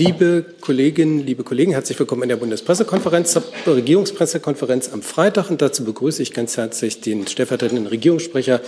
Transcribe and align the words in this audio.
Liebe 0.00 0.46
Kolleginnen, 0.62 1.26
liebe 1.26 1.44
Kollegen, 1.44 1.72
herzlich 1.72 1.98
willkommen 1.98 2.22
in 2.22 2.30
der 2.30 2.36
Bundespressekonferenz, 2.36 3.32
zur 3.32 3.44
Regierungspressekonferenz 3.66 4.90
am 4.94 5.02
Freitag. 5.02 5.50
Und 5.50 5.60
dazu 5.60 5.84
begrüße 5.84 6.22
ich 6.22 6.32
ganz 6.32 6.56
herzlich 6.56 7.02
den 7.02 7.26
stellvertretenden 7.26 7.86
Regierungssprecher 7.86 8.62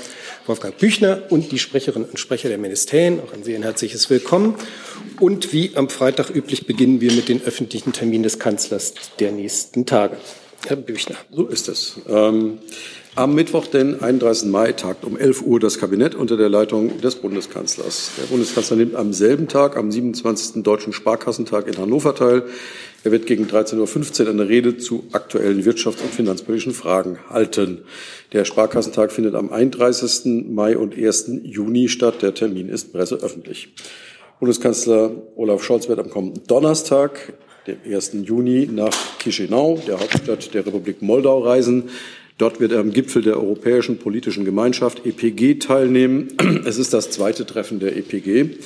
Wolfgang 0.45 0.77
Büchner 0.77 1.23
und 1.31 1.51
die 1.51 1.59
Sprecherinnen 1.59 2.07
und 2.07 2.19
Sprecher 2.19 2.51
der 2.51 2.59
Ministerien. 2.59 3.19
Auch 3.19 3.33
an 3.33 3.45
Sie 3.45 3.57
ein 3.57 3.63
herzliches 3.63 4.11
Willkommen. 4.11 4.57
Und 5.21 5.55
wie 5.55 5.71
am 5.75 5.89
Freitag 5.89 6.29
üblich 6.29 6.67
beginnen 6.67 7.01
wir 7.01 7.13
mit 7.13 7.31
den 7.31 7.43
öffentlichen 7.43 7.95
Terminen 7.95 8.25
des 8.25 8.39
Kanzlers 8.39 8.93
der 9.19 9.33
nächsten 9.33 9.87
Tage. 9.87 10.19
Herr 10.67 10.77
Büchner. 10.77 11.17
So 11.31 11.47
ist 11.47 11.69
es. 11.69 11.97
Ähm 12.09 12.59
am 13.15 13.35
Mittwoch, 13.35 13.67
den 13.67 14.01
31. 14.01 14.49
Mai, 14.49 14.73
tagt 14.73 15.05
um 15.05 15.19
11 15.19 15.43
Uhr 15.43 15.61
das 15.61 15.79
Kabinett 15.79 16.15
unter 16.15 16.39
der 16.39 16.49
Leitung 16.49 16.99
des 17.03 17.17
Bundeskanzlers. 17.17 18.13
Der 18.19 18.25
Bundeskanzler 18.25 18.79
nimmt 18.79 18.95
am 18.95 19.13
selben 19.13 19.49
Tag, 19.49 19.77
am 19.77 19.93
27. 19.93 20.63
Deutschen 20.63 20.95
Sparkassentag 20.95 21.67
in 21.67 21.77
Hannover 21.77 22.15
teil. 22.15 22.45
Er 23.05 23.13
wird 23.13 23.27
gegen 23.27 23.45
13.15 23.45 24.23
Uhr 24.23 24.31
eine 24.31 24.49
Rede 24.49 24.79
zu 24.79 25.05
aktuellen 25.13 25.63
wirtschafts- 25.63 26.03
und 26.03 26.15
finanzpolitischen 26.15 26.73
Fragen 26.73 27.19
halten. 27.29 27.83
Der 28.33 28.47
Sparkassentag 28.47 29.13
findet 29.13 29.35
am 29.35 29.51
31. 29.51 30.49
Mai 30.49 30.79
und 30.79 30.97
1. 30.97 31.33
Juni 31.43 31.91
statt. 31.91 32.23
Der 32.23 32.33
Termin 32.33 32.71
ist 32.71 32.95
presseöffentlich. 32.95 33.75
Bundeskanzler 34.41 35.11
Olaf 35.37 35.63
Scholz 35.63 35.87
wird 35.91 35.99
am 35.99 36.09
kommenden 36.09 36.47
Donnerstag, 36.47 37.35
dem 37.67 37.79
1. 37.89 38.13
Juni, 38.25 38.69
nach 38.71 38.95
Chisinau, 39.21 39.81
der 39.87 40.01
Hauptstadt 40.01 40.53
der 40.55 40.67
Republik 40.67 41.03
Moldau, 41.03 41.41
reisen. 41.41 41.91
Dort 42.39 42.61
wird 42.61 42.73
er 42.73 42.81
am 42.81 42.93
Gipfel 42.93 43.23
der 43.23 43.37
Europäischen 43.37 43.99
Politischen 43.99 44.45
Gemeinschaft 44.45 45.07
EPG 45.07 45.57
teilnehmen. 45.57 46.29
Es 46.65 46.79
ist 46.79 46.93
das 46.93 47.11
zweite 47.11 47.47
Treffen 47.47 47.79
der 47.79 47.97
EPG. 47.97 48.57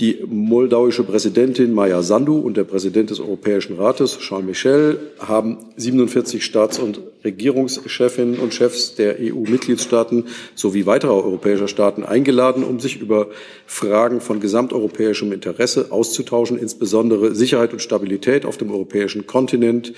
Die 0.00 0.24
moldauische 0.26 1.04
Präsidentin 1.04 1.74
Maya 1.74 2.00
Sandu 2.00 2.38
und 2.38 2.56
der 2.56 2.64
Präsident 2.64 3.10
des 3.10 3.20
Europäischen 3.20 3.76
Rates, 3.76 4.18
Charles 4.18 4.46
Michel, 4.46 4.98
haben 5.18 5.58
47 5.76 6.42
Staats- 6.42 6.78
und 6.78 7.02
Regierungschefinnen 7.22 8.38
und 8.38 8.54
Chefs 8.54 8.94
der 8.94 9.16
EU-Mitgliedstaaten 9.20 10.24
sowie 10.54 10.86
weiterer 10.86 11.22
europäischer 11.22 11.68
Staaten 11.68 12.02
eingeladen, 12.02 12.64
um 12.64 12.80
sich 12.80 12.98
über 12.98 13.28
Fragen 13.66 14.22
von 14.22 14.40
gesamteuropäischem 14.40 15.32
Interesse 15.32 15.92
auszutauschen, 15.92 16.58
insbesondere 16.58 17.34
Sicherheit 17.34 17.74
und 17.74 17.82
Stabilität 17.82 18.46
auf 18.46 18.56
dem 18.56 18.70
europäischen 18.70 19.26
Kontinent, 19.26 19.92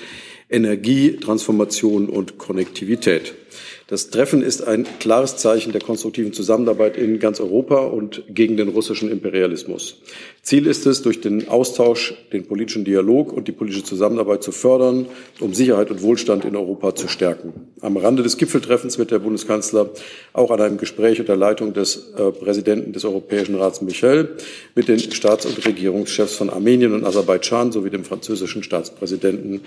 Energie, 0.50 1.16
Transformation 1.16 2.08
und 2.08 2.38
Konnektivität. 2.38 3.34
Das 3.92 4.08
Treffen 4.08 4.40
ist 4.40 4.66
ein 4.66 4.86
klares 5.00 5.36
Zeichen 5.36 5.72
der 5.72 5.82
konstruktiven 5.82 6.32
Zusammenarbeit 6.32 6.96
in 6.96 7.18
ganz 7.18 7.40
Europa 7.40 7.76
und 7.80 8.22
gegen 8.26 8.56
den 8.56 8.68
russischen 8.68 9.10
Imperialismus. 9.10 10.00
Ziel 10.40 10.66
ist 10.66 10.86
es, 10.86 11.02
durch 11.02 11.20
den 11.20 11.48
Austausch, 11.48 12.14
den 12.32 12.46
politischen 12.46 12.86
Dialog 12.86 13.34
und 13.34 13.48
die 13.48 13.52
politische 13.52 13.84
Zusammenarbeit 13.84 14.42
zu 14.42 14.50
fördern, 14.50 15.08
um 15.40 15.52
Sicherheit 15.52 15.90
und 15.90 16.00
Wohlstand 16.00 16.46
in 16.46 16.56
Europa 16.56 16.94
zu 16.94 17.06
stärken. 17.06 17.52
Am 17.82 17.98
Rande 17.98 18.22
des 18.22 18.38
Gipfeltreffens 18.38 18.96
wird 18.96 19.10
der 19.10 19.18
Bundeskanzler 19.18 19.90
auch 20.32 20.50
an 20.50 20.62
einem 20.62 20.78
Gespräch 20.78 21.20
unter 21.20 21.36
Leitung 21.36 21.74
des 21.74 22.14
äh, 22.16 22.30
Präsidenten 22.30 22.94
des 22.94 23.04
Europäischen 23.04 23.56
Rats 23.56 23.82
Michel 23.82 24.38
mit 24.74 24.88
den 24.88 25.00
Staats- 25.00 25.44
und 25.44 25.62
Regierungschefs 25.66 26.34
von 26.34 26.48
Armenien 26.48 26.94
und 26.94 27.04
Aserbaidschan 27.04 27.72
sowie 27.72 27.90
dem 27.90 28.06
französischen 28.06 28.62
Staatspräsidenten 28.62 29.60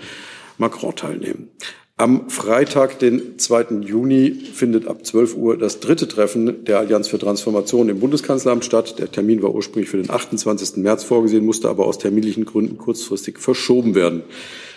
Macron 0.58 0.96
teilnehmen. 0.96 1.50
Am 1.98 2.28
Freitag, 2.28 2.98
den 2.98 3.38
2. 3.38 3.80
Juni, 3.80 4.30
findet 4.30 4.86
ab 4.86 5.06
12 5.06 5.34
Uhr 5.34 5.56
das 5.56 5.80
dritte 5.80 6.06
Treffen 6.06 6.66
der 6.66 6.78
Allianz 6.78 7.08
für 7.08 7.18
Transformation 7.18 7.88
im 7.88 8.00
Bundeskanzleramt 8.00 8.66
statt. 8.66 8.98
Der 8.98 9.10
Termin 9.10 9.42
war 9.42 9.54
ursprünglich 9.54 9.88
für 9.88 9.96
den 9.96 10.10
28. 10.10 10.76
März 10.76 11.04
vorgesehen, 11.04 11.46
musste 11.46 11.70
aber 11.70 11.86
aus 11.86 11.96
terminlichen 11.96 12.44
Gründen 12.44 12.76
kurzfristig 12.76 13.38
verschoben 13.38 13.94
werden. 13.94 14.24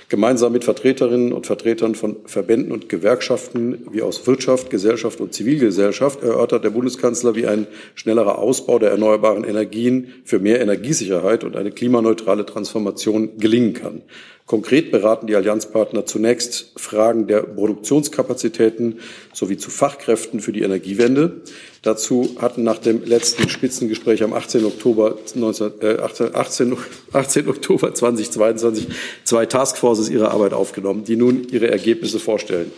Gemeinsam 0.07 0.53
mit 0.53 0.63
Vertreterinnen 0.63 1.33
und 1.33 1.45
Vertretern 1.45 1.93
von 1.93 2.15
Verbänden 2.25 2.71
und 2.71 2.87
Gewerkschaften 2.87 3.85
wie 3.91 4.01
aus 4.01 4.25
Wirtschaft, 4.25 4.69
Gesellschaft 4.69 5.19
und 5.19 5.33
Zivilgesellschaft 5.33 6.23
erörtert 6.23 6.63
der 6.63 6.71
Bundeskanzler, 6.71 7.35
wie 7.35 7.45
ein 7.45 7.67
schnellerer 7.95 8.39
Ausbau 8.39 8.79
der 8.79 8.91
erneuerbaren 8.91 9.43
Energien 9.43 10.13
für 10.23 10.39
mehr 10.39 10.61
Energiesicherheit 10.61 11.43
und 11.43 11.57
eine 11.57 11.69
klimaneutrale 11.69 12.45
Transformation 12.45 13.37
gelingen 13.37 13.73
kann. 13.73 14.03
Konkret 14.49 14.89
beraten 14.89 15.27
die 15.27 15.35
Allianzpartner 15.35 16.07
zunächst 16.07 16.71
Fragen 16.75 17.27
der 17.27 17.41
Produktionskapazitäten 17.43 18.97
sowie 19.31 19.57
zu 19.57 19.69
Fachkräften 19.69 20.39
für 20.39 20.51
die 20.51 20.63
Energiewende. 20.63 21.41
Dazu 21.83 22.35
hatten 22.39 22.63
nach 22.63 22.79
dem 22.79 23.05
letzten 23.05 23.47
Spitzengespräch 23.47 24.23
am 24.23 24.33
18. 24.33 24.65
Oktober, 24.65 25.19
19, 25.35 25.71
äh, 25.81 25.97
18, 25.99 26.75
18 27.13 27.47
Oktober 27.47 27.93
2022 27.93 28.87
zwei 29.23 29.45
Taskforces 29.45 30.09
ihre 30.09 30.31
Arbeit 30.31 30.53
aufgenommen, 30.53 31.03
die 31.03 31.15
nun 31.15 31.47
ihre 31.51 31.69
Ergebnisse 31.69 32.17
vorstellen. 32.17 32.71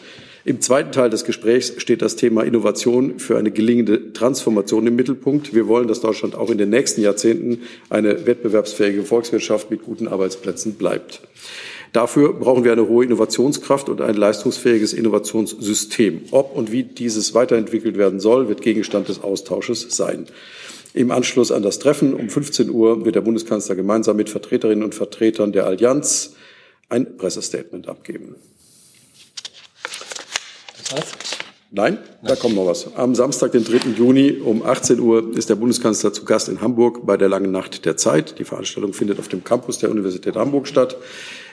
Im 0.44 0.60
zweiten 0.60 0.92
Teil 0.92 1.12
des 1.12 1.24
Gesprächs 1.24 1.74
steht 1.78 2.02
das 2.02 2.16
Thema 2.16 2.42
Innovation 2.44 3.20
für 3.20 3.38
eine 3.38 3.52
gelingende 3.52 4.12
Transformation 4.12 4.88
im 4.88 4.96
Mittelpunkt. 4.96 5.54
Wir 5.54 5.68
wollen, 5.68 5.88
dass 5.88 6.02
Deutschland 6.02 6.34
auch 6.34 6.50
in 6.50 6.58
den 6.58 6.72
nächsten 6.72 7.02
Jahrzehnten 7.02 7.60
eine 7.90 8.26
wettbewerbsfähige 8.26 9.04
Volkswirtschaft 9.04 9.70
mit 9.70 9.84
guten 9.84 10.08
Arbeitsplätzen 10.08 10.74
bleibt. 10.74 11.22
Dafür 11.94 12.34
brauchen 12.34 12.64
wir 12.64 12.72
eine 12.72 12.88
hohe 12.88 13.06
Innovationskraft 13.06 13.90
und 13.90 14.02
ein 14.02 14.16
leistungsfähiges 14.16 14.94
Innovationssystem. 14.94 16.22
Ob 16.32 16.56
und 16.56 16.72
wie 16.72 16.84
dieses 16.84 17.36
weiterentwickelt 17.36 17.98
werden 17.98 18.20
soll, 18.20 18.48
wird 18.48 18.62
Gegenstand 18.62 19.10
des 19.10 19.22
Austausches 19.22 19.88
sein. 19.90 20.26
Im 20.94 21.12
Anschluss 21.12 21.52
an 21.52 21.62
das 21.62 21.80
Treffen 21.80 22.14
um 22.14 22.30
15 22.30 22.70
Uhr 22.70 23.06
wird 23.06 23.16
der 23.16 23.22
Bundeskanzler 23.22 23.76
gemeinsam 23.76 24.18
mit 24.18 24.30
Vertreterinnen 24.30 24.84
und 24.84 24.96
Vertretern 24.96 25.52
der 25.52 25.66
Allianz 25.66 26.34
ein 26.90 27.18
Pressestatement 27.18 27.88
abgeben. 27.88 28.36
Was? 30.92 31.14
Nein, 31.74 32.00
da 32.22 32.36
kommt 32.36 32.56
noch 32.56 32.66
was. 32.66 32.96
Am 32.96 33.16
Samstag, 33.16 33.54
den 33.54 33.64
3. 33.64 33.92
Juni 33.98 34.42
um 34.44 34.62
18 34.66 35.00
Uhr 35.00 35.38
ist 35.38 35.50
der 35.50 35.56
Bundeskanzler 35.56 36.12
zu 36.12 36.26
Gast 36.26 36.50
in 36.50 36.60
Hamburg 36.60 37.06
bei 37.06 37.16
der 37.16 37.30
Langen 37.30 37.52
Nacht 37.52 37.86
der 37.86 37.96
Zeit. 37.96 38.40
Die 38.40 38.44
Veranstaltung 38.44 38.92
findet 38.92 39.20
auf 39.20 39.30
dem 39.30 39.46
Campus 39.46 39.80
der 39.80 39.90
Universität 39.90 40.36
Hamburg 40.36 40.68
statt. 40.68 40.98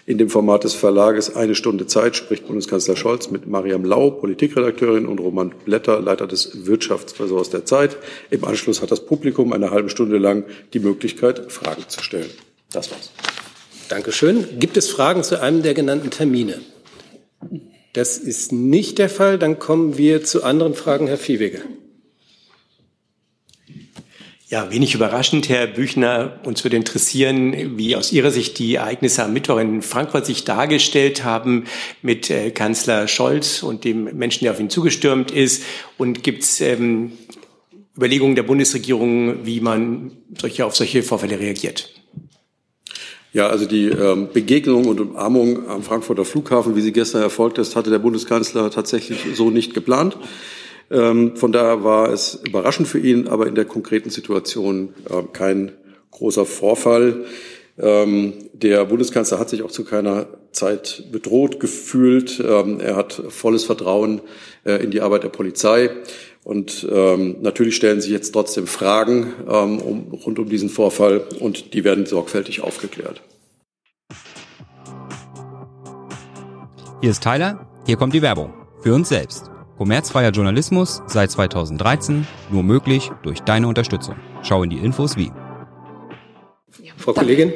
In 0.07 0.19
dem 0.19 0.29
Format 0.29 0.65
des 0.65 0.75
Verlages 0.75 1.37
Eine 1.37 1.55
Stunde 1.55 1.87
Zeit 1.87 2.17
spricht 2.17 2.49
Bundeskanzler 2.49 2.97
Scholz 2.97 3.31
mit 3.31 3.47
Mariam 3.47 3.85
Lau, 3.85 4.11
Politikredakteurin, 4.11 5.07
und 5.07 5.21
Roman 5.21 5.55
Blätter, 5.65 6.01
Leiter 6.01 6.27
des 6.27 6.67
Wirtschaftsressorts 6.67 7.51
der 7.51 7.65
Zeit. 7.65 7.97
Im 8.31 8.45
Anschluss 8.45 8.83
hat 8.83 8.91
das 8.91 9.07
Publikum 9.07 9.53
eine 9.53 9.71
halbe 9.71 9.89
Stunde 9.89 10.19
lang 10.19 10.45
die 10.73 10.81
Möglichkeit, 10.81 11.53
Fragen 11.53 11.85
zu 11.87 12.03
stellen. 12.03 12.31
Das 12.73 12.91
war's. 12.91 13.13
Dankeschön. 13.89 14.59
Gibt 14.59 14.77
es 14.77 14.89
Fragen 14.89 15.23
zu 15.23 15.41
einem 15.41 15.63
der 15.63 15.75
genannten 15.75 16.11
Termine? 16.11 16.59
Das 17.93 18.19
ist 18.19 18.53
nicht 18.53 18.99
der 18.99 19.09
Fall. 19.09 19.39
Dann 19.39 19.59
kommen 19.59 19.99
wir 19.99 20.25
zu 20.25 20.45
anderen 20.45 20.75
Fragen. 20.75 21.07
Herr 21.07 21.19
Viehweger. 21.19 21.61
Ja, 24.51 24.71
wenig 24.71 24.95
überraschend, 24.95 25.51
Herr 25.51 25.67
Büchner. 25.67 26.41
Uns 26.45 26.65
würde 26.65 26.77
interessieren, 26.77 27.77
wie 27.77 27.97
aus 27.97 28.13
Ihrer 28.13 28.31
Sicht 28.31 28.59
die 28.59 28.77
Ereignisse 28.77 29.23
am 29.23 29.35
Mittwoch 29.35 29.59
in 29.59 29.83
Frankfurt 29.83 30.25
sich 30.25 30.45
dargestellt 30.45 31.23
haben 31.23 31.65
mit 32.01 32.31
äh, 32.31 32.51
Kanzler 32.51 33.09
Scholz 33.09 33.63
und 33.63 33.85
dem 33.85 34.05
Menschen, 34.17 34.45
der 34.45 34.53
auf 34.53 34.61
ihn 34.61 34.71
zugestürmt 34.71 35.31
ist. 35.31 35.65
Und 35.99 36.23
gibt 36.23 36.45
es 36.45 36.63
ähm, 36.63 37.13
Überlegungen 37.95 38.37
der 38.37 38.43
Bundesregierung, 38.43 39.45
wie 39.45 39.61
man 39.61 40.13
solche, 40.41 40.65
auf 40.65 40.75
solche 40.75 41.03
Vorfälle 41.03 41.39
reagiert? 41.39 41.98
Ja, 43.33 43.49
also 43.49 43.67
die 43.67 43.89
ähm, 43.89 44.29
Begegnung 44.33 44.87
und 44.87 45.01
Umarmung 45.01 45.69
am 45.69 45.83
Frankfurter 45.83 46.25
Flughafen, 46.25 46.77
wie 46.77 46.81
sie 46.81 46.93
gestern 46.93 47.21
erfolgt 47.21 47.59
ist, 47.59 47.77
hatte 47.77 47.91
der 47.91 47.99
Bundeskanzler 47.99 48.71
tatsächlich 48.71 49.19
so 49.35 49.51
nicht 49.51 49.75
geplant. 49.75 50.17
Ähm, 50.91 51.37
von 51.37 51.53
daher 51.53 51.85
war 51.85 52.11
es 52.11 52.41
überraschend 52.47 52.89
für 52.89 52.99
ihn, 52.99 53.29
aber 53.29 53.47
in 53.47 53.55
der 53.55 53.67
konkreten 53.67 54.09
Situation 54.09 54.95
äh, 55.11 55.23
kein 55.33 55.73
großer 56.11 56.47
Vorfall. 56.47 57.27
Ähm, 57.79 58.33
der 58.55 58.87
Bundeskanzler 58.87 59.39
hat 59.39 59.51
sich 59.51 59.63
auch 59.63 59.71
zu 59.71 59.85
keiner 59.85 60.27
Zeit 60.53 61.05
bedroht 61.13 61.61
gefühlt. 61.61 62.41
Er 62.41 62.97
hat 62.97 63.13
volles 63.29 63.65
Vertrauen 63.65 64.23
äh, 64.65 64.83
in 64.83 64.91
die 64.91 65.03
Arbeit 65.03 65.23
der 65.23 65.29
Polizei. 65.29 65.91
Und 66.45 66.87
ähm, 66.91 67.37
natürlich 67.41 67.77
stellen 67.77 68.01
sich 68.01 68.11
jetzt 68.11 68.33
trotzdem 68.33 68.67
Fragen 68.67 69.35
ähm, 69.49 69.79
um, 69.81 70.13
rund 70.13 70.39
um 70.39 70.49
diesen 70.49 70.69
Vorfall 70.69 71.27
und 71.41 71.75
die 71.75 71.85
werden 71.85 72.07
sorgfältig 72.07 72.63
aufgeklärt. 72.63 73.23
Hier 77.01 77.11
ist 77.11 77.23
Tyler, 77.23 77.69
hier 77.87 77.97
kommt 77.97 78.15
die 78.15 78.23
Werbung. 78.23 78.53
Für 78.81 78.95
uns 78.95 79.09
selbst. 79.09 79.51
Kommerzfreier 79.77 80.31
Journalismus 80.31 81.03
seit 81.07 81.31
2013, 81.31 82.27
nur 82.51 82.65
möglich 82.65 83.11
durch 83.23 83.41
deine 83.41 83.69
Unterstützung. 83.69 84.17
Schau 84.43 84.65
in 84.65 84.71
die 84.71 84.79
Infos 84.79 85.17
wie. 85.17 85.31
Ja, 86.83 86.93
Frau 86.97 87.13
Kollegin. 87.13 87.53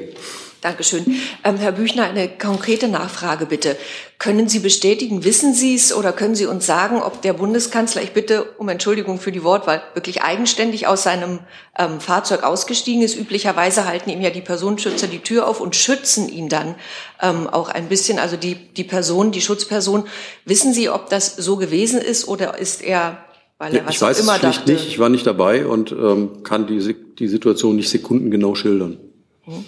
Dankeschön. 0.62 1.04
Ähm, 1.42 1.56
Herr 1.56 1.72
Büchner, 1.72 2.04
eine 2.04 2.28
konkrete 2.28 2.86
Nachfrage 2.86 3.46
bitte. 3.46 3.76
Können 4.20 4.48
Sie 4.48 4.60
bestätigen, 4.60 5.24
wissen 5.24 5.54
Sie 5.54 5.74
es 5.74 5.92
oder 5.92 6.12
können 6.12 6.36
Sie 6.36 6.46
uns 6.46 6.64
sagen, 6.66 7.02
ob 7.02 7.20
der 7.20 7.32
Bundeskanzler, 7.32 8.00
ich 8.00 8.12
bitte 8.12 8.44
um 8.58 8.68
Entschuldigung 8.68 9.18
für 9.18 9.32
die 9.32 9.42
Wortwahl, 9.42 9.82
wirklich 9.94 10.22
eigenständig 10.22 10.86
aus 10.86 11.02
seinem 11.02 11.40
ähm, 11.76 11.98
Fahrzeug 11.98 12.44
ausgestiegen 12.44 13.02
ist? 13.02 13.16
Üblicherweise 13.16 13.86
halten 13.86 14.08
ihm 14.08 14.20
ja 14.20 14.30
die 14.30 14.40
Personenschützer 14.40 15.08
die 15.08 15.18
Tür 15.18 15.48
auf 15.48 15.60
und 15.60 15.74
schützen 15.74 16.28
ihn 16.28 16.48
dann 16.48 16.76
ähm, 17.20 17.48
auch 17.48 17.68
ein 17.68 17.88
bisschen, 17.88 18.20
also 18.20 18.36
die, 18.36 18.54
die 18.54 18.84
Person, 18.84 19.32
die 19.32 19.40
Schutzperson. 19.40 20.04
Wissen 20.44 20.72
Sie, 20.72 20.88
ob 20.88 21.10
das 21.10 21.34
so 21.34 21.56
gewesen 21.56 22.00
ist 22.00 22.28
oder 22.28 22.56
ist 22.56 22.82
er 22.82 23.24
weil 23.58 23.74
er 23.74 23.86
was 23.86 23.96
ich 23.96 24.02
weiß 24.02 24.20
immer 24.20 24.36
es 24.36 24.40
dachte. 24.42 24.72
nicht, 24.72 24.86
ich 24.86 25.00
war 25.00 25.08
nicht 25.08 25.26
dabei 25.26 25.66
und 25.66 25.90
ähm, 25.90 26.44
kann 26.44 26.68
die, 26.68 26.94
die 27.18 27.28
Situation 27.28 27.74
nicht 27.74 27.90
sekundengenau 27.90 28.54
schildern. 28.54 28.98
Hm. 29.42 29.64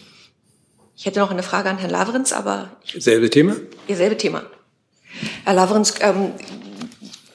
Ich 0.96 1.06
hätte 1.06 1.18
noch 1.20 1.30
eine 1.30 1.42
Frage 1.42 1.70
an 1.70 1.78
Herrn 1.78 1.90
Lavrenz, 1.90 2.32
aber... 2.32 2.70
Selbe 2.96 3.28
Thema? 3.28 3.56
Ja, 3.88 3.96
selbe 3.96 4.16
Thema. 4.16 4.44
Herr 5.44 5.54
Lavrenz, 5.54 5.94
ähm, 6.00 6.32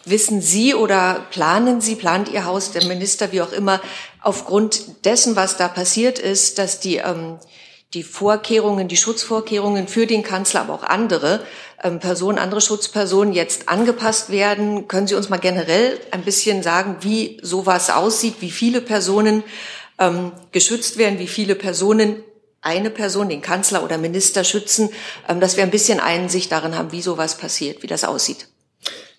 wissen 0.05 0.41
Sie 0.41 0.73
oder 0.73 1.25
planen 1.31 1.81
Sie, 1.81 1.95
plant 1.95 2.29
Ihr 2.29 2.45
Haus, 2.45 2.71
der 2.71 2.85
Minister, 2.85 3.31
wie 3.31 3.41
auch 3.41 3.51
immer, 3.51 3.81
aufgrund 4.21 5.05
dessen, 5.05 5.35
was 5.35 5.57
da 5.57 5.67
passiert 5.67 6.19
ist, 6.19 6.57
dass 6.57 6.79
die, 6.79 6.97
ähm, 6.97 7.37
die 7.93 8.03
Vorkehrungen, 8.03 8.87
die 8.87 8.97
Schutzvorkehrungen 8.97 9.87
für 9.87 10.07
den 10.07 10.23
Kanzler, 10.23 10.61
aber 10.61 10.73
auch 10.73 10.83
andere 10.83 11.41
ähm, 11.83 11.99
Personen, 11.99 12.37
andere 12.37 12.61
Schutzpersonen 12.61 13.33
jetzt 13.33 13.67
angepasst 13.67 14.29
werden? 14.29 14.87
Können 14.87 15.07
Sie 15.07 15.15
uns 15.15 15.29
mal 15.29 15.37
generell 15.37 15.99
ein 16.11 16.23
bisschen 16.23 16.63
sagen, 16.63 16.97
wie 17.01 17.39
sowas 17.41 17.89
aussieht, 17.89 18.35
wie 18.39 18.51
viele 18.51 18.81
Personen 18.81 19.43
ähm, 19.97 20.31
geschützt 20.51 20.97
werden, 20.97 21.19
wie 21.19 21.27
viele 21.27 21.55
Personen 21.55 22.23
eine 22.61 22.89
Person, 22.89 23.29
den 23.29 23.41
Kanzler 23.41 23.83
oder 23.83 23.97
Minister 23.97 24.43
schützen, 24.43 24.89
ähm, 25.27 25.39
dass 25.39 25.57
wir 25.57 25.63
ein 25.63 25.71
bisschen 25.71 25.99
Einsicht 25.99 26.51
darin 26.51 26.77
haben, 26.77 26.91
wie 26.91 27.01
sowas 27.01 27.37
passiert, 27.37 27.83
wie 27.83 27.87
das 27.87 28.03
aussieht. 28.03 28.47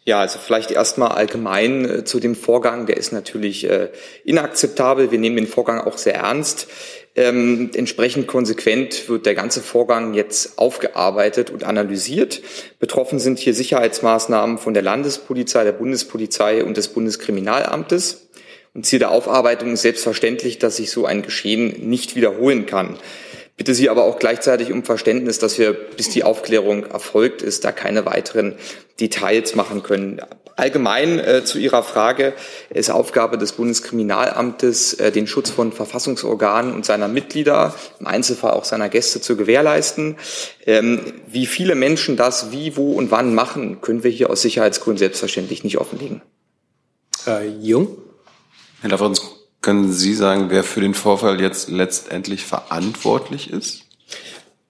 Ja, 0.04 0.20
also 0.20 0.38
vielleicht 0.38 0.70
erstmal 0.70 1.12
allgemein 1.12 1.84
äh, 1.84 2.04
zu 2.04 2.20
dem 2.20 2.34
Vorgang. 2.34 2.86
Der 2.86 2.96
ist 2.96 3.12
natürlich 3.12 3.68
äh, 3.68 3.90
inakzeptabel. 4.24 5.10
Wir 5.10 5.18
nehmen 5.18 5.36
den 5.36 5.46
Vorgang 5.46 5.80
auch 5.80 5.98
sehr 5.98 6.14
ernst. 6.14 6.68
Ähm, 7.16 7.70
entsprechend 7.74 8.26
konsequent 8.26 9.08
wird 9.08 9.26
der 9.26 9.34
ganze 9.34 9.60
Vorgang 9.60 10.14
jetzt 10.14 10.58
aufgearbeitet 10.58 11.50
und 11.50 11.64
analysiert. 11.64 12.40
Betroffen 12.78 13.18
sind 13.18 13.38
hier 13.38 13.52
Sicherheitsmaßnahmen 13.52 14.58
von 14.58 14.74
der 14.74 14.82
Landespolizei, 14.82 15.64
der 15.64 15.72
Bundespolizei 15.72 16.64
und 16.64 16.76
des 16.76 16.88
Bundeskriminalamtes. 16.88 18.28
Und 18.72 18.86
Ziel 18.86 19.00
der 19.00 19.10
Aufarbeitung 19.10 19.72
ist 19.72 19.82
selbstverständlich, 19.82 20.58
dass 20.60 20.76
sich 20.76 20.92
so 20.92 21.04
ein 21.04 21.22
Geschehen 21.22 21.88
nicht 21.90 22.14
wiederholen 22.14 22.66
kann 22.66 22.96
bitte 23.60 23.74
Sie 23.74 23.90
aber 23.90 24.04
auch 24.04 24.18
gleichzeitig 24.18 24.72
um 24.72 24.84
Verständnis, 24.84 25.38
dass 25.38 25.58
wir, 25.58 25.74
bis 25.74 26.08
die 26.08 26.24
Aufklärung 26.24 26.84
erfolgt 26.84 27.42
ist, 27.42 27.62
da 27.62 27.72
keine 27.72 28.06
weiteren 28.06 28.54
Details 28.98 29.54
machen 29.54 29.82
können. 29.82 30.18
Allgemein 30.56 31.18
äh, 31.18 31.44
zu 31.44 31.58
Ihrer 31.58 31.82
Frage 31.82 32.32
ist 32.70 32.90
Aufgabe 32.90 33.36
des 33.36 33.52
Bundeskriminalamtes, 33.52 34.94
äh, 34.94 35.12
den 35.12 35.26
Schutz 35.26 35.50
von 35.50 35.72
Verfassungsorganen 35.72 36.72
und 36.72 36.86
seiner 36.86 37.06
Mitglieder, 37.06 37.74
im 37.98 38.06
Einzelfall 38.06 38.52
auch 38.52 38.64
seiner 38.64 38.88
Gäste 38.88 39.20
zu 39.20 39.36
gewährleisten. 39.36 40.16
Ähm, 40.64 41.12
wie 41.26 41.44
viele 41.44 41.74
Menschen 41.74 42.16
das 42.16 42.52
wie, 42.52 42.78
wo 42.78 42.92
und 42.92 43.10
wann 43.10 43.34
machen, 43.34 43.82
können 43.82 44.04
wir 44.04 44.10
hier 44.10 44.30
aus 44.30 44.40
Sicherheitsgründen 44.40 45.00
selbstverständlich 45.00 45.64
nicht 45.64 45.76
offenlegen. 45.76 46.22
Herr 47.26 47.44
Jung? 47.44 47.98
Herr 48.80 48.88
Lavrens, 48.88 49.39
können 49.62 49.92
Sie 49.92 50.14
sagen, 50.14 50.46
wer 50.48 50.64
für 50.64 50.80
den 50.80 50.94
Vorfall 50.94 51.40
jetzt 51.40 51.68
letztendlich 51.68 52.44
verantwortlich 52.44 53.50
ist? 53.50 53.84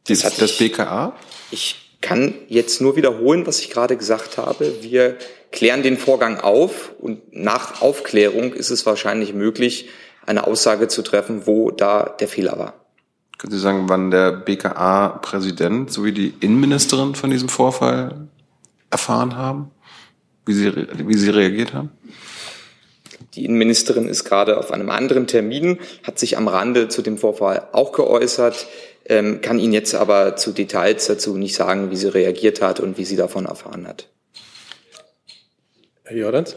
Das, 0.07 0.21
das, 0.21 0.37
das 0.37 0.59
BKA? 0.59 1.15
Ich 1.51 1.77
kann 2.01 2.35
jetzt 2.49 2.81
nur 2.81 2.97
wiederholen, 2.97 3.47
was 3.47 3.61
ich 3.61 3.71
gerade 3.71 3.97
gesagt 3.97 4.39
habe. 4.39 4.83
Wir 4.83 5.17
klären 5.53 5.83
den 5.83 5.99
Vorgang 5.99 6.41
auf 6.41 6.93
und 6.99 7.21
nach 7.35 7.83
Aufklärung 7.83 8.53
ist 8.53 8.71
es 8.71 8.87
wahrscheinlich 8.87 9.35
möglich, 9.35 9.89
eine 10.27 10.47
Aussage 10.47 10.89
zu 10.89 11.03
treffen, 11.03 11.47
wo 11.47 11.71
da 11.71 12.05
der 12.05 12.29
Fehler 12.29 12.59
war. 12.59 12.75
Können 13.39 13.53
Sie 13.53 13.59
sagen, 13.59 13.89
wann 13.89 14.11
der 14.11 14.33
BKA-Präsident 14.33 15.91
sowie 15.91 16.13
die 16.13 16.35
Innenministerin 16.41 17.15
von 17.15 17.31
diesem 17.31 17.49
Vorfall 17.49 18.29
erfahren 18.91 19.37
haben? 19.37 19.71
Wie 20.47 20.53
sie, 20.53 20.73
wie 20.75 21.17
sie 21.17 21.31
reagiert 21.31 21.75
haben? 21.75 21.91
Die 23.35 23.45
Innenministerin 23.45 24.09
ist 24.09 24.25
gerade 24.25 24.59
auf 24.59 24.73
einem 24.73 24.91
anderen 24.91 25.27
Termin, 25.27 25.79
hat 26.03 26.19
sich 26.19 26.37
am 26.37 26.49
Rande 26.49 26.89
zu 26.89 27.03
dem 27.03 27.17
Vorfall 27.17 27.69
auch 27.73 27.93
geäußert, 27.93 28.67
ähm, 29.07 29.41
kann 29.41 29.59
Ihnen 29.59 29.73
jetzt 29.73 29.95
aber 29.95 30.37
zu 30.37 30.53
Details 30.53 31.07
dazu 31.07 31.37
nicht 31.37 31.55
sagen, 31.55 31.91
wie 31.91 31.97
sie 31.97 32.13
reagiert 32.13 32.61
hat 32.61 32.81
und 32.81 32.99
wie 32.99 33.05
sie 33.05 33.17
davon 33.17 33.47
erfahren 33.47 33.87
hat. 33.87 34.09
Herr 36.05 36.17
Jordans? 36.17 36.57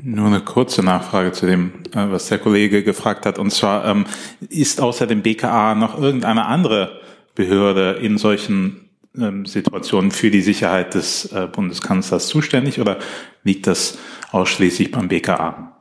Nur 0.00 0.26
eine 0.26 0.40
kurze 0.40 0.82
Nachfrage 0.82 1.32
zu 1.32 1.46
dem, 1.46 1.72
äh, 1.92 2.10
was 2.10 2.28
der 2.28 2.38
Kollege 2.38 2.82
gefragt 2.82 3.26
hat. 3.26 3.38
Und 3.38 3.50
zwar, 3.50 3.84
ähm, 3.84 4.06
ist 4.48 4.80
außer 4.80 5.06
dem 5.06 5.22
BKA 5.22 5.74
noch 5.74 6.00
irgendeine 6.00 6.46
andere 6.46 7.00
Behörde 7.34 7.98
in 8.00 8.18
solchen 8.18 8.87
Situationen 9.14 10.10
für 10.10 10.30
die 10.30 10.42
Sicherheit 10.42 10.94
des 10.94 11.32
äh, 11.32 11.48
Bundeskanzlers 11.50 12.28
zuständig 12.28 12.80
oder 12.80 12.98
liegt 13.42 13.66
das 13.66 13.98
ausschließlich 14.30 14.90
beim 14.90 15.08
BKA? 15.08 15.78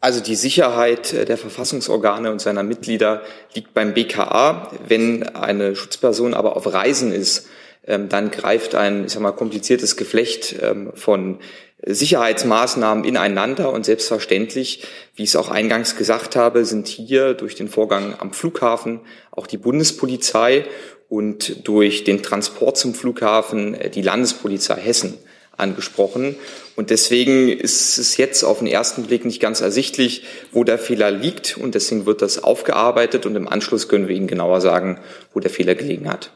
Also 0.00 0.20
die 0.20 0.34
Sicherheit 0.34 1.12
äh, 1.12 1.24
der 1.24 1.38
Verfassungsorgane 1.38 2.30
und 2.32 2.40
seiner 2.40 2.62
Mitglieder 2.62 3.22
liegt 3.54 3.74
beim 3.74 3.94
BKA. 3.94 4.70
Wenn 4.88 5.22
eine 5.22 5.76
Schutzperson 5.76 6.34
aber 6.34 6.56
auf 6.56 6.72
Reisen 6.72 7.12
ist, 7.12 7.48
ähm, 7.86 8.08
dann 8.08 8.30
greift 8.30 8.74
ein, 8.74 9.04
ich 9.04 9.12
sag 9.12 9.22
mal, 9.22 9.32
kompliziertes 9.32 9.96
Geflecht 9.96 10.56
ähm, 10.60 10.92
von 10.94 11.38
Sicherheitsmaßnahmen 11.84 13.04
ineinander 13.04 13.72
und 13.72 13.84
selbstverständlich, 13.84 14.84
wie 15.16 15.24
ich 15.24 15.30
es 15.30 15.36
auch 15.36 15.50
eingangs 15.50 15.96
gesagt 15.96 16.36
habe, 16.36 16.64
sind 16.64 16.86
hier 16.86 17.34
durch 17.34 17.56
den 17.56 17.68
Vorgang 17.68 18.14
am 18.18 18.32
Flughafen 18.32 19.00
auch 19.32 19.48
die 19.48 19.56
Bundespolizei 19.56 20.64
und 21.12 21.68
durch 21.68 22.04
den 22.04 22.22
Transport 22.22 22.78
zum 22.78 22.94
Flughafen 22.94 23.74
äh, 23.74 23.90
die 23.90 24.00
Landespolizei 24.00 24.76
Hessen 24.76 25.18
angesprochen. 25.58 26.36
Und 26.74 26.88
deswegen 26.88 27.50
ist 27.50 27.98
es 27.98 28.16
jetzt 28.16 28.42
auf 28.44 28.60
den 28.60 28.66
ersten 28.66 29.02
Blick 29.02 29.26
nicht 29.26 29.38
ganz 29.38 29.60
ersichtlich, 29.60 30.24
wo 30.52 30.64
der 30.64 30.78
Fehler 30.78 31.10
liegt. 31.10 31.58
Und 31.58 31.74
deswegen 31.74 32.06
wird 32.06 32.22
das 32.22 32.42
aufgearbeitet 32.42 33.26
und 33.26 33.36
im 33.36 33.46
Anschluss 33.46 33.88
können 33.88 34.08
wir 34.08 34.16
Ihnen 34.16 34.26
genauer 34.26 34.62
sagen, 34.62 35.00
wo 35.34 35.40
der 35.40 35.50
Fehler 35.50 35.74
gelegen 35.74 36.08
hat. 36.08 36.32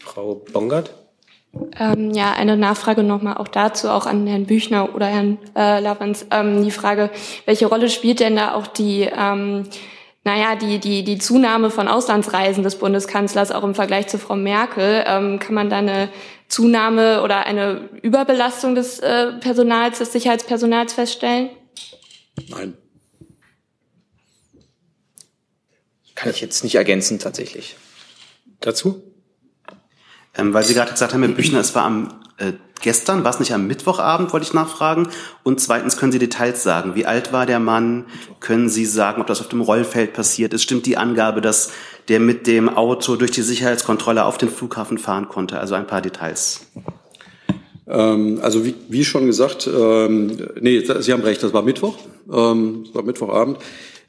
Frau 0.00 0.34
Bongard? 0.52 0.92
Ähm, 1.78 2.10
ja, 2.10 2.32
eine 2.32 2.56
Nachfrage 2.56 3.04
nochmal 3.04 3.36
auch 3.36 3.46
dazu, 3.46 3.88
auch 3.88 4.06
an 4.06 4.26
Herrn 4.26 4.46
Büchner 4.46 4.96
oder 4.96 5.06
Herrn 5.06 5.38
äh, 5.54 5.78
Lavans. 5.78 6.26
Ähm, 6.32 6.64
die 6.64 6.72
Frage, 6.72 7.10
welche 7.46 7.66
Rolle 7.66 7.88
spielt 7.88 8.18
denn 8.18 8.34
da 8.34 8.54
auch 8.54 8.66
die, 8.66 9.02
ähm, 9.16 9.68
naja, 10.24 10.54
die, 10.54 10.78
die, 10.78 11.02
die 11.02 11.18
Zunahme 11.18 11.70
von 11.70 11.88
Auslandsreisen 11.88 12.62
des 12.62 12.78
Bundeskanzlers 12.78 13.50
auch 13.50 13.64
im 13.64 13.74
Vergleich 13.74 14.06
zu 14.06 14.18
Frau 14.18 14.36
Merkel? 14.36 15.04
Ähm, 15.06 15.40
kann 15.40 15.54
man 15.54 15.68
da 15.68 15.78
eine 15.78 16.10
Zunahme 16.48 17.22
oder 17.22 17.46
eine 17.46 17.88
Überbelastung 18.02 18.76
des 18.76 19.00
äh, 19.00 19.32
Personals, 19.40 19.98
des 19.98 20.12
Sicherheitspersonals 20.12 20.92
feststellen? 20.92 21.50
Nein. 22.48 22.76
Kann 26.14 26.30
ich 26.30 26.40
jetzt 26.40 26.62
nicht 26.62 26.76
ergänzen, 26.76 27.18
tatsächlich. 27.18 27.74
Dazu? 28.60 29.02
Ähm, 30.36 30.54
weil 30.54 30.62
Sie 30.62 30.74
gerade 30.74 30.92
gesagt 30.92 31.12
haben, 31.14 31.22
Herr 31.24 31.32
Büchner, 31.32 31.58
es 31.58 31.74
war 31.74 31.84
am 31.84 32.21
gestern, 32.82 33.24
war 33.24 33.30
es 33.30 33.40
nicht 33.40 33.54
am 33.54 33.66
Mittwochabend, 33.66 34.32
wollte 34.32 34.44
ich 34.44 34.52
nachfragen. 34.52 35.08
Und 35.42 35.60
zweitens, 35.60 35.96
können 35.96 36.12
Sie 36.12 36.18
Details 36.18 36.62
sagen? 36.62 36.94
Wie 36.94 37.06
alt 37.06 37.32
war 37.32 37.46
der 37.46 37.58
Mann? 37.58 38.04
Können 38.40 38.68
Sie 38.68 38.84
sagen, 38.84 39.20
ob 39.20 39.26
das 39.26 39.40
auf 39.40 39.48
dem 39.48 39.62
Rollfeld 39.62 40.12
passiert 40.12 40.52
ist? 40.52 40.62
Stimmt 40.62 40.86
die 40.86 40.96
Angabe, 40.96 41.40
dass 41.40 41.70
der 42.08 42.20
mit 42.20 42.46
dem 42.46 42.68
Auto 42.68 43.16
durch 43.16 43.30
die 43.30 43.42
Sicherheitskontrolle 43.42 44.24
auf 44.24 44.36
den 44.36 44.50
Flughafen 44.50 44.98
fahren 44.98 45.28
konnte? 45.28 45.58
Also 45.58 45.74
ein 45.74 45.86
paar 45.86 46.02
Details. 46.02 46.66
Ähm, 47.88 48.38
also 48.42 48.64
wie, 48.64 48.74
wie 48.88 49.04
schon 49.04 49.26
gesagt, 49.26 49.66
ähm, 49.72 50.36
nee, 50.60 50.84
Sie 51.00 51.12
haben 51.12 51.22
recht, 51.22 51.42
das 51.42 51.52
war 51.52 51.62
Mittwoch, 51.62 51.96
ähm, 52.32 52.84
das 52.84 52.94
war 52.94 53.02
Mittwochabend. 53.02 53.58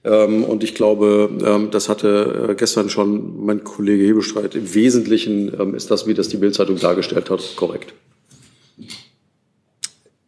Ähm, 0.05 0.43
und 0.43 0.63
ich 0.63 0.75
glaube, 0.75 1.29
ähm, 1.45 1.71
das 1.71 1.87
hatte 1.87 2.49
äh, 2.49 2.55
gestern 2.55 2.89
schon 2.89 3.45
mein 3.45 3.63
Kollege 3.63 4.03
Hebestreit. 4.03 4.53
Im 4.55 4.73
Wesentlichen 4.73 5.53
ähm, 5.59 5.75
ist 5.75 5.91
das, 5.91 6.07
wie 6.07 6.13
das 6.13 6.27
die 6.27 6.37
Bildzeitung 6.37 6.77
dargestellt 6.77 7.29
hat, 7.29 7.41
korrekt. 7.55 7.93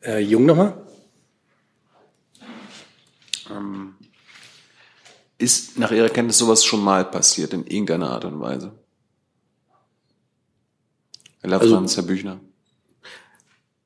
Herr 0.06 0.20
Jung 0.20 0.46
nochmal. 0.46 0.78
Ähm, 3.50 3.96
ist 5.40 5.80
nach 5.80 5.92
Ihrer 5.92 6.10
Kenntnis 6.10 6.38
sowas 6.38 6.64
schon 6.64 6.84
mal 6.84 7.06
passiert 7.06 7.54
in 7.54 7.66
irgendeiner 7.66 8.12
Art 8.12 8.24
und 8.26 8.40
Weise? 8.40 8.72
Herr 11.42 11.50
Lafranz, 11.50 11.98
also, 11.98 11.98
Herr 11.98 12.04
Büchner. 12.08 12.40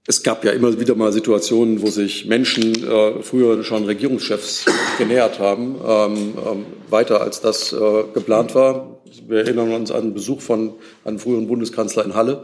es 0.08 0.22
gab 0.22 0.44
ja 0.44 0.52
immer 0.52 0.78
wieder 0.78 0.94
mal 0.96 1.14
Situationen, 1.14 1.82
wo 1.82 1.88
sich 1.88 2.26
Menschen 2.26 2.84
äh, 2.84 3.24
früher 3.24 3.64
schon 3.64 3.86
Regierungschefs 3.86 4.66
genähert 4.98 5.40
haben, 5.40 5.76
ähm, 5.82 6.34
ähm, 6.46 6.66
weiter 6.90 7.22
als 7.22 7.40
das 7.40 7.72
äh, 7.72 8.04
geplant 8.14 8.56
war. 8.56 9.00
Wir 9.26 9.38
erinnern 9.38 9.72
uns 9.72 9.90
an 9.90 10.02
einen 10.02 10.14
Besuch 10.14 10.42
von 10.42 10.74
einem 11.06 11.18
früheren 11.18 11.48
Bundeskanzler 11.48 12.04
in 12.04 12.14
Halle 12.14 12.44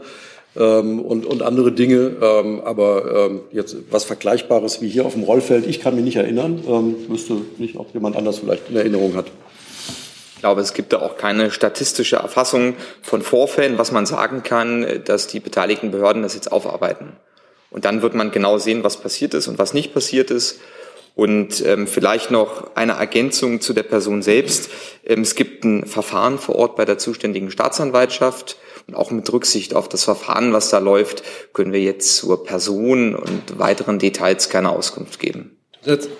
ähm, 0.58 1.00
und, 1.00 1.26
und 1.26 1.42
andere 1.42 1.72
Dinge. 1.72 2.16
Ähm, 2.20 2.60
aber 2.64 3.28
ähm, 3.28 3.40
jetzt 3.52 3.76
was 3.90 4.04
Vergleichbares 4.04 4.80
wie 4.80 4.88
hier 4.88 5.06
auf 5.06 5.14
dem 5.14 5.22
Rollfeld, 5.22 5.66
ich 5.66 5.80
kann 5.80 5.94
mich 5.94 6.04
nicht 6.04 6.16
erinnern. 6.16 6.62
Ähm, 6.66 6.96
wüsste 7.08 7.36
nicht, 7.58 7.76
ob 7.76 7.92
jemand 7.94 8.16
anders 8.16 8.38
vielleicht 8.38 8.70
in 8.70 8.76
Erinnerung 8.76 9.14
hat. 9.14 9.26
Ich 10.34 10.40
glaube, 10.40 10.60
es 10.60 10.74
gibt 10.74 10.92
da 10.92 11.00
auch 11.00 11.16
keine 11.16 11.50
statistische 11.50 12.16
Erfassung 12.16 12.74
von 13.02 13.22
Vorfällen, 13.22 13.78
was 13.78 13.90
man 13.90 14.04
sagen 14.04 14.42
kann, 14.42 14.86
dass 15.04 15.26
die 15.26 15.40
beteiligten 15.40 15.90
Behörden 15.90 16.22
das 16.22 16.34
jetzt 16.34 16.52
aufarbeiten. 16.52 17.12
Und 17.70 17.84
dann 17.84 18.02
wird 18.02 18.14
man 18.14 18.30
genau 18.30 18.58
sehen, 18.58 18.84
was 18.84 18.98
passiert 18.98 19.34
ist 19.34 19.48
und 19.48 19.58
was 19.58 19.74
nicht 19.74 19.92
passiert 19.92 20.30
ist. 20.30 20.60
Und 21.16 21.64
ähm, 21.64 21.86
vielleicht 21.86 22.30
noch 22.30 22.76
eine 22.76 22.92
Ergänzung 22.92 23.62
zu 23.62 23.72
der 23.72 23.84
Person 23.84 24.20
selbst. 24.20 24.68
Ähm, 25.02 25.22
es 25.22 25.34
gibt 25.34 25.64
ein 25.64 25.86
Verfahren 25.86 26.38
vor 26.38 26.56
Ort 26.56 26.76
bei 26.76 26.84
der 26.84 26.98
zuständigen 26.98 27.50
Staatsanwaltschaft. 27.50 28.58
Und 28.86 28.94
auch 28.94 29.10
mit 29.10 29.32
Rücksicht 29.32 29.74
auf 29.74 29.88
das 29.88 30.04
Verfahren, 30.04 30.52
was 30.52 30.68
da 30.68 30.78
läuft, 30.78 31.22
können 31.54 31.72
wir 31.72 31.80
jetzt 31.80 32.16
zur 32.16 32.44
Person 32.44 33.14
und 33.14 33.58
weiteren 33.58 33.98
Details 33.98 34.50
keine 34.50 34.68
Auskunft 34.68 35.18
geben. 35.18 35.56
Jetzt, 35.84 36.10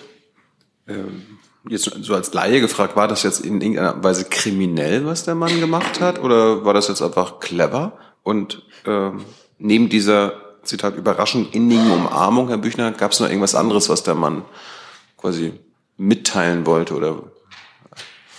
ähm, 0.89 1.27
jetzt 1.69 1.85
so 2.01 2.15
als 2.15 2.33
Laie 2.33 2.63
gefragt, 2.63 2.97
war 2.97 3.07
das 3.07 3.23
jetzt 3.23 3.45
in 3.45 3.61
irgendeiner 3.61 4.03
Weise 4.03 4.25
kriminell, 4.25 5.05
was 5.05 5.25
der 5.25 5.35
Mann 5.35 5.61
gemacht 5.61 6.01
hat? 6.01 6.23
Oder 6.23 6.65
war 6.65 6.73
das 6.73 6.89
jetzt 6.89 7.03
einfach 7.03 7.39
clever? 7.39 7.99
Und 8.23 8.63
ähm, 8.87 9.27
neben 9.59 9.91
dieser 9.91 10.41
Zitat, 10.63 10.97
überraschend 10.97 11.55
innigen 11.55 11.91
Umarmung, 11.91 12.49
Herr 12.49 12.57
Büchner, 12.57 12.93
gab 12.93 13.13
es 13.13 13.21
noch 13.21 13.29
irgendwas 13.29 13.55
anderes, 13.55 13.91
was 13.91 14.03
der 14.03 14.15
Mann 14.15 14.43
quasi 15.17 15.53
mitteilen 15.97 16.67
wollte 16.67 16.95
oder 16.95 17.23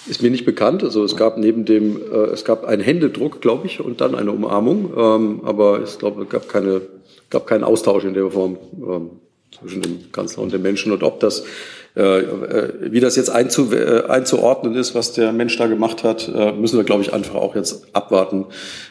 ist 0.07 0.22
mir 0.22 0.31
nicht 0.31 0.46
bekannt. 0.46 0.84
Also 0.84 1.03
es 1.03 1.15
gab 1.15 1.38
neben 1.38 1.65
dem, 1.65 1.98
äh, 1.98 2.27
es 2.27 2.46
gab 2.46 2.63
einen 2.63 2.81
Händedruck, 2.81 3.41
glaube 3.41 3.67
ich, 3.67 3.79
und 3.79 4.01
dann 4.01 4.15
eine 4.15 4.31
Umarmung. 4.31 4.93
Ähm, 4.96 5.41
aber 5.43 5.84
ich 5.84 5.98
glaube, 6.00 6.24
es 6.24 6.29
gab 6.29 6.48
keine, 6.48 6.81
gab 7.29 7.46
keinen 7.46 7.63
Austausch 7.63 8.05
in 8.05 8.13
der 8.13 8.31
Form 8.31 8.57
ähm, 8.74 9.10
zwischen 9.60 9.81
dem 9.81 10.12
Kanzler 10.12 10.43
und 10.43 10.53
dem 10.53 10.62
Menschen. 10.62 10.91
Und 10.91 11.03
ob 11.03 11.19
das, 11.19 11.43
äh, 11.96 12.19
äh, 12.19 12.91
wie 12.91 13.00
das 13.00 13.15
jetzt 13.15 13.29
einzu, 13.29 13.74
äh, 13.74 14.03
einzuordnen 14.07 14.75
ist, 14.75 14.96
was 14.96 15.13
der 15.13 15.34
Mensch 15.34 15.57
da 15.57 15.67
gemacht 15.67 16.03
hat, 16.03 16.31
äh, 16.34 16.53
müssen 16.53 16.77
wir, 16.77 16.86
glaube 16.86 17.01
ich, 17.01 17.12
einfach 17.13 17.36
auch 17.36 17.55
jetzt 17.55 17.93
abwarten, 17.93 18.46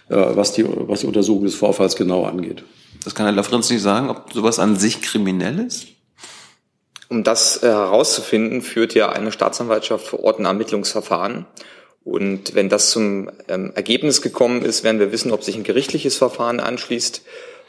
äh, 0.08 0.16
was 0.16 0.52
die, 0.52 0.66
was 0.68 1.00
die 1.00 1.06
Untersuchung 1.06 1.44
des 1.44 1.54
Vorfalls 1.54 1.96
genau 1.96 2.24
angeht. 2.24 2.62
Das 3.04 3.14
kann 3.14 3.26
Herr 3.26 3.34
Lafrenz 3.34 3.70
nicht 3.70 3.82
sagen, 3.82 4.10
ob 4.10 4.32
sowas 4.32 4.58
an 4.58 4.76
sich 4.76 5.00
kriminell 5.00 5.60
ist? 5.60 5.86
Um 7.08 7.22
das 7.22 7.62
äh, 7.62 7.66
herauszufinden, 7.66 8.62
führt 8.62 8.94
ja 8.94 9.10
eine 9.10 9.32
Staatsanwaltschaft 9.32 10.06
vor 10.06 10.24
Ort 10.24 10.38
ein 10.38 10.44
Ermittlungsverfahren. 10.44 11.46
Und 12.04 12.54
wenn 12.54 12.68
das 12.68 12.90
zum 12.90 13.30
ähm, 13.48 13.72
Ergebnis 13.74 14.22
gekommen 14.22 14.62
ist, 14.62 14.84
werden 14.84 15.00
wir 15.00 15.12
wissen, 15.12 15.32
ob 15.32 15.42
sich 15.42 15.56
ein 15.56 15.64
gerichtliches 15.64 16.16
Verfahren 16.16 16.60
anschließt. 16.60 17.22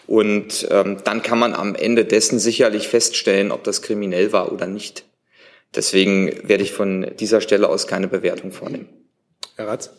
Und 0.08 0.68
ähm, 0.72 0.98
dann 1.04 1.22
kann 1.22 1.38
man 1.38 1.54
am 1.54 1.76
Ende 1.76 2.06
dessen 2.06 2.40
sicherlich 2.40 2.88
feststellen, 2.88 3.52
ob 3.52 3.64
das 3.64 3.82
kriminell 3.82 4.32
war 4.32 4.52
oder 4.52 4.68
nicht. 4.68 5.06
Deswegen 5.76 6.48
werde 6.48 6.64
ich 6.64 6.72
von 6.72 7.12
dieser 7.20 7.42
Stelle 7.42 7.68
aus 7.68 7.88
keine 7.88 8.08
Bewertung 8.08 8.52
vornehmen. 8.52 8.88
Herr 9.56 9.68
Ratz? 9.68 9.92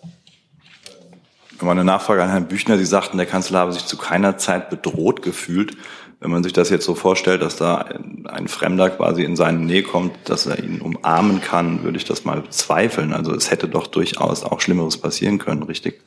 Nochmal 1.57 1.73
eine 1.73 1.85
Nachfrage 1.85 2.23
an 2.23 2.30
Herrn 2.30 2.49
Büchner. 2.49 2.78
Sie 2.78 2.87
sagten, 2.87 3.16
der 3.16 3.26
Kanzler 3.26 3.59
habe 3.59 3.73
sich 3.73 3.85
zu 3.85 3.97
keiner 3.97 4.38
Zeit 4.38 4.71
bedroht 4.71 5.23
gefühlt. 5.23 5.76
Wenn 6.20 6.32
man 6.32 6.42
sich 6.42 6.52
das 6.52 6.68
jetzt 6.70 6.84
so 6.84 6.96
vorstellt, 6.96 7.42
dass 7.42 7.56
da 7.56 7.76
ein 8.25 8.48
Fremder 8.48 8.90
quasi 8.90 9.22
in 9.22 9.37
seine 9.37 9.60
Nähe 9.60 9.84
kommt, 9.84 10.12
dass 10.25 10.46
er 10.46 10.58
ihn 10.58 10.80
umarmen 10.80 11.40
kann, 11.40 11.84
würde 11.84 11.96
ich 11.96 12.04
das 12.04 12.25
mal 12.25 12.40
bezweifeln. 12.40 13.12
Also 13.12 13.32
es 13.32 13.52
hätte 13.52 13.68
doch 13.68 13.87
durchaus 13.87 14.42
auch 14.42 14.60
Schlimmeres 14.60 14.96
passieren 14.96 15.38
können, 15.38 15.62
richtig? 15.62 16.00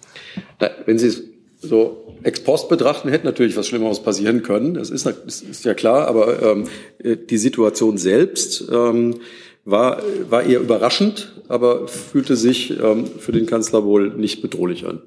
Wenn 0.85 0.99
Sie 0.99 1.07
es 1.07 1.23
so 1.61 2.13
ex 2.23 2.43
post 2.43 2.67
betrachten, 2.67 3.09
hätte 3.09 3.25
natürlich 3.25 3.55
was 3.55 3.67
Schlimmeres 3.67 4.01
passieren 4.01 4.43
können. 4.43 4.73
Das 4.73 4.89
ist, 4.89 5.05
das 5.05 5.41
ist 5.41 5.63
ja 5.63 5.73
klar, 5.73 6.07
aber 6.07 6.41
ähm, 6.41 6.67
die 6.99 7.37
Situation 7.37 7.97
selbst 7.97 8.65
ähm, 8.69 9.21
war, 9.63 10.01
war 10.29 10.43
eher 10.43 10.59
überraschend, 10.59 11.41
aber 11.47 11.87
fühlte 11.87 12.35
sich 12.35 12.77
ähm, 12.79 13.05
für 13.05 13.31
den 13.31 13.45
Kanzler 13.45 13.85
wohl 13.85 14.09
nicht 14.09 14.41
bedrohlich 14.41 14.85
an. 14.85 15.01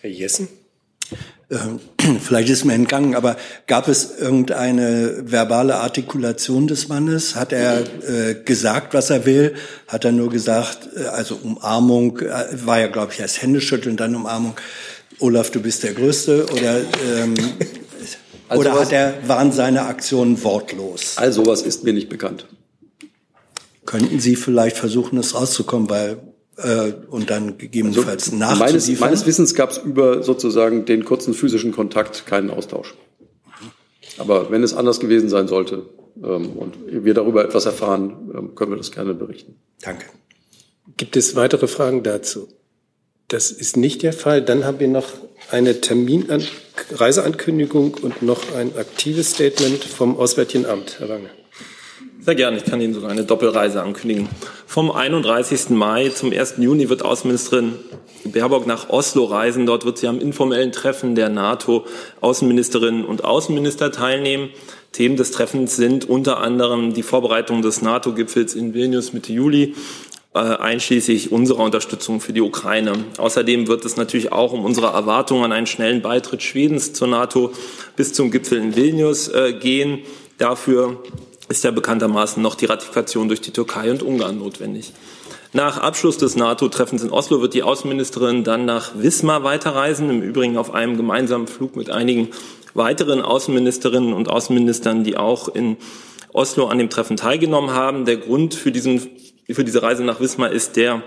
Herr 0.00 0.10
Jessen? 0.10 0.48
Vielleicht 2.20 2.48
ist 2.48 2.64
mir 2.64 2.74
entgangen, 2.74 3.14
aber 3.14 3.36
gab 3.66 3.88
es 3.88 4.18
irgendeine 4.18 5.22
verbale 5.24 5.76
Artikulation 5.76 6.66
des 6.66 6.88
Mannes? 6.88 7.34
Hat 7.34 7.52
er 7.52 7.80
äh, 7.80 8.34
gesagt, 8.44 8.94
was 8.94 9.10
er 9.10 9.24
will? 9.26 9.54
Hat 9.88 10.04
er 10.04 10.12
nur 10.12 10.30
gesagt, 10.30 10.88
äh, 10.96 11.06
also 11.06 11.36
Umarmung, 11.36 12.18
äh, 12.18 12.46
war 12.64 12.80
ja, 12.80 12.88
glaube 12.88 13.12
ich, 13.12 13.20
erst 13.20 13.42
Händeschütteln, 13.42 13.96
dann 13.96 14.14
Umarmung. 14.14 14.54
Olaf, 15.20 15.50
du 15.50 15.60
bist 15.60 15.84
der 15.84 15.94
Größte 15.94 16.46
oder 16.52 16.80
ähm, 17.16 17.34
also 18.48 18.60
oder 18.60 18.80
hat 18.80 18.92
er, 18.92 19.14
waren 19.26 19.52
seine 19.52 19.82
Aktionen 19.82 20.42
wortlos? 20.42 21.16
Also 21.16 21.46
was 21.46 21.62
ist 21.62 21.84
mir 21.84 21.92
nicht 21.92 22.08
bekannt. 22.08 22.46
Könnten 23.86 24.18
Sie 24.18 24.34
vielleicht 24.34 24.76
versuchen, 24.76 25.18
es 25.18 25.34
rauszukommen, 25.34 25.88
weil 25.88 26.18
äh, 26.56 26.92
und 27.08 27.30
dann 27.30 27.58
gegebenenfalls 27.58 28.32
also 28.32 28.56
meines, 28.56 29.00
meines 29.00 29.26
Wissens 29.26 29.54
gab 29.54 29.70
es 29.70 29.78
über 29.78 30.22
sozusagen 30.22 30.84
den 30.84 31.04
kurzen 31.04 31.34
physischen 31.34 31.72
Kontakt 31.72 32.26
keinen 32.26 32.50
Austausch. 32.50 32.94
Aber 34.18 34.50
wenn 34.50 34.62
es 34.62 34.74
anders 34.74 35.00
gewesen 35.00 35.28
sein 35.28 35.48
sollte 35.48 35.86
ähm, 36.22 36.50
und 36.50 36.76
wir 36.86 37.14
darüber 37.14 37.44
etwas 37.44 37.66
erfahren, 37.66 38.30
ähm, 38.36 38.54
können 38.54 38.72
wir 38.72 38.76
das 38.76 38.92
gerne 38.92 39.14
berichten. 39.14 39.56
Danke. 39.80 40.06
Gibt 40.96 41.16
es 41.16 41.34
weitere 41.34 41.66
Fragen 41.66 42.02
dazu? 42.02 42.48
Das 43.28 43.50
ist 43.50 43.76
nicht 43.76 44.02
der 44.02 44.12
Fall. 44.12 44.42
Dann 44.42 44.64
haben 44.64 44.80
wir 44.80 44.88
noch 44.88 45.08
eine 45.50 45.80
Termin 45.80 46.26
Reiseankündigung 46.92 47.94
und 47.94 48.22
noch 48.22 48.54
ein 48.54 48.76
aktives 48.76 49.30
Statement 49.30 49.82
vom 49.82 50.16
Auswärtigen 50.16 50.66
Amt. 50.66 51.00
Herr 51.00 51.08
Wagner. 51.08 51.30
Sehr 52.24 52.36
gerne. 52.36 52.56
Ich 52.56 52.64
kann 52.64 52.80
Ihnen 52.80 52.94
sogar 52.94 53.10
eine 53.10 53.24
Doppelreise 53.24 53.82
ankündigen. 53.82 54.30
Vom 54.66 54.90
31. 54.90 55.68
Mai 55.68 56.08
zum 56.08 56.32
1. 56.32 56.54
Juni 56.56 56.88
wird 56.88 57.04
Außenministerin 57.04 57.74
Baerbock 58.24 58.66
nach 58.66 58.88
Oslo 58.88 59.24
reisen. 59.24 59.66
Dort 59.66 59.84
wird 59.84 59.98
sie 59.98 60.08
am 60.08 60.20
informellen 60.20 60.72
Treffen 60.72 61.14
der 61.16 61.28
NATO-Außenministerinnen 61.28 63.04
und 63.04 63.24
Außenminister 63.24 63.92
teilnehmen. 63.92 64.48
Themen 64.92 65.16
des 65.16 65.32
Treffens 65.32 65.76
sind 65.76 66.08
unter 66.08 66.38
anderem 66.38 66.94
die 66.94 67.02
Vorbereitung 67.02 67.60
des 67.60 67.82
NATO-Gipfels 67.82 68.54
in 68.54 68.72
Vilnius 68.72 69.12
Mitte 69.12 69.34
Juli, 69.34 69.74
äh, 70.32 70.38
einschließlich 70.38 71.30
unserer 71.30 71.62
Unterstützung 71.62 72.22
für 72.22 72.32
die 72.32 72.40
Ukraine. 72.40 72.92
Außerdem 73.18 73.68
wird 73.68 73.84
es 73.84 73.98
natürlich 73.98 74.32
auch 74.32 74.54
um 74.54 74.64
unsere 74.64 74.86
Erwartungen 74.86 75.44
an 75.44 75.52
einen 75.52 75.66
schnellen 75.66 76.00
Beitritt 76.00 76.42
Schwedens 76.42 76.94
zur 76.94 77.08
NATO 77.08 77.52
bis 77.96 78.14
zum 78.14 78.30
Gipfel 78.30 78.56
in 78.56 78.76
Vilnius 78.76 79.28
äh, 79.28 79.52
gehen. 79.52 79.98
Dafür 80.38 81.02
ist 81.48 81.64
ja 81.64 81.70
bekanntermaßen 81.70 82.42
noch 82.42 82.54
die 82.54 82.66
Ratifikation 82.66 83.28
durch 83.28 83.40
die 83.40 83.50
Türkei 83.50 83.90
und 83.90 84.02
Ungarn 84.02 84.38
notwendig. 84.38 84.92
Nach 85.52 85.78
Abschluss 85.78 86.18
des 86.18 86.34
NATO-Treffens 86.34 87.02
in 87.04 87.10
Oslo 87.10 87.40
wird 87.40 87.54
die 87.54 87.62
Außenministerin 87.62 88.42
dann 88.42 88.64
nach 88.64 88.92
Wismar 88.96 89.44
weiterreisen, 89.44 90.10
im 90.10 90.20
Übrigen 90.20 90.56
auf 90.56 90.74
einem 90.74 90.96
gemeinsamen 90.96 91.46
Flug 91.46 91.76
mit 91.76 91.90
einigen 91.90 92.30
weiteren 92.74 93.22
Außenministerinnen 93.22 94.12
und 94.12 94.28
Außenministern, 94.28 95.04
die 95.04 95.16
auch 95.16 95.48
in 95.48 95.76
Oslo 96.32 96.66
an 96.66 96.78
dem 96.78 96.90
Treffen 96.90 97.16
teilgenommen 97.16 97.70
haben. 97.70 98.04
Der 98.04 98.16
Grund 98.16 98.54
für, 98.54 98.72
diesen, 98.72 99.00
für 99.48 99.64
diese 99.64 99.82
Reise 99.82 100.02
nach 100.02 100.20
Wismar 100.20 100.50
ist 100.50 100.76
der 100.76 101.02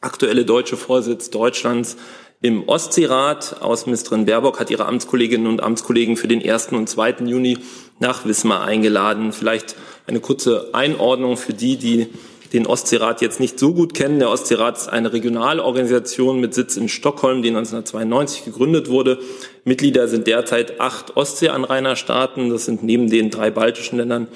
aktuelle 0.00 0.44
deutsche 0.44 0.76
Vorsitz 0.76 1.30
Deutschlands 1.30 1.96
im 2.40 2.68
Ostseerat. 2.68 3.60
Außenministerin 3.60 4.24
Baerbock 4.24 4.60
hat 4.60 4.70
ihre 4.70 4.86
Amtskolleginnen 4.86 5.46
und 5.46 5.62
Amtskollegen 5.62 6.16
für 6.16 6.28
den 6.28 6.48
1. 6.48 6.68
und 6.68 6.88
2. 6.88 7.16
Juni 7.24 7.58
nach 8.00 8.26
Wismar 8.26 8.64
eingeladen. 8.64 9.32
Vielleicht 9.32 9.76
eine 10.06 10.20
kurze 10.20 10.70
Einordnung 10.72 11.36
für 11.36 11.54
die, 11.54 11.76
die 11.76 12.08
den 12.52 12.66
Ostseerat 12.66 13.22
jetzt 13.22 13.38
nicht 13.38 13.58
so 13.58 13.72
gut 13.74 13.94
kennen. 13.94 14.18
Der 14.18 14.30
Ostseerat 14.30 14.76
ist 14.76 14.88
eine 14.88 15.12
Regionalorganisation 15.12 16.40
mit 16.40 16.52
Sitz 16.52 16.76
in 16.76 16.88
Stockholm, 16.88 17.42
die 17.42 17.50
1992 17.50 18.44
gegründet 18.44 18.88
wurde. 18.88 19.18
Mitglieder 19.64 20.08
sind 20.08 20.26
derzeit 20.26 20.80
acht 20.80 21.16
Ostseeanrainerstaaten. 21.16 22.50
Das 22.50 22.64
sind 22.64 22.82
neben 22.82 23.08
den 23.08 23.30
drei 23.30 23.50
baltischen 23.50 23.98
Ländern 23.98 24.26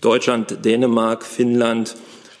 Deutschland, 0.00 0.64
Dänemark, 0.64 1.24
Finnland, 1.24 1.96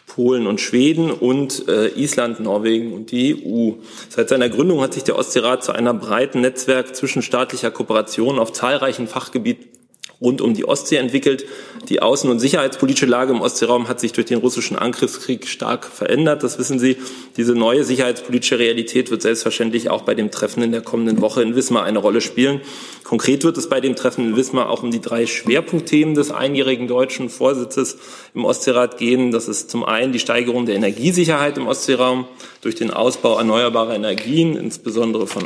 Polen 0.06 0.46
und 0.46 0.60
Schweden 0.60 1.10
und 1.10 1.66
äh, 1.68 1.88
Island, 1.88 2.38
Norwegen 2.38 2.92
und 2.92 3.10
die 3.10 3.44
EU. 3.44 3.72
Seit 4.08 4.28
seiner 4.28 4.48
Gründung 4.48 4.80
hat 4.80 4.94
sich 4.94 5.02
der 5.02 5.18
Ostseerat 5.18 5.64
zu 5.64 5.72
einer 5.72 5.92
breiten 5.92 6.42
Netzwerk 6.42 6.94
zwischenstaatlicher 6.94 7.72
Kooperation 7.72 8.38
auf 8.38 8.52
zahlreichen 8.52 9.08
Fachgebieten 9.08 9.75
rund 10.20 10.40
um 10.40 10.54
die 10.54 10.66
Ostsee 10.66 10.96
entwickelt. 10.96 11.44
Die 11.88 12.02
außen- 12.02 12.28
und 12.30 12.40
sicherheitspolitische 12.40 13.06
Lage 13.06 13.32
im 13.32 13.40
Ostseeraum 13.40 13.88
hat 13.88 14.00
sich 14.00 14.12
durch 14.12 14.26
den 14.26 14.38
russischen 14.38 14.76
Angriffskrieg 14.76 15.46
stark 15.46 15.86
verändert. 15.86 16.42
Das 16.42 16.58
wissen 16.58 16.78
Sie. 16.78 16.96
Diese 17.36 17.54
neue 17.54 17.84
sicherheitspolitische 17.84 18.58
Realität 18.58 19.10
wird 19.10 19.22
selbstverständlich 19.22 19.90
auch 19.90 20.02
bei 20.02 20.14
dem 20.14 20.30
Treffen 20.30 20.62
in 20.62 20.72
der 20.72 20.80
kommenden 20.80 21.20
Woche 21.20 21.42
in 21.42 21.54
Wismar 21.54 21.84
eine 21.84 21.98
Rolle 21.98 22.20
spielen. 22.20 22.60
Konkret 23.04 23.44
wird 23.44 23.56
es 23.56 23.68
bei 23.68 23.80
dem 23.80 23.94
Treffen 23.94 24.24
in 24.24 24.36
Wismar 24.36 24.68
auch 24.68 24.82
um 24.82 24.90
die 24.90 25.00
drei 25.00 25.26
Schwerpunktthemen 25.26 26.14
des 26.14 26.32
einjährigen 26.32 26.88
deutschen 26.88 27.28
Vorsitzes 27.28 27.98
im 28.34 28.44
Ostseerat 28.44 28.98
gehen. 28.98 29.30
Das 29.30 29.48
ist 29.48 29.70
zum 29.70 29.84
einen 29.84 30.12
die 30.12 30.18
Steigerung 30.18 30.66
der 30.66 30.74
Energiesicherheit 30.74 31.56
im 31.56 31.68
Ostseeraum 31.68 32.26
durch 32.62 32.74
den 32.74 32.90
Ausbau 32.90 33.38
erneuerbarer 33.38 33.94
Energien, 33.94 34.56
insbesondere 34.56 35.26
von 35.26 35.44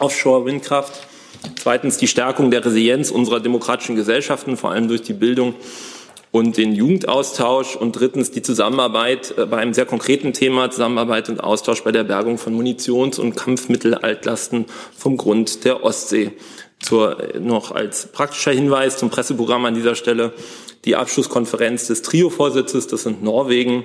Offshore-Windkraft. 0.00 1.07
Zweitens 1.56 1.96
die 1.96 2.08
Stärkung 2.08 2.50
der 2.50 2.64
Resilienz 2.64 3.10
unserer 3.10 3.40
demokratischen 3.40 3.96
Gesellschaften, 3.96 4.56
vor 4.56 4.70
allem 4.70 4.88
durch 4.88 5.02
die 5.02 5.12
Bildung 5.12 5.54
und 6.30 6.56
den 6.56 6.72
Jugendaustausch. 6.72 7.76
Und 7.76 7.92
drittens 7.92 8.30
die 8.30 8.42
Zusammenarbeit 8.42 9.34
äh, 9.36 9.46
bei 9.46 9.58
einem 9.58 9.74
sehr 9.74 9.86
konkreten 9.86 10.32
Thema, 10.32 10.70
Zusammenarbeit 10.70 11.28
und 11.28 11.42
Austausch 11.42 11.82
bei 11.82 11.92
der 11.92 12.04
Bergung 12.04 12.38
von 12.38 12.54
Munitions- 12.54 13.18
und 13.18 13.36
Kampfmittelaltlasten 13.36 14.66
vom 14.96 15.16
Grund 15.16 15.64
der 15.64 15.84
Ostsee. 15.84 16.32
Zur, 16.80 17.34
äh, 17.34 17.40
noch 17.40 17.72
als 17.72 18.06
praktischer 18.12 18.52
Hinweis 18.52 18.96
zum 18.96 19.10
Presseprogramm 19.10 19.64
an 19.64 19.74
dieser 19.74 19.94
Stelle 19.94 20.32
die 20.84 20.96
Abschlusskonferenz 20.96 21.88
des 21.88 22.02
Trio-Vorsitzes, 22.02 22.86
das 22.86 23.02
sind 23.02 23.22
Norwegen, 23.22 23.84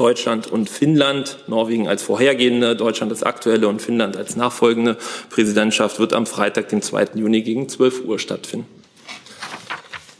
Deutschland 0.00 0.46
und 0.46 0.70
Finnland. 0.70 1.36
Norwegen 1.46 1.86
als 1.86 2.02
vorhergehende, 2.02 2.74
Deutschland 2.74 3.12
als 3.12 3.22
aktuelle 3.22 3.68
und 3.68 3.82
Finnland 3.82 4.16
als 4.16 4.34
nachfolgende 4.34 4.96
Präsidentschaft 5.28 5.98
wird 5.98 6.14
am 6.14 6.24
Freitag, 6.24 6.70
den 6.70 6.80
2. 6.80 7.08
Juni 7.16 7.42
gegen 7.42 7.68
12 7.68 8.06
Uhr 8.06 8.18
stattfinden. 8.18 8.66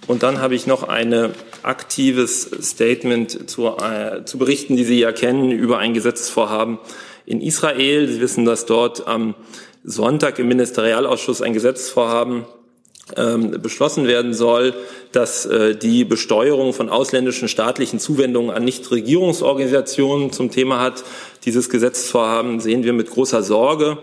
Und 0.07 0.23
dann 0.23 0.43
habe 0.43 0.55
ich 0.55 0.67
noch 0.67 0.83
ein 0.83 1.33
aktives 1.63 2.43
Statement 2.61 3.49
zu, 3.49 3.69
äh, 3.69 4.25
zu 4.27 4.37
berichten, 4.37 4.77
die 4.77 4.85
Sie 4.85 5.01
ja 5.01 5.13
kennen, 5.13 5.51
über 5.51 5.79
ein 5.79 5.95
Gesetzesvorhaben 5.95 6.79
in 7.25 7.41
Israel. 7.41 8.07
Sie 8.07 8.21
wissen, 8.21 8.45
dass 8.45 8.67
dort 8.67 9.09
am 9.09 9.35
Sonntag 9.83 10.39
im 10.39 10.49
Ministerialausschuss 10.49 11.41
ein 11.41 11.55
Gesetzesvorhaben 11.55 12.45
beschlossen 13.17 14.07
werden 14.07 14.35
soll, 14.35 14.75
dass 15.13 15.47
äh, 15.47 15.75
die 15.75 16.05
Besteuerung 16.05 16.73
von 16.73 16.89
ausländischen 16.89 17.49
staatlichen 17.49 17.99
Zuwendungen 17.99 18.51
an 18.51 18.65
Nichtregierungsorganisationen 18.65 20.33
zum 20.33 20.51
Thema 20.51 20.81
hat. 20.81 21.03
Dieses 21.45 21.69
Gesetzesvorhaben 21.69 22.61
sehen 22.61 22.85
wir 22.85 22.93
mit 22.93 23.11
großer 23.11 23.43
Sorge. 23.43 23.99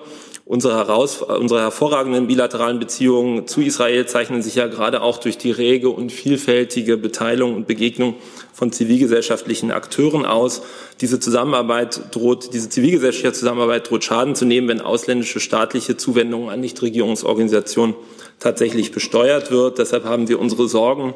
Unsere, 0.47 0.77
heraus, 0.77 1.21
unsere 1.21 1.59
hervorragenden 1.59 2.27
bilateralen 2.27 2.79
Beziehungen 2.79 3.47
zu 3.47 3.59
Israel 3.59 4.05
zeichnen 4.05 4.41
sich 4.41 4.55
ja 4.55 4.67
gerade 4.67 5.01
auch 5.01 5.17
durch 5.17 5.37
die 5.37 5.51
rege 5.51 5.89
und 5.89 6.09
vielfältige 6.09 6.95
Beteiligung 6.95 7.53
und 7.53 7.67
Begegnung 7.67 8.15
von 8.53 8.71
zivilgesellschaftlichen 8.71 9.71
Akteuren 9.71 10.25
aus. 10.25 10.61
Diese 11.01 11.19
Zusammenarbeit 11.19 12.15
droht, 12.15 12.53
diese 12.53 12.69
zivilgesellschaftliche 12.69 13.33
Zusammenarbeit 13.33 13.89
droht 13.89 14.05
Schaden 14.05 14.35
zu 14.35 14.45
nehmen, 14.45 14.69
wenn 14.69 14.79
ausländische 14.79 15.41
staatliche 15.41 15.97
Zuwendungen 15.97 16.49
an 16.49 16.61
Nichtregierungsorganisationen 16.61 17.95
tatsächlich 18.39 18.91
besteuert 18.91 19.51
wird. 19.51 19.79
Deshalb 19.79 20.05
haben 20.05 20.27
wir 20.27 20.39
unsere 20.39 20.67
Sorgen 20.67 21.15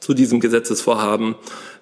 zu 0.00 0.14
diesem 0.14 0.40
Gesetzesvorhaben 0.40 1.34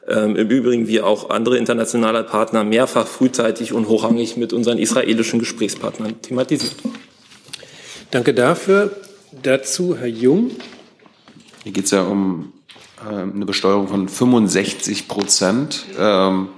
ähm, 0.09 0.37
im 0.37 0.49
Übrigen 0.49 0.88
wie 0.88 1.00
auch 1.00 1.30
andere 1.30 1.59
internationale 1.59 2.25
Partner 2.25 2.64
mehrfach 2.64 3.06
frühzeitig 3.06 3.73
und 3.73 3.88
hochrangig 3.88 4.37
mit 4.37 4.52
unseren 4.52 4.78
israelischen 4.78 5.38
Gesprächspartnern 5.38 6.21
thematisiert. 6.23 6.76
Danke 8.11 8.35
dafür. 8.35 8.97
Dazu 9.42 9.97
Herr 9.97 10.06
Jung. 10.06 10.52
Hier 11.64 11.73
geht 11.73 11.87
es 11.87 11.90
ja 11.90 12.02
um 12.02 12.52
äh, 13.04 13.14
eine 13.14 13.45
Besteuerung 13.45 13.88
von 13.88 14.09
65 14.09 15.09
Prozent. 15.09 15.85
Ähm, 15.99 16.49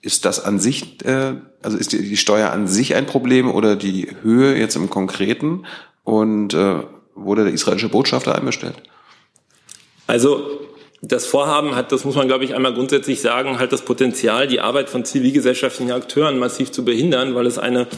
ist 0.00 0.24
das 0.24 0.44
an 0.44 0.58
sich, 0.58 1.04
äh, 1.04 1.34
also 1.62 1.76
ist 1.76 1.92
die, 1.92 2.02
die, 2.02 2.16
Steuer 2.16 2.50
an 2.50 2.66
sich 2.66 2.94
ein 2.94 3.06
Problem 3.06 3.50
oder 3.50 3.76
die 3.76 4.08
Höhe 4.22 4.56
jetzt 4.56 4.76
im 4.76 4.90
Konkreten? 4.90 5.64
Und 6.08 6.54
äh, 6.54 6.76
wurde 7.14 7.44
der 7.44 7.52
israelische 7.52 7.90
Botschafter 7.90 8.34
einbestellt? 8.34 8.76
Also 10.06 10.58
das 11.02 11.26
Vorhaben 11.26 11.76
hat, 11.76 11.92
das 11.92 12.06
muss 12.06 12.14
man, 12.14 12.28
glaube 12.28 12.44
ich, 12.44 12.54
einmal 12.54 12.72
grundsätzlich 12.72 13.20
sagen, 13.20 13.58
halt 13.58 13.72
das 13.72 13.82
Potenzial, 13.82 14.46
die 14.46 14.60
Arbeit 14.60 14.88
von 14.88 15.04
zivilgesellschaftlichen 15.04 15.92
Akteuren 15.92 16.38
massiv 16.38 16.72
zu 16.72 16.82
behindern, 16.82 17.34
weil 17.34 17.44
es 17.44 17.58
eine 17.58 17.88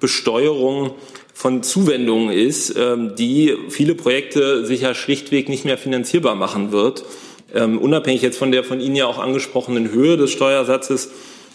Besteuerung 0.00 0.94
von 1.34 1.62
Zuwendungen 1.62 2.30
ist, 2.30 2.74
ähm, 2.78 3.16
die 3.16 3.54
viele 3.68 3.96
Projekte 3.96 4.64
sicher 4.64 4.94
schlichtweg 4.94 5.50
nicht 5.50 5.66
mehr 5.66 5.76
finanzierbar 5.76 6.34
machen 6.34 6.72
wird. 6.72 7.04
Ähm, 7.52 7.78
unabhängig 7.78 8.22
jetzt 8.22 8.38
von 8.38 8.50
der 8.50 8.64
von 8.64 8.80
Ihnen 8.80 8.96
ja 8.96 9.04
auch 9.04 9.18
angesprochenen 9.18 9.90
Höhe 9.90 10.16
des 10.16 10.30
Steuersatzes 10.30 11.10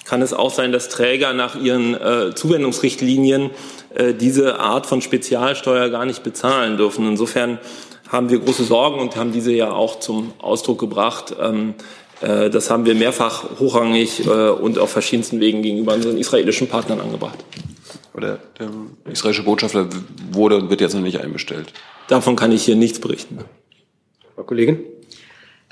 kann 0.07 0.21
es 0.21 0.33
auch 0.33 0.51
sein, 0.51 0.71
dass 0.71 0.87
Träger 0.89 1.33
nach 1.33 1.59
ihren 1.59 1.93
äh, 1.93 2.33
Zuwendungsrichtlinien 2.33 3.51
äh, 3.93 4.13
diese 4.13 4.59
Art 4.59 4.85
von 4.85 5.01
Spezialsteuer 5.01 5.89
gar 5.89 6.05
nicht 6.05 6.23
bezahlen 6.23 6.77
dürfen. 6.77 7.07
Insofern 7.07 7.59
haben 8.09 8.29
wir 8.29 8.39
große 8.39 8.63
Sorgen 8.63 9.01
und 9.01 9.17
haben 9.17 9.33
diese 9.33 9.51
ja 9.51 9.71
auch 9.71 9.99
zum 9.99 10.31
Ausdruck 10.39 10.79
gebracht. 10.79 11.35
Ähm, 11.41 11.73
äh, 12.21 12.49
das 12.49 12.69
haben 12.69 12.85
wir 12.85 12.95
mehrfach 12.95 13.59
hochrangig 13.59 14.25
äh, 14.25 14.49
und 14.49 14.79
auf 14.79 14.91
verschiedensten 14.91 15.41
Wegen 15.41 15.61
gegenüber 15.61 15.93
unseren 15.93 16.17
israelischen 16.17 16.67
Partnern 16.67 17.01
angebracht. 17.01 17.39
Oder 18.13 18.39
der 18.57 18.69
israelische 19.11 19.43
Botschafter 19.43 19.89
wurde 20.31 20.55
und 20.55 20.69
wird 20.69 20.79
jetzt 20.79 20.95
noch 20.95 21.01
nicht 21.01 21.19
einbestellt. 21.19 21.73
Davon 22.07 22.37
kann 22.37 22.53
ich 22.53 22.63
hier 22.63 22.77
nichts 22.77 22.99
berichten. 22.99 23.39
Frau 24.35 24.43
Kollegin? 24.43 24.79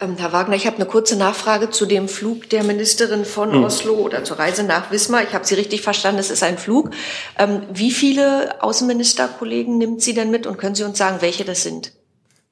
Ähm, 0.02 0.18
Herr 0.18 0.34
Wagner, 0.34 0.56
ich 0.56 0.68
habe 0.68 0.76
eine 0.76 0.86
kurze 0.86 1.16
Nachfrage 1.16 1.70
zu 1.70 1.86
dem 1.86 2.10
Flug 2.10 2.50
der 2.50 2.64
Ministerin 2.64 3.24
von 3.24 3.54
hm. 3.54 3.64
Oslo 3.64 3.94
oder 3.94 4.26
zur 4.26 4.38
Reise 4.38 4.64
nach 4.64 4.92
Wismar. 4.92 5.24
Ich 5.24 5.34
habe 5.34 5.46
Sie 5.46 5.56
richtig 5.56 5.82
verstanden, 5.82 6.20
es 6.20 6.32
ist 6.32 6.44
ein 6.44 6.58
Flug. 6.58 6.92
Ähm, 7.40 7.62
wie 7.74 7.92
viele 7.92 8.62
Außenministerkollegen 8.62 9.78
nimmt 9.78 10.02
sie 10.02 10.14
denn 10.14 10.32
mit 10.32 10.48
und 10.48 10.58
können 10.58 10.76
Sie 10.76 10.84
uns 10.84 10.98
sagen, 10.98 11.18
welche 11.22 11.46
das 11.46 11.64
sind? 11.64 11.94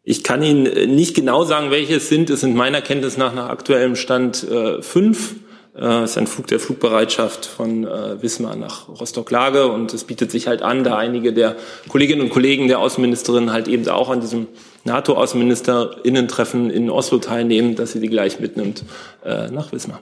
Ich 0.03 0.23
kann 0.23 0.41
Ihnen 0.41 0.95
nicht 0.95 1.15
genau 1.15 1.43
sagen, 1.43 1.69
welche 1.69 1.95
es 1.95 2.07
sind. 2.07 2.29
Es 2.29 2.41
sind 2.41 2.55
meiner 2.55 2.81
Kenntnis 2.81 3.17
nach 3.17 3.33
nach 3.33 3.49
aktuellem 3.49 3.95
Stand 3.97 4.43
äh, 4.43 4.81
fünf. 4.81 5.35
Äh, 5.75 6.03
es 6.03 6.11
ist 6.11 6.17
ein 6.17 6.27
Flug 6.27 6.47
der 6.47 6.59
Flugbereitschaft 6.59 7.45
von 7.45 7.85
äh, 7.85 8.21
Wismar 8.21 8.55
nach 8.55 8.87
Rostock-Lage 8.89 9.67
und 9.67 9.93
es 9.93 10.03
bietet 10.03 10.31
sich 10.31 10.47
halt 10.47 10.61
an, 10.61 10.83
da 10.83 10.97
einige 10.97 11.33
der 11.33 11.55
Kolleginnen 11.89 12.21
und 12.21 12.29
Kollegen 12.29 12.67
der 12.67 12.79
Außenministerin 12.79 13.51
halt 13.51 13.67
eben 13.67 13.87
auch 13.89 14.09
an 14.09 14.21
diesem 14.21 14.47
NATO-Außenministerinnen-Treffen 14.83 16.69
in 16.69 16.89
Oslo 16.89 17.17
teilnehmen, 17.17 17.75
dass 17.75 17.93
sie 17.93 17.99
die 17.99 18.09
gleich 18.09 18.39
mitnimmt 18.39 18.83
äh, 19.23 19.49
nach 19.49 19.71
Wismar. 19.71 20.01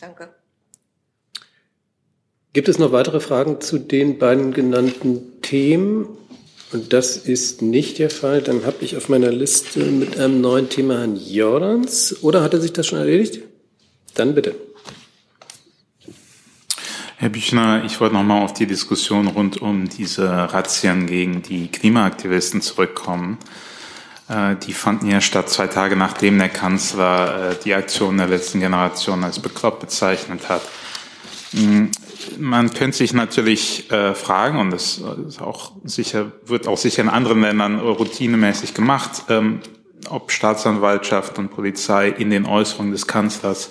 Danke. 0.00 0.30
Gibt 2.52 2.68
es 2.68 2.78
noch 2.78 2.92
weitere 2.92 3.20
Fragen 3.20 3.60
zu 3.60 3.78
den 3.78 4.18
beiden 4.18 4.52
genannten 4.52 5.40
Themen? 5.42 6.08
Und 6.72 6.92
das 6.92 7.16
ist 7.16 7.62
nicht 7.62 7.98
der 7.98 8.10
Fall. 8.10 8.42
Dann 8.42 8.64
habe 8.64 8.76
ich 8.80 8.96
auf 8.96 9.08
meiner 9.08 9.30
Liste 9.30 9.80
mit 9.80 10.18
einem 10.18 10.40
neuen 10.40 10.68
Thema 10.68 10.98
Herrn 10.98 11.16
Jordans. 11.16 12.22
Oder 12.22 12.42
hat 12.42 12.54
er 12.54 12.60
sich 12.60 12.72
das 12.72 12.86
schon 12.86 12.98
erledigt? 12.98 13.40
Dann 14.14 14.34
bitte. 14.34 14.54
Herr 17.20 17.28
Büchner, 17.28 17.84
ich 17.84 18.00
wollte 18.00 18.14
nochmal 18.14 18.42
auf 18.42 18.54
die 18.54 18.64
Diskussion 18.64 19.26
rund 19.26 19.60
um 19.60 19.90
diese 19.90 20.26
Razzien 20.26 21.06
gegen 21.06 21.42
die 21.42 21.68
Klimaaktivisten 21.68 22.62
zurückkommen. 22.62 23.36
Äh, 24.26 24.56
die 24.56 24.72
fanden 24.72 25.06
ja 25.06 25.20
statt 25.20 25.50
zwei 25.50 25.66
Tage 25.66 25.96
nachdem 25.96 26.38
der 26.38 26.48
Kanzler 26.48 27.50
äh, 27.50 27.56
die 27.62 27.74
Aktion 27.74 28.16
der 28.16 28.26
letzten 28.26 28.60
Generation 28.60 29.22
als 29.22 29.38
bekloppt 29.38 29.80
bezeichnet 29.80 30.48
hat. 30.48 30.62
Hm, 31.50 31.90
man 32.38 32.72
könnte 32.72 32.96
sich 32.96 33.12
natürlich 33.12 33.90
äh, 33.90 34.14
fragen, 34.14 34.58
und 34.58 34.70
das 34.70 35.02
ist 35.28 35.42
auch 35.42 35.72
sicher, 35.84 36.32
wird 36.46 36.66
auch 36.66 36.78
sicher 36.78 37.02
in 37.02 37.10
anderen 37.10 37.42
Ländern 37.42 37.80
routinemäßig 37.80 38.72
gemacht, 38.72 39.24
ähm, 39.28 39.60
ob 40.08 40.32
Staatsanwaltschaft 40.32 41.38
und 41.38 41.50
Polizei 41.50 42.08
in 42.08 42.30
den 42.30 42.46
Äußerungen 42.46 42.92
des 42.92 43.06
Kanzlers 43.06 43.68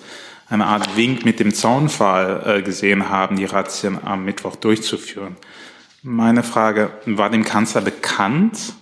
eine 0.49 0.65
Art 0.65 0.97
Wink 0.97 1.25
mit 1.25 1.39
dem 1.39 1.53
Zaunpfahl 1.53 2.43
äh, 2.45 2.61
gesehen 2.61 3.09
haben, 3.09 3.35
die 3.35 3.45
Razzien 3.45 3.99
am 4.03 4.25
Mittwoch 4.25 4.55
durchzuführen. 4.55 5.37
Meine 6.01 6.43
Frage, 6.43 6.91
war 7.05 7.29
dem 7.29 7.43
Kanzler 7.43 7.81
bekannt, 7.81 8.73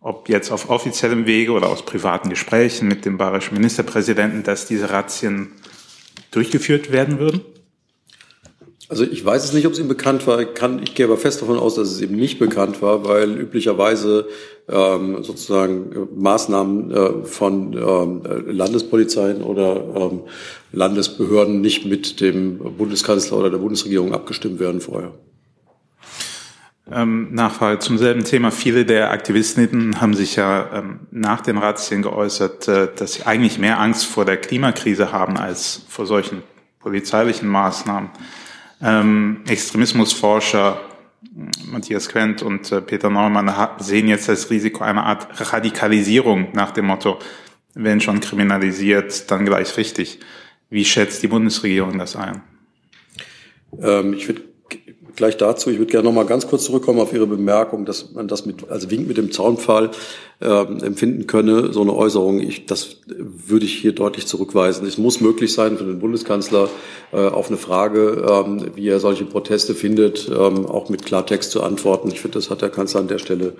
ob 0.00 0.28
jetzt 0.28 0.50
auf 0.50 0.70
offiziellem 0.70 1.26
Wege 1.26 1.52
oder 1.52 1.68
aus 1.68 1.84
privaten 1.84 2.30
Gesprächen 2.30 2.88
mit 2.88 3.04
dem 3.04 3.18
bayerischen 3.18 3.54
Ministerpräsidenten, 3.54 4.44
dass 4.44 4.66
diese 4.66 4.90
Razzien 4.90 5.52
durchgeführt 6.30 6.92
werden 6.92 7.18
würden? 7.18 7.42
Also 8.90 9.04
ich 9.04 9.22
weiß 9.22 9.44
es 9.44 9.52
nicht, 9.52 9.66
ob 9.66 9.74
es 9.74 9.78
ihm 9.78 9.88
bekannt 9.88 10.26
war. 10.26 10.40
Ich, 10.40 10.54
kann, 10.54 10.82
ich 10.82 10.94
gehe 10.94 11.04
aber 11.04 11.18
fest 11.18 11.42
davon 11.42 11.58
aus, 11.58 11.74
dass 11.74 11.90
es 11.90 12.00
ihm 12.00 12.16
nicht 12.16 12.38
bekannt 12.38 12.80
war, 12.80 13.04
weil 13.04 13.38
üblicherweise 13.38 14.26
ähm, 14.66 15.22
sozusagen 15.22 15.92
äh, 15.92 16.06
Maßnahmen 16.14 16.90
äh, 16.90 17.24
von 17.24 17.74
ähm, 17.74 18.22
Landespolizeien 18.46 19.42
oder 19.42 19.84
ähm, 19.94 20.22
Landesbehörden 20.72 21.60
nicht 21.60 21.86
mit 21.86 22.20
dem 22.20 22.58
Bundeskanzler 22.76 23.38
oder 23.38 23.50
der 23.50 23.58
Bundesregierung 23.58 24.12
abgestimmt 24.12 24.60
werden 24.60 24.80
vorher. 24.80 25.14
Ähm, 26.90 27.34
Nachfrage 27.34 27.80
zum 27.80 27.98
selben 27.98 28.24
Thema. 28.24 28.50
Viele 28.50 28.86
der 28.86 29.10
Aktivistinnen 29.10 30.00
haben 30.00 30.14
sich 30.14 30.36
ja 30.36 30.70
ähm, 30.72 31.00
nach 31.10 31.42
den 31.42 31.58
Razzien 31.58 32.00
geäußert, 32.02 32.66
äh, 32.68 32.88
dass 32.94 33.14
sie 33.14 33.26
eigentlich 33.26 33.58
mehr 33.58 33.78
Angst 33.78 34.06
vor 34.06 34.24
der 34.24 34.38
Klimakrise 34.38 35.12
haben 35.12 35.36
als 35.36 35.82
vor 35.88 36.06
solchen 36.06 36.42
polizeilichen 36.78 37.48
Maßnahmen. 37.48 38.10
Ähm, 38.80 39.40
Extremismusforscher 39.46 40.80
Matthias 41.70 42.08
Quent 42.08 42.42
und 42.42 42.72
äh, 42.72 42.80
Peter 42.80 43.10
Neumann 43.10 43.52
sehen 43.80 44.08
jetzt 44.08 44.28
das 44.28 44.48
Risiko 44.50 44.84
einer 44.84 45.04
Art 45.04 45.52
Radikalisierung 45.52 46.48
nach 46.52 46.70
dem 46.70 46.86
Motto, 46.86 47.18
wenn 47.74 48.00
schon 48.00 48.20
kriminalisiert, 48.20 49.30
dann 49.30 49.44
gleich 49.44 49.76
richtig. 49.76 50.20
Wie 50.70 50.84
schätzt 50.84 51.22
die 51.22 51.28
Bundesregierung 51.28 51.98
das 51.98 52.16
ein? 52.16 52.42
Ähm, 53.80 54.14
ich 54.14 54.28
würde 54.28 54.42
gleich 55.18 55.36
dazu. 55.36 55.70
Ich 55.70 55.78
würde 55.78 55.90
gerne 55.90 56.08
noch 56.08 56.14
mal 56.14 56.24
ganz 56.24 56.46
kurz 56.46 56.64
zurückkommen 56.64 57.00
auf 57.00 57.12
Ihre 57.12 57.26
Bemerkung, 57.26 57.84
dass 57.84 58.12
man 58.12 58.28
das 58.28 58.46
mit, 58.46 58.70
also 58.70 58.90
Wink 58.90 59.08
mit 59.08 59.16
dem 59.16 59.32
Zaunpfahl 59.32 59.90
äh, 60.40 60.46
empfinden 60.46 61.26
könne, 61.26 61.72
so 61.72 61.82
eine 61.82 61.94
Äußerung. 61.94 62.40
Ich, 62.40 62.66
das 62.66 62.98
würde 63.06 63.66
ich 63.66 63.74
hier 63.74 63.92
deutlich 63.92 64.26
zurückweisen. 64.26 64.86
Es 64.86 64.96
muss 64.96 65.20
möglich 65.20 65.52
sein 65.52 65.76
für 65.76 65.84
den 65.84 65.98
Bundeskanzler 65.98 66.70
äh, 67.12 67.16
auf 67.16 67.48
eine 67.48 67.58
Frage, 67.58 68.24
ähm, 68.30 68.70
wie 68.76 68.88
er 68.88 69.00
solche 69.00 69.24
Proteste 69.24 69.74
findet, 69.74 70.28
ähm, 70.28 70.64
auch 70.66 70.88
mit 70.88 71.04
Klartext 71.04 71.50
zu 71.50 71.62
antworten. 71.62 72.08
Ich 72.08 72.20
finde, 72.20 72.38
das 72.38 72.48
hat 72.48 72.62
der 72.62 72.70
Kanzler 72.70 73.00
an 73.00 73.08
der 73.08 73.18
Stelle 73.18 73.54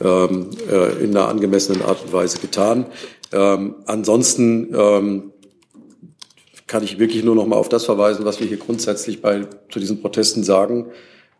ähm, 0.00 0.50
äh, 0.70 1.02
in 1.02 1.10
einer 1.10 1.28
angemessenen 1.28 1.82
Art 1.82 2.04
und 2.04 2.12
Weise 2.12 2.38
getan. 2.38 2.86
Ähm, 3.32 3.74
ansonsten 3.86 4.72
ähm, 4.72 5.32
kann 6.74 6.82
ich 6.82 6.98
wirklich 6.98 7.22
nur 7.22 7.36
noch 7.36 7.46
mal 7.46 7.54
auf 7.54 7.68
das 7.68 7.84
verweisen, 7.84 8.24
was 8.24 8.40
wir 8.40 8.48
hier 8.48 8.56
grundsätzlich 8.56 9.22
bei, 9.22 9.46
zu 9.70 9.78
diesen 9.78 10.00
Protesten 10.00 10.42
sagen. 10.42 10.86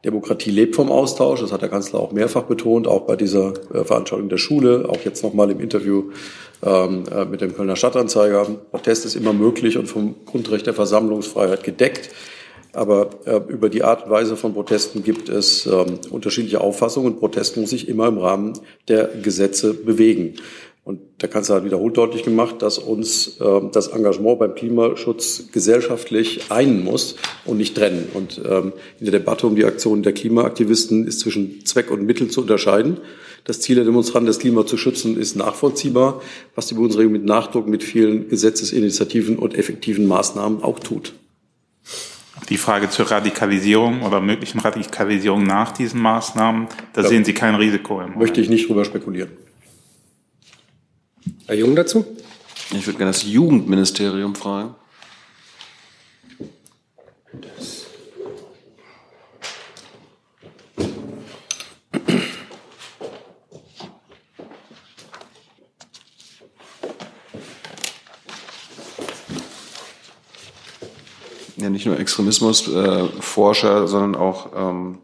Demokratie 0.04 0.52
lebt 0.52 0.76
vom 0.76 0.92
Austausch. 0.92 1.40
Das 1.40 1.50
hat 1.50 1.60
der 1.60 1.68
Kanzler 1.68 1.98
auch 1.98 2.12
mehrfach 2.12 2.44
betont, 2.44 2.86
auch 2.86 3.00
bei 3.00 3.16
dieser 3.16 3.52
äh, 3.74 3.82
Veranstaltung 3.84 4.28
der 4.28 4.36
Schule, 4.36 4.88
auch 4.88 5.00
jetzt 5.04 5.24
noch 5.24 5.34
mal 5.34 5.50
im 5.50 5.58
Interview 5.58 6.12
ähm, 6.62 7.02
äh, 7.12 7.24
mit 7.24 7.40
dem 7.40 7.52
Kölner 7.52 7.74
Stadtanzeiger. 7.74 8.46
Protest 8.70 9.06
ist 9.06 9.16
immer 9.16 9.32
möglich 9.32 9.76
und 9.76 9.88
vom 9.88 10.14
Grundrecht 10.24 10.68
der 10.68 10.74
Versammlungsfreiheit 10.74 11.64
gedeckt. 11.64 12.10
Aber 12.72 13.10
äh, 13.24 13.40
über 13.48 13.68
die 13.70 13.82
Art 13.82 14.04
und 14.04 14.12
Weise 14.12 14.36
von 14.36 14.54
Protesten 14.54 15.02
gibt 15.02 15.28
es 15.28 15.66
ähm, 15.66 15.98
unterschiedliche 16.10 16.60
Auffassungen. 16.60 17.18
Protest 17.18 17.56
muss 17.56 17.70
sich 17.70 17.88
immer 17.88 18.06
im 18.06 18.18
Rahmen 18.18 18.52
der 18.86 19.08
Gesetze 19.20 19.74
bewegen. 19.74 20.34
Und 20.84 21.00
der 21.22 21.30
Kanzler 21.30 21.56
hat 21.56 21.64
wiederholt 21.64 21.96
deutlich 21.96 22.24
gemacht, 22.24 22.60
dass 22.60 22.76
uns 22.76 23.40
äh, 23.40 23.60
das 23.72 23.88
Engagement 23.88 24.38
beim 24.38 24.54
Klimaschutz 24.54 25.44
gesellschaftlich 25.50 26.50
einen 26.50 26.84
muss 26.84 27.16
und 27.46 27.56
nicht 27.56 27.74
trennen. 27.74 28.08
Und 28.12 28.38
ähm, 28.46 28.74
in 29.00 29.06
der 29.06 29.18
Debatte 29.18 29.46
um 29.46 29.56
die 29.56 29.64
Aktionen 29.64 30.02
der 30.02 30.12
Klimaaktivisten 30.12 31.06
ist 31.06 31.20
zwischen 31.20 31.64
Zweck 31.64 31.90
und 31.90 32.04
Mittel 32.04 32.28
zu 32.28 32.42
unterscheiden. 32.42 32.98
Das 33.44 33.60
Ziel 33.60 33.76
der 33.76 33.84
Demonstranten, 33.84 34.26
das 34.26 34.38
Klima 34.38 34.66
zu 34.66 34.76
schützen, 34.76 35.18
ist 35.18 35.36
nachvollziehbar, 35.36 36.20
was 36.54 36.66
die 36.66 36.74
Bundesregierung 36.74 37.12
mit 37.14 37.24
Nachdruck, 37.24 37.66
mit 37.66 37.82
vielen 37.82 38.28
Gesetzesinitiativen 38.28 39.38
und 39.38 39.54
effektiven 39.54 40.06
Maßnahmen 40.06 40.62
auch 40.62 40.80
tut. 40.80 41.14
Die 42.50 42.58
Frage 42.58 42.90
zur 42.90 43.10
Radikalisierung 43.10 44.02
oder 44.02 44.20
möglichen 44.20 44.60
Radikalisierung 44.60 45.44
nach 45.44 45.72
diesen 45.72 46.02
Maßnahmen, 46.02 46.68
da 46.92 47.02
ja, 47.02 47.08
sehen 47.08 47.24
Sie 47.24 47.32
kein 47.32 47.54
Risiko 47.54 47.94
im 47.94 48.00
Moment. 48.00 48.18
Möchte 48.18 48.40
ich 48.42 48.50
nicht 48.50 48.68
drüber 48.68 48.84
spekulieren. 48.84 49.30
Herr 51.46 51.56
Jung 51.56 51.76
dazu? 51.76 52.06
Ich 52.72 52.86
würde 52.86 52.96
gerne 52.96 53.12
das 53.12 53.22
Jugendministerium 53.22 54.34
fragen. 54.34 54.74
Ja 71.56 71.68
nicht 71.68 71.84
nur 71.84 71.98
Extremismusforscher, 71.98 73.84
äh, 73.84 73.86
sondern 73.86 74.16
auch 74.16 74.50
ähm, 74.56 74.98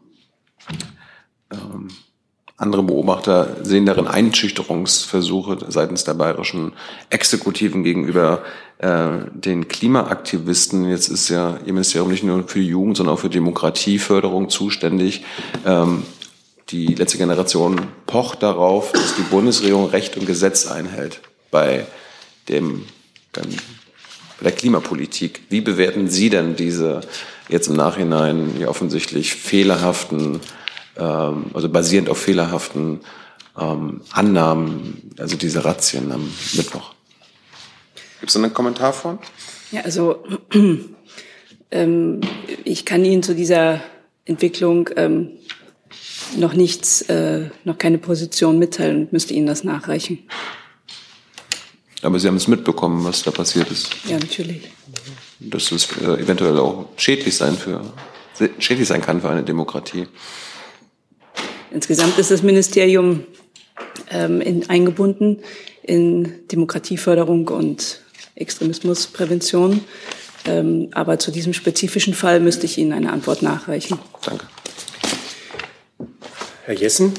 andere 2.60 2.82
Beobachter 2.82 3.56
sehen 3.62 3.86
darin 3.86 4.06
Einschüchterungsversuche 4.06 5.58
seitens 5.68 6.04
der 6.04 6.12
bayerischen 6.12 6.74
Exekutiven 7.08 7.84
gegenüber 7.84 8.42
äh, 8.78 9.08
den 9.32 9.66
Klimaaktivisten. 9.66 10.86
Jetzt 10.86 11.08
ist 11.08 11.30
ja 11.30 11.58
Ihr 11.64 11.72
Ministerium 11.72 12.10
nicht 12.10 12.22
nur 12.22 12.46
für 12.46 12.60
Jugend, 12.60 12.98
sondern 12.98 13.14
auch 13.14 13.20
für 13.20 13.30
Demokratieförderung 13.30 14.50
zuständig. 14.50 15.24
Ähm, 15.64 16.02
die 16.68 16.94
letzte 16.94 17.16
Generation 17.16 17.80
pocht 18.06 18.42
darauf, 18.42 18.92
dass 18.92 19.16
die 19.16 19.22
Bundesregierung 19.22 19.86
Recht 19.86 20.18
und 20.18 20.26
Gesetz 20.26 20.66
einhält 20.66 21.22
bei 21.50 21.86
dem 22.50 22.84
bei 23.32 24.44
der 24.44 24.52
Klimapolitik. 24.52 25.42
Wie 25.48 25.62
bewerten 25.62 26.08
Sie 26.08 26.28
denn 26.28 26.56
diese 26.56 27.00
jetzt 27.48 27.68
im 27.68 27.74
Nachhinein 27.74 28.60
ja 28.60 28.68
offensichtlich 28.68 29.34
fehlerhaften 29.34 30.40
ähm, 30.96 31.46
also 31.54 31.68
basierend 31.68 32.08
auf 32.08 32.18
fehlerhaften 32.18 33.00
ähm, 33.58 34.00
Annahmen, 34.10 35.12
also 35.18 35.36
diese 35.36 35.64
Razzien 35.64 36.12
am 36.12 36.32
Mittwoch. 36.54 36.94
Gibt 38.20 38.30
es 38.30 38.36
einen 38.36 38.52
Kommentar 38.52 38.92
von? 38.92 39.18
Ja, 39.70 39.82
also 39.82 40.22
ähm, 41.70 42.20
ich 42.64 42.84
kann 42.84 43.04
Ihnen 43.04 43.22
zu 43.22 43.34
dieser 43.34 43.80
Entwicklung 44.24 44.90
ähm, 44.96 45.30
noch 46.36 46.54
nichts, 46.54 47.02
äh, 47.02 47.50
noch 47.64 47.78
keine 47.78 47.98
Position 47.98 48.58
mitteilen 48.58 48.96
und 48.96 49.12
müsste 49.12 49.34
Ihnen 49.34 49.46
das 49.46 49.64
nachreichen. 49.64 50.18
Aber 52.02 52.18
Sie 52.18 52.28
haben 52.28 52.36
es 52.36 52.48
mitbekommen, 52.48 53.04
was 53.04 53.22
da 53.22 53.30
passiert 53.30 53.70
ist. 53.70 53.90
Ja, 54.08 54.18
natürlich. 54.18 54.70
Dass 55.38 55.70
es 55.72 55.88
äh, 56.00 56.22
eventuell 56.22 56.58
auch 56.58 56.86
schädlich 56.96 57.36
sein 57.36 57.56
für 57.56 57.82
schädlich 58.58 58.88
sein 58.88 59.02
kann 59.02 59.20
für 59.20 59.28
eine 59.28 59.42
Demokratie. 59.42 60.06
Insgesamt 61.72 62.18
ist 62.18 62.30
das 62.30 62.42
Ministerium 62.42 63.24
ähm, 64.10 64.40
in, 64.40 64.68
eingebunden 64.68 65.38
in 65.82 66.46
Demokratieförderung 66.48 67.48
und 67.48 68.00
Extremismusprävention. 68.34 69.80
Ähm, 70.46 70.88
aber 70.92 71.18
zu 71.18 71.30
diesem 71.30 71.52
spezifischen 71.52 72.14
Fall 72.14 72.40
müsste 72.40 72.66
ich 72.66 72.78
Ihnen 72.78 72.92
eine 72.92 73.12
Antwort 73.12 73.42
nachreichen. 73.42 73.98
Danke. 74.24 74.46
Herr 76.64 76.74
Jessen. 76.74 77.12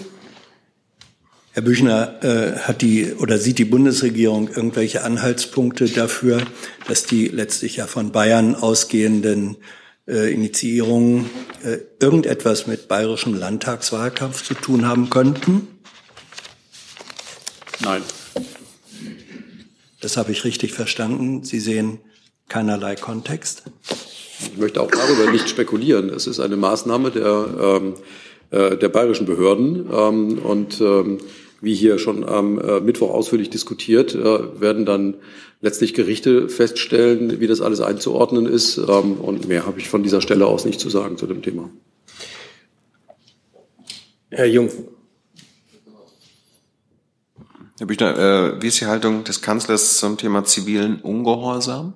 Herr 1.54 1.64
Büchner, 1.64 2.24
äh, 2.24 2.60
hat 2.60 2.82
die 2.82 3.14
oder 3.14 3.38
sieht 3.38 3.60
die 3.60 3.66
Bundesregierung 3.66 4.48
irgendwelche 4.48 5.04
Anhaltspunkte 5.04 5.90
dafür, 5.90 6.42
dass 6.88 7.04
die 7.04 7.28
letztlich 7.28 7.76
ja 7.76 7.88
von 7.88 8.14
Bayern 8.14 8.56
ausgehenden 8.56 9.58
äh, 10.08 10.34
Initiierungen 10.34 11.30
äh, 11.64 11.78
irgendetwas 12.00 12.68
mit 12.68 12.88
bayerischem 12.88 13.34
Landtagswahlkampf 13.34 14.44
zu 14.44 14.54
tun 14.54 14.88
haben 14.88 15.10
könnten? 15.10 15.68
Nein. 17.82 18.02
Das 20.02 20.18
habe 20.18 20.32
ich 20.32 20.44
richtig 20.44 20.74
verstanden. 20.74 21.44
Sie 21.44 21.60
sehen 21.60 22.00
keinerlei 22.50 22.96
Kontext. 22.96 23.64
Ich 24.40 24.58
möchte 24.58 24.82
auch 24.82 24.90
darüber 24.90 25.32
nicht 25.32 25.48
spekulieren. 25.48 26.10
Es 26.10 26.28
ist 26.28 26.40
eine 26.40 26.58
Maßnahme 26.58 27.12
der, 27.12 27.48
ähm, 27.60 27.96
äh, 28.50 28.78
der 28.78 28.90
bayerischen 28.90 29.26
Behörden. 29.26 29.88
Ähm, 29.92 30.40
und 30.40 30.82
ähm, 30.82 31.20
wie 31.62 31.76
hier 31.76 32.00
schon 32.00 32.28
am 32.28 32.60
äh, 32.60 32.80
Mittwoch 32.80 33.12
ausführlich 33.12 33.50
diskutiert, 33.50 34.16
äh, 34.16 34.60
werden 34.60 34.86
dann 34.86 35.16
letztlich 35.62 35.94
Gerichte 35.94 36.50
feststellen, 36.50 37.40
wie 37.40 37.48
das 37.48 37.62
alles 37.62 37.82
einzuordnen 37.82 38.48
ist. 38.48 38.78
Ähm, 38.78 39.14
und 39.14 39.48
mehr 39.48 39.66
habe 39.66 39.80
ich 39.80 39.88
von 39.88 40.04
dieser 40.04 40.22
Stelle 40.22 40.48
aus 40.48 40.66
nicht 40.66 40.80
zu 40.80 40.90
sagen 40.90 41.18
zu 41.18 41.28
dem 41.28 41.42
Thema. 41.42 41.70
Herr 44.30 44.48
Jung. 44.48 44.70
Herr 47.78 47.88
Büchner, 47.88 48.18
äh, 48.18 48.62
wie 48.62 48.68
ist 48.68 48.80
die 48.80 48.86
Haltung 48.86 49.24
des 49.24 49.42
Kanzlers 49.42 49.98
zum 49.98 50.18
Thema 50.18 50.44
zivilen 50.44 51.02
Ungehorsam? 51.02 51.94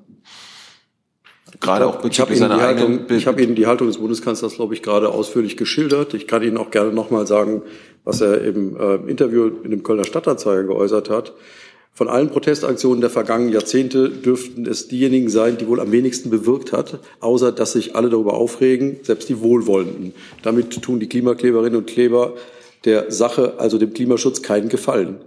Gerade 1.60 1.88
auch 1.88 2.04
ich 2.04 2.20
habe 2.20 2.34
Ihnen, 2.34 2.50
die 2.50 2.56
Haltung, 2.56 3.00
ich 3.10 3.28
habe 3.28 3.42
Ihnen 3.42 3.56
die 3.56 3.68
Haltung 3.68 3.88
des 3.88 3.98
Bundeskanzlers, 3.98 4.56
glaube 4.56 4.74
ich, 4.74 4.82
gerade 4.82 5.10
ausführlich 5.10 5.58
geschildert. 5.58 6.14
Ich 6.14 6.28
kann 6.28 6.44
Ihnen 6.44 6.58
auch 6.58 6.72
gerne 6.72 6.92
noch 6.92 7.12
mal 7.12 7.26
sagen, 7.28 7.62
was 8.04 8.22
er 8.22 8.42
im 8.42 8.78
äh, 8.78 8.96
Interview 9.10 9.50
in 9.64 9.72
dem 9.72 9.84
Kölner 9.84 10.04
Stadtanzeiger 10.04 10.64
geäußert 10.64 11.10
hat. 11.10 11.34
Von 11.94 12.10
allen 12.10 12.30
Protestaktionen 12.30 13.00
der 13.00 13.10
vergangenen 13.10 13.54
Jahrzehnte 13.54 14.10
dürften 14.10 14.66
es 14.66 14.90
diejenigen 14.90 15.30
sein, 15.30 15.58
die 15.58 15.66
wohl 15.68 15.80
am 15.80 15.94
wenigsten 15.94 16.30
bewirkt 16.30 16.74
hat, 16.74 17.00
außer 17.22 17.54
dass 17.54 17.72
sich 17.72 17.96
alle 17.96 18.10
darüber 18.10 18.34
aufregen, 18.34 19.00
selbst 19.04 19.30
die 19.30 19.40
Wohlwollenden. 19.40 20.14
Damit 20.44 20.82
tun 20.82 21.00
die 21.00 21.08
Klimakleberinnen 21.08 21.80
und 21.80 21.88
Kleber 21.88 22.34
der 22.84 23.12
Sache, 23.12 23.54
also 23.60 23.78
dem 23.78 23.94
Klimaschutz, 23.94 24.42
keinen 24.42 24.68
Gefallen. 24.68 25.20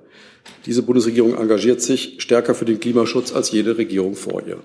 Diese 0.67 0.83
Bundesregierung 0.83 1.35
engagiert 1.35 1.81
sich 1.81 2.17
stärker 2.19 2.55
für 2.55 2.67
den 2.67 2.81
Klimaschutz 2.81 3.33
als 3.33 3.51
jede 3.51 3.79
Regierung 3.79 4.15
vor 4.15 4.43
ihr. 4.47 4.59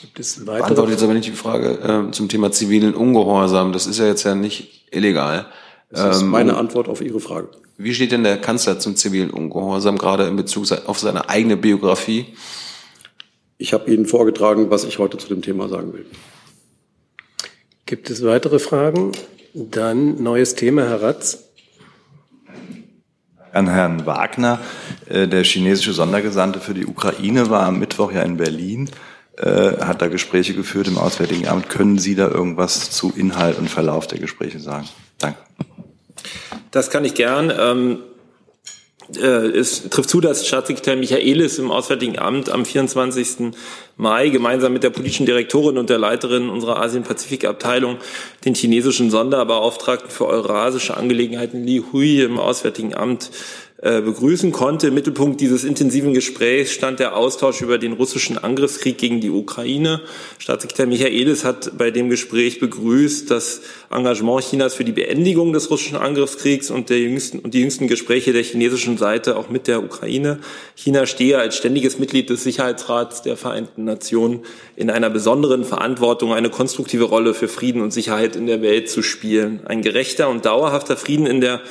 Gibt 0.00 0.20
es 0.20 0.46
weitere? 0.46 0.62
Beantwortet 0.62 0.92
jetzt 0.92 1.02
aber 1.02 1.14
nicht 1.14 1.26
die 1.26 1.32
Frage 1.32 2.06
äh, 2.08 2.10
zum 2.12 2.28
Thema 2.28 2.52
zivilen 2.52 2.94
Ungehorsam. 2.94 3.72
Das 3.72 3.86
ist 3.86 3.98
ja 3.98 4.06
jetzt 4.06 4.24
ja 4.24 4.34
nicht 4.34 4.86
illegal. 4.90 5.46
Das 5.90 6.18
ist 6.18 6.22
meine 6.22 6.56
Antwort 6.56 6.88
auf 6.88 7.00
Ihre 7.00 7.20
Frage. 7.20 7.48
Wie 7.76 7.94
steht 7.94 8.12
denn 8.12 8.22
der 8.22 8.40
Kanzler 8.40 8.78
zum 8.78 8.94
zivilen 8.94 9.30
Ungehorsam, 9.30 9.98
gerade 9.98 10.26
in 10.26 10.36
Bezug 10.36 10.70
auf 10.86 10.98
seine 10.98 11.28
eigene 11.28 11.56
Biografie? 11.56 12.26
Ich 13.58 13.72
habe 13.72 13.90
Ihnen 13.92 14.06
vorgetragen, 14.06 14.70
was 14.70 14.84
ich 14.84 14.98
heute 14.98 15.18
zu 15.18 15.28
dem 15.28 15.42
Thema 15.42 15.68
sagen 15.68 15.92
will. 15.92 16.06
Gibt 17.86 18.08
es 18.08 18.24
weitere 18.24 18.58
Fragen? 18.58 19.12
Dann 19.52 20.22
neues 20.22 20.54
Thema, 20.54 20.82
Herr 20.82 21.02
Ratz. 21.02 21.44
An 23.52 23.68
Herrn 23.68 24.06
Wagner. 24.06 24.60
Äh, 25.08 25.26
der 25.26 25.42
chinesische 25.42 25.92
Sondergesandte 25.92 26.60
für 26.60 26.74
die 26.74 26.86
Ukraine 26.86 27.50
war 27.50 27.64
am 27.66 27.80
Mittwoch 27.80 28.12
ja 28.12 28.22
in 28.22 28.36
Berlin, 28.36 28.90
äh, 29.40 29.78
hat 29.80 30.02
da 30.02 30.08
Gespräche 30.08 30.52
geführt 30.52 30.86
im 30.86 30.98
Auswärtigen 30.98 31.48
Amt. 31.48 31.70
Können 31.70 31.98
Sie 31.98 32.14
da 32.14 32.28
irgendwas 32.28 32.90
zu 32.90 33.12
Inhalt 33.16 33.58
und 33.58 33.70
Verlauf 33.70 34.06
der 34.06 34.18
Gespräche 34.18 34.60
sagen? 34.60 34.86
Danke. 35.18 35.38
Das 36.70 36.90
kann 36.90 37.04
ich 37.04 37.14
gern. 37.14 37.50
Ähm, 37.56 37.98
äh, 39.16 39.48
es 39.48 39.88
trifft 39.88 40.10
zu, 40.10 40.20
dass 40.20 40.46
Staatssekretär 40.46 40.96
Michaelis 40.96 41.58
im 41.58 41.70
Auswärtigen 41.70 42.18
Amt 42.18 42.50
am 42.50 42.64
24. 42.64 43.52
Mai 43.96 44.28
gemeinsam 44.28 44.72
mit 44.72 44.82
der 44.82 44.90
politischen 44.90 45.26
Direktorin 45.26 45.78
und 45.78 45.90
der 45.90 45.98
Leiterin 45.98 46.48
unserer 46.48 46.80
Asien-Pazifik-Abteilung 46.80 47.96
den 48.44 48.54
chinesischen 48.54 49.10
Sonderbeauftragten 49.10 50.10
für 50.10 50.26
eurasische 50.26 50.96
Angelegenheiten 50.96 51.64
Li 51.64 51.82
Hui 51.92 52.20
im 52.20 52.38
Auswärtigen 52.38 52.94
Amt 52.94 53.30
begrüßen 53.82 54.52
konnte. 54.52 54.88
Im 54.88 54.94
Mittelpunkt 54.94 55.40
dieses 55.40 55.64
intensiven 55.64 56.12
Gesprächs 56.12 56.72
stand 56.72 57.00
der 57.00 57.16
Austausch 57.16 57.62
über 57.62 57.78
den 57.78 57.92
russischen 57.92 58.36
Angriffskrieg 58.36 58.98
gegen 58.98 59.22
die 59.22 59.30
Ukraine. 59.30 60.02
Staatssekretär 60.38 60.86
Michaelis 60.86 61.44
hat 61.44 61.78
bei 61.78 61.90
dem 61.90 62.10
Gespräch 62.10 62.60
begrüßt 62.60 63.30
das 63.30 63.62
Engagement 63.90 64.44
Chinas 64.44 64.74
für 64.74 64.84
die 64.84 64.92
Beendigung 64.92 65.54
des 65.54 65.70
russischen 65.70 65.96
Angriffskriegs 65.96 66.70
und, 66.70 66.90
der 66.90 66.98
jüngsten, 66.98 67.38
und 67.38 67.54
die 67.54 67.60
jüngsten 67.60 67.88
Gespräche 67.88 68.34
der 68.34 68.42
chinesischen 68.42 68.98
Seite 68.98 69.36
auch 69.36 69.48
mit 69.48 69.66
der 69.66 69.82
Ukraine. 69.82 70.40
China 70.74 71.06
stehe 71.06 71.38
als 71.38 71.56
ständiges 71.56 71.98
Mitglied 71.98 72.28
des 72.28 72.44
Sicherheitsrats 72.44 73.22
der 73.22 73.38
Vereinten 73.38 73.84
Nationen 73.84 74.40
in 74.76 74.90
einer 74.90 75.08
besonderen 75.08 75.64
Verantwortung, 75.64 76.34
eine 76.34 76.50
konstruktive 76.50 77.04
Rolle 77.04 77.32
für 77.32 77.48
Frieden 77.48 77.80
und 77.80 77.92
Sicherheit 77.92 78.36
in 78.36 78.46
der 78.46 78.60
Welt 78.60 78.90
zu 78.90 79.02
spielen. 79.02 79.60
Ein 79.64 79.80
gerechter 79.80 80.28
und 80.28 80.44
dauerhafter 80.44 80.98
Frieden 80.98 81.24
in 81.24 81.40
der 81.40 81.62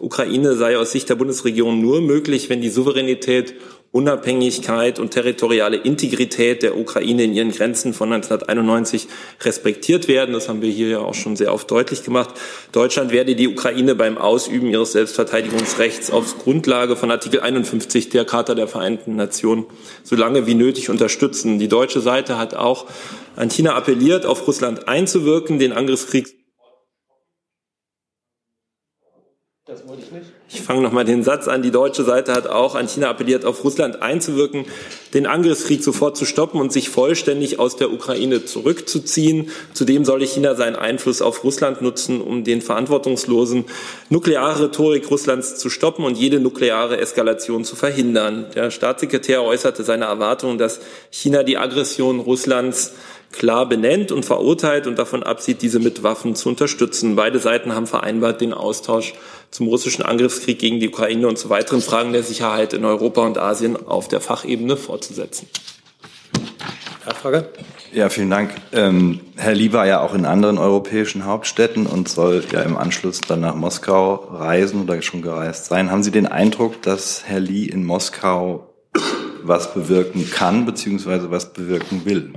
Ukraine 0.00 0.56
sei 0.56 0.76
aus 0.76 0.90
Sicht 0.90 1.08
der 1.08 1.14
Bundesregierung 1.14 1.80
nur 1.80 2.00
möglich, 2.00 2.50
wenn 2.50 2.60
die 2.60 2.68
Souveränität, 2.68 3.54
Unabhängigkeit 3.92 4.98
und 4.98 5.12
territoriale 5.12 5.76
Integrität 5.76 6.64
der 6.64 6.76
Ukraine 6.76 7.22
in 7.22 7.32
ihren 7.32 7.52
Grenzen 7.52 7.94
von 7.94 8.12
1991 8.12 9.06
respektiert 9.42 10.08
werden. 10.08 10.32
Das 10.32 10.48
haben 10.48 10.62
wir 10.62 10.70
hier 10.70 10.88
ja 10.88 10.98
auch 10.98 11.14
schon 11.14 11.36
sehr 11.36 11.54
oft 11.54 11.70
deutlich 11.70 12.02
gemacht. 12.02 12.30
Deutschland 12.72 13.12
werde 13.12 13.36
die 13.36 13.46
Ukraine 13.46 13.94
beim 13.94 14.18
Ausüben 14.18 14.68
ihres 14.68 14.90
Selbstverteidigungsrechts 14.92 16.10
auf 16.10 16.38
Grundlage 16.38 16.96
von 16.96 17.12
Artikel 17.12 17.38
51 17.38 18.08
der 18.08 18.24
Charta 18.24 18.56
der 18.56 18.66
Vereinten 18.66 19.14
Nationen 19.14 19.64
so 20.02 20.16
lange 20.16 20.48
wie 20.48 20.54
nötig 20.54 20.90
unterstützen. 20.90 21.60
Die 21.60 21.68
deutsche 21.68 22.00
Seite 22.00 22.36
hat 22.36 22.54
auch 22.54 22.86
an 23.36 23.48
China 23.48 23.76
appelliert, 23.76 24.26
auf 24.26 24.44
Russland 24.48 24.88
einzuwirken, 24.88 25.60
den 25.60 25.72
Angriffskrieg 25.72 26.43
Das 29.74 29.88
wollte 29.88 30.02
ich 30.02 30.12
nicht. 30.12 30.26
Ich 30.50 30.62
fange 30.62 30.82
nochmal 30.82 31.04
den 31.04 31.24
Satz 31.24 31.48
an. 31.48 31.62
Die 31.62 31.72
deutsche 31.72 32.04
Seite 32.04 32.32
hat 32.32 32.46
auch 32.46 32.76
an 32.76 32.86
China 32.86 33.10
appelliert, 33.10 33.44
auf 33.44 33.64
Russland 33.64 34.02
einzuwirken, 34.02 34.66
den 35.14 35.26
Angriffskrieg 35.26 35.82
sofort 35.82 36.16
zu 36.16 36.26
stoppen 36.26 36.60
und 36.60 36.72
sich 36.72 36.90
vollständig 36.90 37.58
aus 37.58 37.74
der 37.74 37.92
Ukraine 37.92 38.44
zurückzuziehen. 38.44 39.50
Zudem 39.72 40.04
solle 40.04 40.26
China 40.26 40.54
seinen 40.54 40.76
Einfluss 40.76 41.22
auf 41.22 41.42
Russland 41.42 41.82
nutzen, 41.82 42.20
um 42.20 42.44
den 42.44 42.62
verantwortungslosen 42.62 43.64
nukleare 44.10 44.66
Rhetorik 44.66 45.10
Russlands 45.10 45.56
zu 45.56 45.68
stoppen 45.70 46.04
und 46.04 46.16
jede 46.16 46.38
nukleare 46.38 47.00
Eskalation 47.00 47.64
zu 47.64 47.74
verhindern. 47.74 48.46
Der 48.54 48.70
Staatssekretär 48.70 49.42
äußerte 49.42 49.82
seine 49.82 50.04
Erwartung, 50.04 50.56
dass 50.56 50.78
China 51.10 51.42
die 51.42 51.58
Aggression 51.58 52.20
Russlands 52.20 52.92
klar 53.34 53.68
benennt 53.68 54.12
und 54.12 54.24
verurteilt 54.24 54.86
und 54.86 54.98
davon 54.98 55.22
absieht, 55.22 55.60
diese 55.62 55.80
mit 55.80 56.02
Waffen 56.02 56.34
zu 56.34 56.48
unterstützen. 56.48 57.16
Beide 57.16 57.38
Seiten 57.40 57.74
haben 57.74 57.86
vereinbart, 57.86 58.40
den 58.40 58.52
Austausch 58.52 59.14
zum 59.54 59.68
russischen 59.68 60.02
Angriffskrieg 60.02 60.58
gegen 60.58 60.80
die 60.80 60.88
Ukraine 60.88 61.28
und 61.28 61.38
zu 61.38 61.48
weiteren 61.48 61.80
Fragen 61.80 62.12
der 62.12 62.24
Sicherheit 62.24 62.72
in 62.72 62.84
Europa 62.84 63.24
und 63.24 63.38
Asien 63.38 63.76
auf 63.86 64.08
der 64.08 64.20
Fachebene 64.20 64.76
fortzusetzen. 64.76 65.46
Nachfrage? 67.06 67.48
Ja, 67.92 68.08
vielen 68.08 68.30
Dank. 68.30 68.50
Ähm, 68.72 69.20
Herr 69.36 69.54
Lee 69.54 69.72
war 69.72 69.86
ja 69.86 70.00
auch 70.00 70.12
in 70.12 70.24
anderen 70.24 70.58
europäischen 70.58 71.24
Hauptstädten 71.24 71.86
und 71.86 72.08
soll 72.08 72.42
ja 72.50 72.62
im 72.62 72.76
Anschluss 72.76 73.20
dann 73.20 73.42
nach 73.42 73.54
Moskau 73.54 74.14
reisen 74.32 74.82
oder 74.82 75.00
schon 75.02 75.22
gereist 75.22 75.66
sein. 75.66 75.92
Haben 75.92 76.02
Sie 76.02 76.10
den 76.10 76.26
Eindruck, 76.26 76.82
dass 76.82 77.22
Herr 77.24 77.38
Lee 77.38 77.66
in 77.66 77.84
Moskau 77.84 78.74
was 79.44 79.72
bewirken 79.72 80.28
kann, 80.28 80.66
beziehungsweise 80.66 81.30
was 81.30 81.52
bewirken 81.52 82.02
will? 82.04 82.32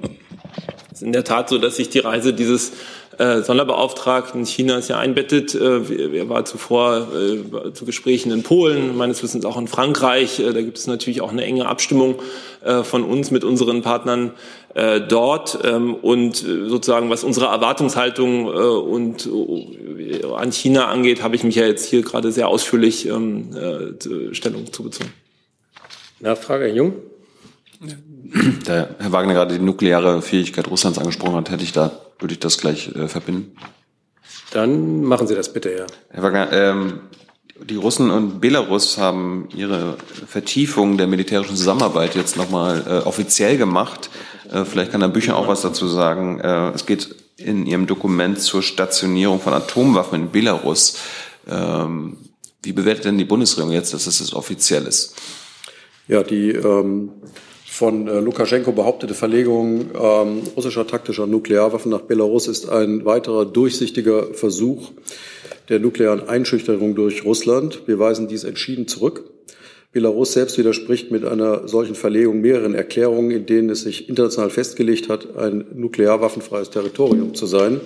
Es 0.92 1.02
ist 1.02 1.02
in 1.02 1.14
der 1.14 1.24
Tat 1.24 1.50
so, 1.50 1.58
dass 1.58 1.78
sich 1.78 1.90
die 1.90 2.00
Reise 2.00 2.34
dieses 2.34 2.74
äh, 3.18 3.42
Sonderbeauftragten 3.42 4.46
Chinas 4.46 4.88
ja 4.88 4.98
einbettet. 5.00 5.56
Äh, 5.56 6.18
er 6.18 6.30
war 6.30 6.46
zuvor 6.46 7.08
äh, 7.14 7.74
zu 7.74 7.86
Gesprächen 7.86 8.32
in 8.32 8.44
Polen, 8.44 8.96
meines 8.96 9.24
Wissens 9.24 9.46
auch 9.46 9.58
in 9.58 9.68
Frankreich. 9.68 10.40
Äh, 10.40 10.54
da 10.54 10.62
gibt 10.62 10.78
es 10.78 10.88
natürlich 10.88 11.22
auch 11.22 11.32
eine 11.32 11.44
enge 11.44 11.68
Abstimmung 11.68 12.16
äh, 12.64 12.84
von 12.84 13.04
uns 13.04 13.32
mit 13.32 13.44
unseren 13.44 13.82
Partnern 13.82 14.32
äh, 14.76 15.02
dort. 15.02 15.60
Ähm, 15.64 15.96
und 15.96 16.44
äh, 16.44 16.68
sozusagen, 16.70 17.10
was 17.10 17.24
unsere 17.24 17.48
Erwartungshaltung 17.48 18.48
äh, 18.48 18.50
und 18.50 19.28
äh, 19.28 20.26
an 20.36 20.52
China 20.52 20.88
angeht, 20.88 21.24
habe 21.24 21.36
ich 21.36 21.44
mich 21.44 21.56
ja 21.56 21.66
jetzt 21.66 21.86
hier 21.86 22.04
gerade 22.04 22.32
sehr 22.32 22.48
ausführlich 22.48 23.08
ähm, 23.08 23.50
äh, 23.56 24.34
Stellung 24.34 24.72
zu 24.72 24.84
bezogen. 24.84 25.12
Nachfrage, 26.20 26.66
Herr 26.66 26.74
Jung? 26.74 26.94
Da 28.66 28.90
Herr 28.98 29.12
Wagner 29.12 29.34
gerade 29.34 29.58
die 29.58 29.64
nukleare 29.64 30.22
Fähigkeit 30.22 30.68
Russlands 30.70 30.98
angesprochen 30.98 31.36
hat, 31.36 31.52
hätte 31.52 31.64
ich 31.64 31.72
da, 31.72 31.92
würde 32.20 32.34
ich 32.34 32.40
das 32.40 32.58
gleich 32.58 32.94
äh, 32.96 33.08
verbinden. 33.08 33.56
Dann 34.52 35.04
machen 35.04 35.28
Sie 35.28 35.36
das 35.36 35.52
bitte, 35.52 35.72
ja. 35.72 35.86
Herr 36.10 36.24
Wagner, 36.24 36.52
ähm, 36.52 37.00
die 37.64 37.76
Russen 37.76 38.12
und 38.12 38.40
Belarus 38.40 38.98
haben 38.98 39.50
ihre 39.56 39.98
Vertiefung 40.28 40.98
der 40.98 41.08
militärischen 41.08 41.56
Zusammenarbeit 41.56 42.16
jetzt 42.16 42.38
nochmal 42.38 42.84
äh, 42.88 43.08
offiziell 43.08 43.58
gemacht. 43.58 44.10
Äh, 44.52 44.64
vielleicht 44.64 44.92
kann 44.92 45.02
Herr 45.02 45.10
Bücher 45.10 45.36
auch 45.36 45.48
was 45.48 45.62
dazu 45.62 45.88
sagen. 45.88 46.40
Äh, 46.40 46.70
es 46.70 46.86
geht 46.86 47.16
in 47.38 47.66
Ihrem 47.66 47.88
Dokument 47.88 48.40
zur 48.40 48.64
Stationierung 48.64 49.40
von 49.40 49.54
Atomwaffen 49.54 50.22
in 50.22 50.32
Belarus. 50.32 50.98
Ähm, 51.48 52.18
wie 52.64 52.74
bewertet 52.74 53.06
denn 53.06 53.18
die 53.18 53.26
Bundesregierung 53.26 53.74
jetzt, 53.74 53.94
dass 53.94 54.08
es 54.08 54.20
das 54.20 54.34
offiziell 54.34 54.86
ist? 54.86 55.16
Ja, 56.08 56.24
die 56.24 56.52
ähm, 56.52 57.12
von 57.78 58.08
äh, 58.08 58.20
Lukaschenko 58.20 58.72
behauptete 58.72 59.14
Verlegung 59.14 59.92
ähm, 59.94 60.42
russischer 60.56 60.88
taktischer 60.88 61.28
Nuklearwaffen 61.28 61.92
nach 61.92 62.02
Belarus 62.02 62.48
ist 62.48 62.68
ein 62.68 63.06
weiterer 63.06 63.46
durchsichtiger 63.46 64.34
Versuch 64.34 64.90
der 65.70 65.78
nuklearen 65.78 66.28
Einschüchterung 66.28 66.96
durch 66.96 67.24
Russland. 67.24 67.84
Wir 67.86 68.00
weisen 68.00 68.28
dies 68.28 68.46
entschieden 68.46 68.88
zurück. 68.88 69.26
Belarus 69.92 70.34
selbst 70.34 70.58
widerspricht 70.58 71.12
mit 71.12 71.24
einer 71.24 71.68
solchen 71.68 71.94
Verlegung 71.94 72.42
mehreren 72.42 72.74
Erklärungen, 72.74 73.30
in 73.30 73.46
denen 73.46 73.70
es 73.70 73.82
sich 73.82 74.10
international 74.10 74.50
festgelegt 74.50 75.08
hat, 75.08 75.38
ein 75.38 75.66
nuklearwaffenfreies 75.76 76.72
Territorium 76.72 77.36
zu 77.36 77.46
sein. 77.46 77.80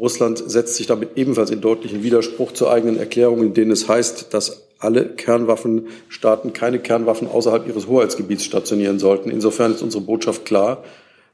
Russland 0.00 0.42
setzt 0.44 0.76
sich 0.76 0.86
damit 0.86 1.10
ebenfalls 1.16 1.50
in 1.50 1.60
deutlichen 1.60 2.02
Widerspruch 2.02 2.52
zu 2.52 2.68
eigenen 2.68 2.96
Erklärungen, 2.96 3.48
in 3.48 3.54
denen 3.54 3.70
es 3.70 3.86
heißt, 3.86 4.32
dass 4.32 4.62
alle 4.78 5.04
Kernwaffenstaaten 5.04 6.54
keine 6.54 6.78
Kernwaffen 6.78 7.28
außerhalb 7.28 7.68
ihres 7.68 7.86
Hoheitsgebiets 7.86 8.44
stationieren 8.44 8.98
sollten. 8.98 9.30
Insofern 9.30 9.74
ist 9.74 9.82
unsere 9.82 10.02
Botschaft 10.02 10.46
klar. 10.46 10.82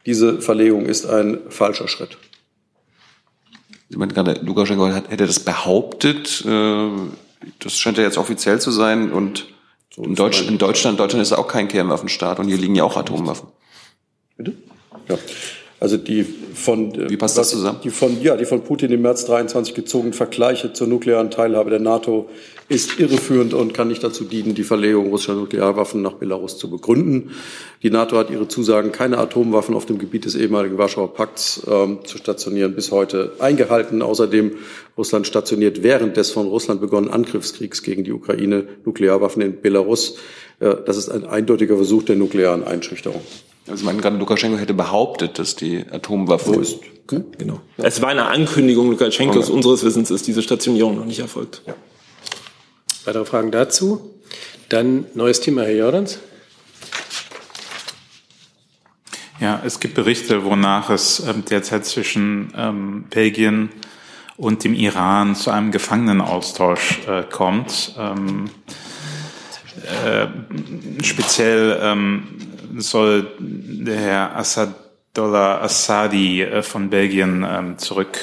Diese 0.05 0.41
Verlegung 0.41 0.87
ist 0.87 1.07
ein 1.07 1.39
falscher 1.49 1.87
Schritt. 1.87 2.19
Sie 3.89 3.97
meinten 3.97 4.17
gerade, 4.17 4.41
Lukaschenko 4.43 4.89
hätte 4.89 5.27
das 5.27 5.39
behauptet. 5.39 6.45
Äh, 6.45 6.91
das 7.61 7.79
scheint 7.79 7.99
ja 7.99 8.03
jetzt 8.03 8.19
offiziell 8.19 8.61
zu 8.61 8.73
sein. 8.73 9.13
Und 9.13 9.47
in, 9.97 10.17
Deutsch, 10.17 10.43
in 10.43 10.59
Deutschland, 10.59 10.99
Deutschland 10.99 11.23
ist 11.23 11.33
auch 11.33 11.47
kein 11.47 11.69
Kernwaffenstaat 11.69 12.41
und 12.41 12.49
hier 12.49 12.59
liegen 12.59 12.75
ja 12.75 12.83
auch 12.83 12.97
Atomwaffen. 12.97 13.49
Bitte? 14.37 14.55
Ja. 15.09 15.19
Also 15.79 15.99
die 15.99 16.25
von 16.55 17.11
wie 17.11 17.19
passt 17.19 17.37
das 17.37 17.51
zusammen? 17.51 17.81
Die 17.85 17.91
von 17.91 18.23
ja, 18.23 18.37
die 18.37 18.47
von 18.47 18.63
Putin 18.63 18.91
im 18.93 19.03
März 19.03 19.27
23 19.27 19.75
gezogenen 19.75 20.15
Vergleiche 20.15 20.73
zur 20.73 20.87
nuklearen 20.87 21.31
Teilhabe 21.31 21.69
der 21.69 21.81
NATO 21.81 22.31
ist 22.69 22.99
irreführend 22.99 23.55
und 23.55 23.75
kann 23.75 23.89
nicht 23.89 24.03
dazu 24.03 24.25
dienen, 24.25 24.55
die 24.55 24.65
Verlegung 24.65 25.11
russischer 25.11 25.35
Nuklearwaffen 25.35 26.03
nach 26.03 26.15
Belarus 26.15 26.59
zu 26.59 26.71
begründen. 26.71 27.31
Die 27.83 27.91
NATO 27.91 28.17
hat 28.17 28.31
ihre 28.31 28.49
Zusagen, 28.49 28.91
keine 28.91 29.19
Atomwaffen 29.19 29.75
auf 29.75 29.87
dem 29.87 29.99
Gebiet 29.99 30.25
des 30.25 30.35
ehemaligen 30.35 30.79
Warschauer 30.79 31.15
Pakts 31.15 31.63
ähm, 31.71 31.99
zu 32.05 32.19
stationieren, 32.19 32.75
bis 32.75 32.91
heute 32.91 33.33
eingehalten. 33.39 34.03
Außerdem 34.03 34.53
Russland 34.97 35.27
stationiert 35.27 35.83
während 35.83 36.17
des 36.17 36.31
von 36.31 36.49
Russland 36.49 36.81
begonnenen 36.81 37.13
Angriffskriegs 37.13 37.83
gegen 37.83 38.03
die 38.03 38.13
Ukraine 38.13 38.67
Nuklearwaffen 38.85 39.43
in 39.43 39.61
Belarus. 39.61 40.17
Äh, 40.59 40.75
das 40.87 40.97
ist 40.97 41.11
ein 41.11 41.25
eindeutiger 41.25 41.77
Versuch 41.77 42.03
der 42.03 42.17
nuklearen 42.17 42.65
Einschüchterung. 42.65 43.21
Also 43.69 43.85
mein 43.85 44.01
gerade 44.01 44.17
Lukaschenko 44.17 44.59
hätte 44.59 44.75
behauptet, 44.75 45.39
dass 45.39 45.57
die 45.57 45.85
Atomwaffe 45.91 46.55
ist. 46.57 46.79
Genau. 47.09 47.61
Es 47.77 48.03
war 48.03 48.09
eine 48.09 48.27
Ankündigung 48.27 48.91
Lukaschenkos. 48.91 49.47
Okay. 49.47 49.53
Unseres 49.53 49.85
Wissens 49.85 50.11
ist 50.11 50.27
diese 50.27 50.43
Stationierung 50.43 50.97
noch 50.97 51.05
nicht 51.05 51.21
erfolgt. 51.21 51.63
Ja. 51.67 51.75
Weitere 53.05 53.25
Fragen 53.25 53.51
dazu? 53.51 54.15
Dann 54.69 55.07
neues 55.15 55.41
Thema, 55.41 55.63
Herr 55.63 55.77
Jordans. 55.77 56.19
Ja, 59.39 59.63
es 59.65 59.81
gibt 59.81 59.95
Berichte, 59.95 60.45
wonach 60.45 60.91
es 60.91 61.21
ähm, 61.21 61.45
derzeit 61.49 61.85
zwischen 61.85 62.53
ähm, 62.57 63.05
Belgien 63.11 63.69
und 64.37 64.65
dem 64.65 64.75
Iran 64.75 65.37
zu 65.37 65.51
einem 65.51 65.71
Gefangenenaustausch 65.73 67.01
äh, 67.07 67.23
kommt. 67.31 67.95
Ähm, 67.99 68.51
äh, 70.05 70.27
speziell 71.05 71.79
ähm, 71.81 72.27
soll 72.77 73.31
der 73.39 73.99
Herr 73.99 74.37
Assadollah 74.37 75.63
Assadi 75.63 76.43
äh, 76.43 76.63
von 76.63 76.91
Belgien 76.91 77.47
ähm, 77.49 77.79
zurück 77.79 78.19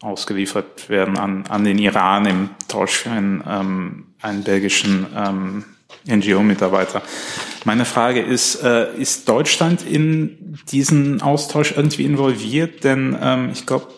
ausgeliefert 0.00 0.88
werden 0.88 1.18
an, 1.18 1.44
an 1.48 1.64
den 1.64 1.78
Iran 1.78 2.26
im 2.26 2.50
Tausch 2.68 2.92
für 2.98 3.10
einen, 3.10 3.42
ähm, 3.48 4.06
einen 4.20 4.44
belgischen 4.44 5.06
ähm, 5.16 5.64
NGO-Mitarbeiter. 6.06 7.02
Meine 7.64 7.84
Frage 7.84 8.20
ist, 8.20 8.62
äh, 8.62 8.94
ist 8.96 9.28
Deutschland 9.28 9.82
in 9.84 10.58
diesen 10.70 11.20
Austausch 11.22 11.72
irgendwie 11.76 12.04
involviert? 12.04 12.84
Denn 12.84 13.16
ähm, 13.20 13.50
ich 13.52 13.66
glaube, 13.66 13.88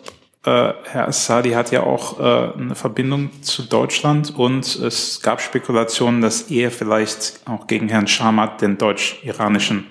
äh, 0.49 0.73
Herr 0.83 1.07
Assadi 1.07 1.51
hat 1.51 1.71
ja 1.71 1.83
auch 1.83 2.19
äh, 2.19 2.23
eine 2.57 2.75
Verbindung 2.75 3.29
zu 3.43 3.63
Deutschland 3.63 4.35
und 4.35 4.75
es 4.75 5.21
gab 5.21 5.41
Spekulationen, 5.41 6.21
dass 6.21 6.49
er 6.49 6.71
vielleicht 6.71 7.41
auch 7.45 7.67
gegen 7.67 7.87
Herrn 7.87 8.07
Schamat, 8.07 8.61
den 8.61 8.77
deutsch-iranischen 8.77 9.85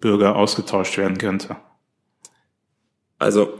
Bürger, 0.00 0.36
ausgetauscht 0.36 0.96
werden 0.96 1.18
könnte. 1.18 1.56
Also 3.18 3.52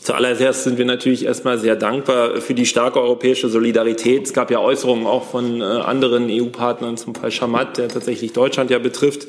Zuallererst 0.00 0.64
sind 0.64 0.78
wir 0.78 0.86
natürlich 0.86 1.26
erstmal 1.26 1.58
sehr 1.58 1.76
dankbar 1.76 2.40
für 2.40 2.54
die 2.54 2.64
starke 2.64 3.00
europäische 3.00 3.48
Solidarität. 3.48 4.26
Es 4.26 4.32
gab 4.32 4.50
ja 4.50 4.58
Äußerungen 4.58 5.06
auch 5.06 5.24
von 5.24 5.60
äh, 5.60 5.64
anderen 5.64 6.28
EU-Partnern 6.30 6.96
zum 6.96 7.14
Fall 7.14 7.30
Schamat, 7.30 7.76
der 7.76 7.88
tatsächlich 7.88 8.32
Deutschland 8.32 8.70
ja 8.70 8.78
betrifft, 8.78 9.28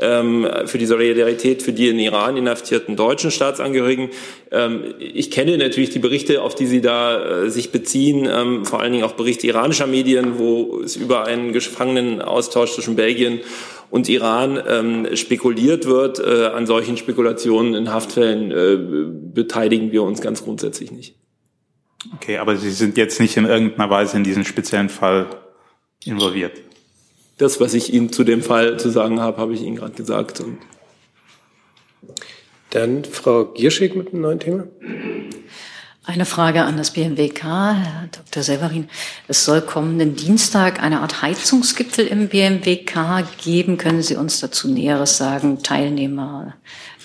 für 0.00 0.78
die 0.78 0.86
Solidarität 0.86 1.62
für 1.62 1.72
die 1.72 1.88
in 1.88 1.98
Iran 1.98 2.36
inhaftierten 2.36 2.96
deutschen 2.96 3.30
Staatsangehörigen. 3.30 4.10
Ähm, 4.50 4.94
ich 4.98 5.30
kenne 5.30 5.58
natürlich 5.58 5.90
die 5.90 5.98
Berichte, 5.98 6.42
auf 6.42 6.54
die 6.54 6.66
Sie 6.66 6.80
da 6.80 7.44
äh, 7.44 7.50
sich 7.50 7.72
beziehen, 7.72 8.28
ähm, 8.30 8.64
vor 8.64 8.80
allen 8.80 8.92
Dingen 8.92 9.04
auch 9.04 9.12
Berichte 9.12 9.46
iranischer 9.46 9.86
Medien, 9.86 10.38
wo 10.38 10.80
es 10.80 10.96
über 10.96 11.26
einen 11.26 11.52
Gefangenenaustausch 11.52 12.72
zwischen 12.72 12.96
Belgien 12.96 13.40
und 13.90 14.08
Iran 14.08 14.62
ähm, 14.66 15.16
spekuliert 15.16 15.86
wird. 15.86 16.18
Äh, 16.18 16.46
an 16.46 16.66
solchen 16.66 16.96
Spekulationen 16.96 17.74
in 17.74 17.92
Haftfällen 17.92 18.50
äh, 18.50 18.78
beteiligen 19.34 19.92
wir 19.92 20.02
uns 20.02 20.20
ganz 20.20 20.44
grundsätzlich 20.44 20.90
nicht. 20.90 21.16
Okay, 22.14 22.38
aber 22.38 22.56
Sie 22.56 22.70
sind 22.70 22.96
jetzt 22.96 23.20
nicht 23.20 23.36
in 23.36 23.44
irgendeiner 23.44 23.90
Weise 23.90 24.16
in 24.16 24.24
diesen 24.24 24.44
speziellen 24.44 24.88
Fall 24.88 25.26
involviert. 26.04 26.52
Das, 27.40 27.58
was 27.58 27.72
ich 27.72 27.94
Ihnen 27.94 28.12
zu 28.12 28.22
dem 28.22 28.42
Fall 28.42 28.78
zu 28.78 28.90
sagen 28.90 29.18
habe, 29.18 29.38
habe 29.38 29.54
ich 29.54 29.62
Ihnen 29.62 29.76
gerade 29.76 29.94
gesagt. 29.94 30.42
Dann 32.68 33.04
Frau 33.06 33.46
Gierschig 33.46 33.96
mit 33.96 34.12
einem 34.12 34.20
neuen 34.20 34.40
Thema. 34.40 34.64
Eine 36.04 36.26
Frage 36.26 36.64
an 36.64 36.76
das 36.76 36.90
BMWK, 36.90 37.42
Herr 37.42 38.08
Dr. 38.12 38.42
Severin. 38.42 38.90
Es 39.26 39.46
soll 39.46 39.62
kommenden 39.62 40.16
Dienstag 40.16 40.82
eine 40.82 41.00
Art 41.00 41.22
Heizungsgipfel 41.22 42.06
im 42.08 42.28
BMWK 42.28 43.24
geben. 43.42 43.78
Können 43.78 44.02
Sie 44.02 44.16
uns 44.16 44.40
dazu 44.40 44.68
Näheres 44.68 45.16
sagen? 45.16 45.62
Teilnehmer, 45.62 46.56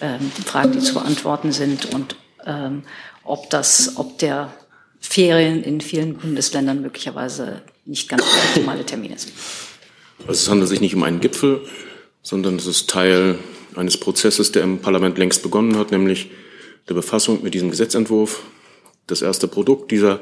ähm, 0.02 0.30
Fragen, 0.45 0.74
die 0.74 0.80
zu 0.80 0.95
beantworten 0.95 1.54
sind 1.54 1.93
und 1.93 2.17
ähm, 2.45 2.84
ob 3.24 3.50
das, 3.50 3.93
ob 3.95 4.17
der 4.17 4.52
Ferien 5.00 5.63
in 5.63 5.80
vielen 5.80 6.17
Bundesländern 6.17 6.82
möglicherweise 6.82 7.62
nicht 7.86 8.10
ganz 8.10 8.24
der 8.24 8.43
optimale 8.50 8.86
Termin 8.86 9.13
ist. 9.13 9.30
Also 10.19 10.32
es 10.32 10.49
handelt 10.49 10.69
sich 10.69 10.82
nicht 10.82 10.95
um 10.95 11.04
einen 11.04 11.19
Gipfel, 11.19 11.62
sondern 12.21 12.56
es 12.56 12.65
ist 12.65 12.89
Teil 12.89 13.38
eines 13.75 13.97
Prozesses, 13.97 14.51
der 14.51 14.63
im 14.63 14.80
Parlament 14.80 15.17
längst 15.17 15.43
begonnen 15.43 15.78
hat, 15.78 15.91
nämlich 15.91 16.32
der 16.89 16.93
Befassung 16.93 17.43
mit 17.43 17.54
diesem 17.54 17.69
Gesetzentwurf. 17.69 18.41
Das 19.08 19.21
erste 19.21 19.47
Produkt 19.47 19.91
dieser 19.91 20.21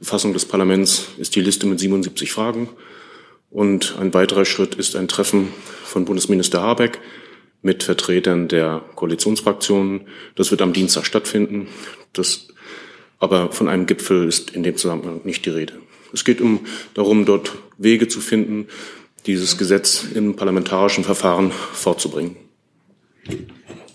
Fassung 0.00 0.32
des 0.32 0.44
Parlaments 0.44 1.08
ist 1.18 1.36
die 1.36 1.40
Liste 1.40 1.66
mit 1.66 1.78
77 1.78 2.32
Fragen. 2.32 2.68
Und 3.50 3.96
ein 4.00 4.12
weiterer 4.12 4.44
Schritt 4.44 4.74
ist 4.74 4.96
ein 4.96 5.06
Treffen 5.06 5.48
von 5.84 6.04
Bundesminister 6.04 6.60
Habeck 6.60 6.98
mit 7.62 7.84
Vertretern 7.84 8.48
der 8.48 8.82
Koalitionsfraktionen. 8.96 10.08
Das 10.34 10.50
wird 10.50 10.60
am 10.60 10.72
Dienstag 10.72 11.06
stattfinden. 11.06 11.68
Das, 12.12 12.48
aber 13.20 13.52
von 13.52 13.68
einem 13.68 13.86
Gipfel 13.86 14.26
ist 14.26 14.50
in 14.50 14.64
dem 14.64 14.76
Zusammenhang 14.76 15.20
nicht 15.24 15.46
die 15.46 15.50
Rede. 15.50 15.74
Es 16.12 16.24
geht 16.24 16.40
um 16.40 16.66
darum, 16.94 17.24
dort 17.24 17.52
Wege 17.78 18.08
zu 18.08 18.20
finden, 18.20 18.66
dieses 19.26 19.56
Gesetz 19.58 20.04
im 20.14 20.36
parlamentarischen 20.36 21.04
Verfahren 21.04 21.50
fortzubringen. 21.50 22.36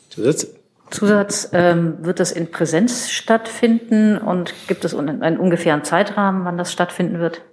Zusatz? 0.10 0.48
Zusatz, 0.90 1.50
ähm, 1.54 1.98
wird 2.02 2.20
das 2.20 2.32
in 2.32 2.50
Präsenz 2.50 3.10
stattfinden 3.10 4.18
und 4.18 4.54
gibt 4.68 4.86
es 4.86 4.96
einen 4.96 5.38
ungefähren 5.38 5.84
Zeitrahmen, 5.84 6.46
wann 6.46 6.58
das 6.58 6.72
stattfinden 6.72 7.20
wird? 7.20 7.44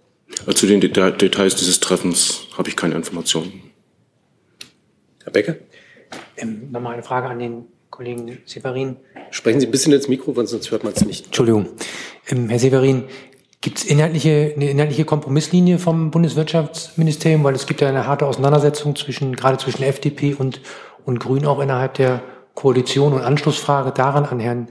Also 0.40 0.52
zu 0.52 0.66
den 0.66 0.80
Details 0.80 1.54
dieses 1.56 1.80
Treffens 1.80 2.48
habe 2.56 2.68
ich 2.68 2.76
keine 2.76 2.94
Informationen. 2.94 3.62
Herr 5.22 5.32
Becker? 5.32 5.56
Ähm, 6.36 6.70
Nochmal 6.70 6.94
eine 6.94 7.02
Frage 7.02 7.26
an 7.26 7.38
den 7.38 7.64
Kollegen 7.90 8.38
Severin. 8.46 8.96
Sprechen 9.30 9.60
Sie 9.60 9.66
ein 9.66 9.70
bisschen 9.70 9.92
ins 9.92 10.08
Mikro, 10.08 10.32
sonst 10.46 10.70
hört 10.70 10.84
man 10.84 10.92
es 10.94 11.04
nicht. 11.04 11.26
Entschuldigung. 11.26 11.68
Ähm, 12.28 12.48
Herr 12.48 12.58
Severin, 12.58 13.04
gibt 13.66 13.79
es 13.79 13.85
inhaltliche, 13.85 14.52
eine 14.55 14.70
inhaltliche 14.70 15.05
Kompromisslinie 15.05 15.81
vom 15.81 16.12
Bundeswirtschaftsministerium? 16.12 17.42
Weil 17.42 17.57
es 17.57 17.66
gibt 17.66 17.81
ja 17.81 17.88
eine 17.88 18.07
harte 18.07 18.24
Auseinandersetzung 18.24 18.94
zwischen, 18.94 19.35
gerade 19.35 19.59
zwischen 19.59 19.83
FDP 19.83 20.35
und, 20.35 20.61
und 21.05 21.18
Grünen 21.18 21.46
auch 21.46 21.59
innerhalb 21.59 21.94
der 21.94 22.22
Koalition 22.55 23.12
und 23.12 23.22
Anschlussfrage 23.22 23.90
daran 23.90 24.24
an 24.24 24.38
Herrn 24.38 24.68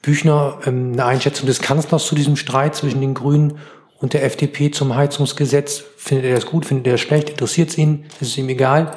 Büchner 0.00 0.60
ähm, 0.64 0.92
eine 0.94 1.04
Einschätzung 1.04 1.46
des 1.46 1.60
Kanzlers 1.60 2.06
zu 2.06 2.14
diesem 2.14 2.36
Streit 2.36 2.74
zwischen 2.74 3.02
den 3.02 3.12
Grünen 3.12 3.58
und 3.98 4.14
der 4.14 4.24
FDP 4.24 4.70
zum 4.70 4.96
Heizungsgesetz. 4.96 5.84
Findet 5.98 6.24
er 6.24 6.34
das 6.34 6.46
gut? 6.46 6.64
Findet 6.64 6.86
er 6.86 6.92
das 6.94 7.02
schlecht? 7.02 7.28
Interessiert 7.28 7.68
es 7.68 7.76
ihn? 7.76 8.06
Ist 8.18 8.30
es 8.30 8.38
ihm 8.38 8.48
egal? 8.48 8.96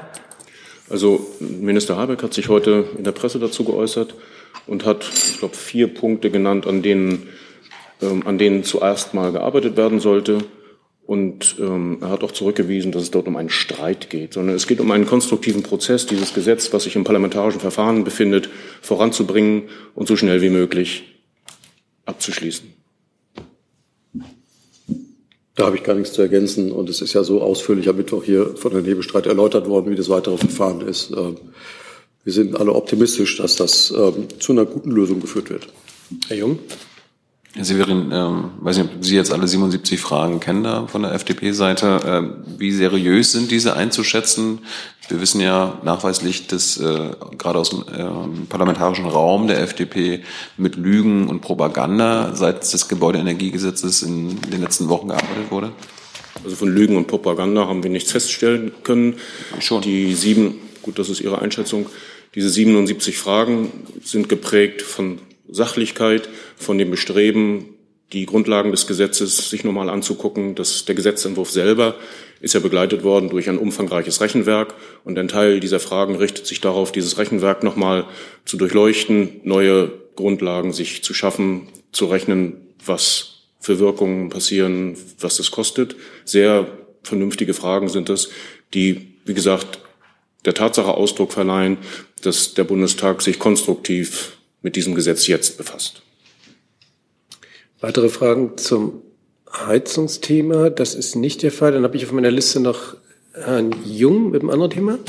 Also 0.90 1.28
Minister 1.42 1.98
Habeck 1.98 2.24
hat 2.24 2.34
sich 2.34 2.48
heute 2.48 2.86
in 2.98 3.04
der 3.04 3.12
Presse 3.12 3.38
dazu 3.38 3.66
geäußert 3.66 4.16
und 4.66 4.86
hat, 4.86 5.04
ich 5.28 5.40
glaube, 5.40 5.58
vier 5.58 5.94
Punkte 5.94 6.32
genannt, 6.32 6.66
an 6.68 6.82
denen, 6.82 7.28
an 8.02 8.38
denen 8.38 8.64
zuerst 8.64 9.14
mal 9.14 9.32
gearbeitet 9.32 9.78
werden 9.78 10.00
sollte. 10.00 10.40
Und 11.06 11.58
ähm, 11.60 11.98
er 12.02 12.10
hat 12.10 12.24
auch 12.24 12.32
zurückgewiesen, 12.32 12.92
dass 12.92 13.04
es 13.04 13.12
dort 13.12 13.28
um 13.28 13.36
einen 13.36 13.50
Streit 13.50 14.10
geht, 14.10 14.34
sondern 14.34 14.56
es 14.56 14.68
geht 14.68 14.80
um 14.80 14.92
einen 14.92 15.06
konstruktiven 15.06 15.62
Prozess, 15.62 16.06
dieses 16.06 16.34
Gesetz, 16.34 16.72
was 16.72 16.84
sich 16.84 16.96
im 16.96 17.04
parlamentarischen 17.04 17.60
Verfahren 17.60 18.04
befindet, 18.04 18.50
voranzubringen 18.82 19.64
und 19.94 20.08
so 20.08 20.16
schnell 20.16 20.42
wie 20.42 20.50
möglich 20.50 21.20
abzuschließen. 22.06 22.74
Da 25.56 25.66
habe 25.66 25.76
ich 25.76 25.84
gar 25.84 25.96
nichts 25.96 26.14
zu 26.14 26.22
ergänzen. 26.22 26.72
Und 26.72 26.90
es 26.90 27.02
ist 27.02 27.14
ja 27.14 27.24
so 27.24 27.42
ausführlich 27.42 27.90
am 27.90 27.98
Mittwoch 27.98 28.24
hier 28.24 28.56
von 28.56 28.72
Herrn 28.72 28.86
Hebestreit 28.86 29.26
erläutert 29.26 29.68
worden, 29.68 29.92
wie 29.92 29.96
das 29.96 30.10
weitere 30.10 30.38
Verfahren 30.38 30.82
ist. 30.82 31.12
Ähm, 31.12 31.36
wir 32.24 32.34
sind 32.34 32.56
alle 32.56 32.74
optimistisch, 32.74 33.38
dass 33.38 33.56
das 33.56 33.92
ähm, 33.92 34.28
zu 34.40 34.54
einer 34.54 34.66
guten 34.66 34.92
Lösung 34.92 35.20
geführt 35.20 35.50
wird. 35.50 35.68
Herr 36.28 36.38
Jung? 36.38 36.60
Herr 37.54 37.66
Severin, 37.66 38.12
ähm, 38.14 38.52
weiß 38.62 38.78
nicht, 38.78 38.96
ob 38.96 39.04
Sie 39.04 39.16
jetzt 39.16 39.34
alle 39.34 39.46
77 39.46 40.00
Fragen 40.00 40.40
kennen 40.40 40.64
da 40.64 40.88
von 40.88 41.02
der 41.02 41.14
FDP-Seite. 41.14 42.00
Ähm, 42.06 42.34
wie 42.58 42.72
seriös 42.72 43.34
sind 43.34 43.52
diese 43.52 43.76
einzuschätzen? 43.76 44.60
Wir 45.10 45.20
wissen 45.20 45.42
ja 45.42 45.78
nachweislich, 45.84 46.48
dass 46.48 46.78
äh, 46.78 47.12
gerade 47.38 47.60
aus 47.60 47.72
dem 47.72 47.82
äh, 47.82 48.48
parlamentarischen 48.48 49.06
Raum 49.06 49.48
der 49.48 49.60
FDP 49.60 50.24
mit 50.56 50.78
Lügen 50.78 51.28
und 51.28 51.42
Propaganda 51.42 52.34
seitens 52.36 52.72
des 52.72 52.88
Gebäudeenergiegesetzes 52.88 54.04
in 54.04 54.40
den 54.50 54.62
letzten 54.62 54.88
Wochen 54.88 55.10
gearbeitet 55.10 55.52
wurde. 55.52 55.74
Also 56.46 56.56
von 56.56 56.74
Lügen 56.74 56.96
und 56.96 57.08
Propaganda 57.08 57.68
haben 57.68 57.84
wir 57.84 57.90
nichts 57.90 58.14
feststellen 58.14 58.72
können. 58.84 59.16
Schon. 59.60 59.82
Die 59.82 60.14
sieben, 60.14 60.56
gut, 60.82 60.98
das 60.98 61.10
ist 61.10 61.20
Ihre 61.20 61.40
Einschätzung, 61.40 61.88
diese 62.34 62.50
77 62.50 63.18
Fragen 63.18 63.70
sind 64.02 64.30
geprägt 64.30 64.82
von 64.82 65.20
Sachlichkeit, 65.52 66.30
von 66.56 66.78
dem 66.78 66.90
Bestreben, 66.90 67.66
die 68.14 68.26
Grundlagen 68.26 68.72
des 68.72 68.88
Gesetzes 68.88 69.50
sich 69.50 69.64
nochmal 69.64 69.90
anzugucken. 69.90 70.56
Das, 70.56 70.86
der 70.86 70.96
Gesetzentwurf 70.96 71.50
selber 71.52 71.96
ist 72.42 72.54
ja 72.54 72.60
begleitet 72.60 73.04
worden 73.04 73.30
durch 73.30 73.50
ein 73.50 73.58
umfangreiches 73.58 74.20
Rechenwerk 74.20 74.74
und 75.04 75.18
ein 75.18 75.28
Teil 75.28 75.60
dieser 75.60 75.80
Fragen 75.80 76.16
richtet 76.16 76.48
sich 76.48 76.60
darauf, 76.60 76.92
dieses 76.92 77.18
Rechenwerk 77.18 77.64
nochmal 77.64 78.06
zu 78.46 78.58
durchleuchten, 78.58 79.42
neue 79.44 79.92
Grundlagen 80.16 80.74
sich 80.74 81.04
zu 81.04 81.14
schaffen, 81.14 81.68
zu 81.92 82.08
rechnen, 82.08 82.58
was 82.86 83.44
für 83.60 83.80
Wirkungen 83.80 84.30
passieren, 84.30 84.98
was 85.20 85.38
das 85.38 85.52
kostet. 85.52 85.96
Sehr 86.26 86.68
vernünftige 87.04 87.54
Fragen 87.54 87.90
sind 87.90 88.10
es, 88.10 88.30
die, 88.74 89.16
wie 89.26 89.34
gesagt, 89.34 89.80
der 90.46 90.56
Tatsache 90.56 90.94
Ausdruck 90.96 91.32
verleihen, 91.32 91.78
dass 92.21 92.56
der 92.56 92.63
Bundestag 92.63 93.21
sich 93.21 93.38
konstruktiv 93.38 94.38
mit 94.62 94.76
diesem 94.76 94.96
Gesetz 94.96 95.28
jetzt 95.28 95.58
befasst. 95.58 96.02
Weitere 97.80 98.10
Fragen 98.10 98.58
zum 98.58 99.02
Heizungsthema? 99.52 100.70
Das 100.70 100.94
ist 100.94 101.16
nicht 101.16 101.42
der 101.44 101.52
Fall. 101.52 101.72
Dann 101.72 101.84
habe 101.84 101.98
ich 101.98 102.06
auf 102.06 102.12
meiner 102.12 102.32
Liste 102.32 102.60
noch 102.60 102.96
Herrn 103.34 103.74
Jung 103.86 104.32
mit 104.32 104.42
einem 104.42 104.52
anderen 104.52 104.72
Thema. 104.72 105.00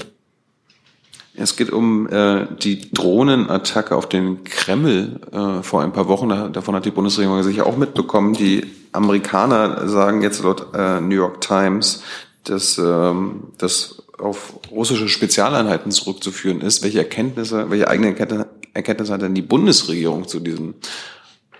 Es 1.35 1.57
geht 1.57 1.71
um 1.71 2.09
äh, 2.09 2.47
die 2.63 2.93
Drohnenattacke 2.93 3.97
auf 3.97 4.09
den 4.09 4.45
Kreml 4.45 5.21
äh, 5.33 5.63
vor 5.63 5.83
ein 5.83 5.93
paar 5.93 6.09
Wochen. 6.09 6.29
Davon 6.53 6.75
hat 6.75 6.85
die 6.85 6.91
Bundesregierung 6.91 7.43
sicher 7.43 7.67
auch 7.67 7.77
mitbekommen. 7.77 8.35
Die 8.35 8.65
Amerikaner 8.93 9.89
sagen 9.89 10.21
jetzt 10.23 10.43
laut 10.43 10.75
äh, 10.75 11.01
New 11.01 11.15
York 11.15 11.41
Times, 11.41 12.03
dass 12.45 12.77
ähm, 12.77 13.45
das 13.57 14.03
auf 14.19 14.55
russische 14.71 15.09
Spezialeinheiten 15.09 15.91
zurückzuführen 15.91 16.61
ist. 16.61 16.83
Welche 16.83 16.99
Erkenntnisse, 16.99 17.71
welche 17.71 17.89
eigene 17.89 18.09
Erkenntnisse 18.75 19.12
hat 19.12 19.23
denn 19.23 19.35
die 19.35 19.43
Bundesregierung 19.43 20.27
zu 20.27 20.41
diesem 20.41 20.75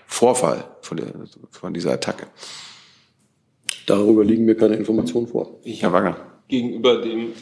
Vorfall, 0.07 0.65
von, 0.81 0.97
der, 0.97 1.07
von 1.51 1.73
dieser 1.73 1.91
Attacke? 1.91 2.27
Darüber 3.85 4.23
liegen 4.23 4.45
mir 4.45 4.55
keine 4.55 4.75
Informationen 4.75 5.27
vor. 5.27 5.59
Herr 5.63 5.91
Wagner. 5.91 6.17
Gegenüber 6.47 7.01
den 7.01 7.33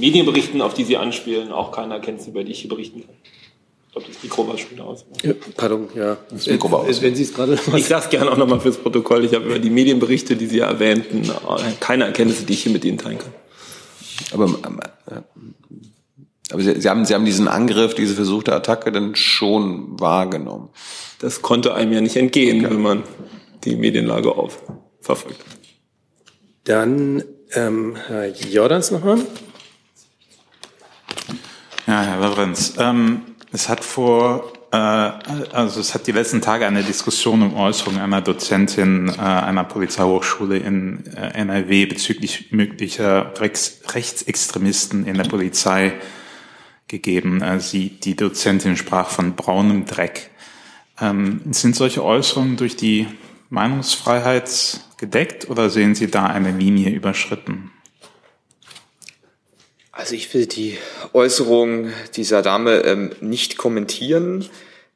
Medienberichten, 0.00 0.62
auf 0.62 0.74
die 0.74 0.84
Sie 0.84 0.96
anspielen, 0.96 1.52
auch 1.52 1.72
keine 1.72 1.94
Erkenntnis, 1.94 2.28
über 2.28 2.44
die 2.44 2.52
ich 2.52 2.60
hier 2.60 2.70
berichten 2.70 3.00
kann. 3.00 3.14
Ich 3.86 3.92
glaube, 3.92 4.06
das 4.08 4.22
Mikro 4.22 4.46
war 4.46 4.58
schon 4.58 4.70
wieder 4.72 4.84
aus. 4.84 5.04
Ja, 5.22 5.32
pardon, 5.56 5.88
ja. 5.94 6.18
Das 6.30 6.46
Mikro 6.46 6.70
war 6.70 6.80
aus. 6.80 7.02
Wenn 7.02 7.14
Sie 7.14 7.22
es 7.22 7.34
gerade. 7.34 7.58
Ich 7.74 7.86
sage 7.86 8.04
es 8.04 8.10
gerne 8.10 8.30
auch 8.30 8.36
nochmal 8.36 8.60
fürs 8.60 8.76
Protokoll. 8.76 9.24
Ich 9.24 9.34
habe 9.34 9.46
über 9.46 9.58
die 9.58 9.70
Medienberichte, 9.70 10.36
die 10.36 10.46
Sie 10.46 10.60
erwähnten, 10.60 11.30
keine 11.80 12.04
Erkenntnisse, 12.04 12.44
die 12.44 12.52
ich 12.52 12.62
hier 12.62 12.72
mit 12.72 12.84
Ihnen 12.84 12.98
teilen 12.98 13.18
kann. 13.18 13.32
Aber, 14.32 14.46
äh, 15.10 15.20
aber 16.50 16.62
Sie, 16.62 16.80
Sie, 16.80 16.88
haben, 16.88 17.04
Sie 17.04 17.14
haben 17.14 17.24
diesen 17.24 17.48
Angriff, 17.48 17.94
diese 17.94 18.14
versuchte 18.14 18.54
Attacke 18.54 18.90
dann 18.92 19.14
schon 19.14 19.98
wahrgenommen. 20.00 20.70
Das 21.18 21.42
konnte 21.42 21.74
einem 21.74 21.92
ja 21.92 22.00
nicht 22.00 22.16
entgehen, 22.16 22.64
okay. 22.64 22.74
wenn 22.74 22.82
man 22.82 23.02
die 23.64 23.76
Medienlage 23.76 24.34
auf 24.34 24.62
verfolgt. 25.00 25.40
Dann 26.64 27.24
ähm, 27.54 27.96
Herr 28.06 28.28
Jordans 28.28 28.90
nochmal. 28.90 29.18
Ja, 31.86 32.02
Herr 32.02 32.20
Lorenz, 32.20 32.74
ähm, 32.78 33.22
es 33.50 33.70
hat 33.70 33.82
vor, 33.82 34.52
äh, 34.70 34.76
also 34.76 35.80
es 35.80 35.94
hat 35.94 36.06
die 36.06 36.12
letzten 36.12 36.42
Tage 36.42 36.66
eine 36.66 36.82
Diskussion 36.82 37.42
um 37.42 37.56
Äußerungen 37.56 38.00
einer 38.00 38.20
Dozentin 38.20 39.08
äh, 39.08 39.20
einer 39.20 39.64
Polizeihochschule 39.64 40.58
in 40.58 41.06
äh, 41.16 41.38
NRW 41.38 41.86
bezüglich 41.86 42.52
möglicher 42.52 43.32
Rechts 43.40 43.80
Rechtsextremisten 43.94 45.06
in 45.06 45.16
der 45.16 45.24
Polizei 45.24 45.94
gegeben. 46.88 47.42
Äh, 47.42 47.60
sie, 47.60 47.90
die 47.90 48.16
Dozentin 48.16 48.76
sprach 48.76 49.10
von 49.10 49.36
braunem 49.36 49.84
Dreck. 49.84 50.30
Ähm, 51.00 51.40
sind 51.50 51.76
solche 51.76 52.04
Äußerungen 52.04 52.56
durch 52.56 52.76
die 52.76 53.06
Meinungsfreiheit 53.50 54.80
gedeckt 54.98 55.48
oder 55.48 55.70
sehen 55.70 55.94
Sie 55.94 56.10
da 56.10 56.26
eine 56.26 56.50
Linie 56.50 56.90
überschritten? 56.90 57.70
Also 59.92 60.14
ich 60.14 60.32
will 60.32 60.46
die 60.46 60.78
Äußerung 61.12 61.90
dieser 62.14 62.42
Dame 62.42 62.84
ähm, 62.84 63.10
nicht 63.20 63.58
kommentieren. 63.58 64.48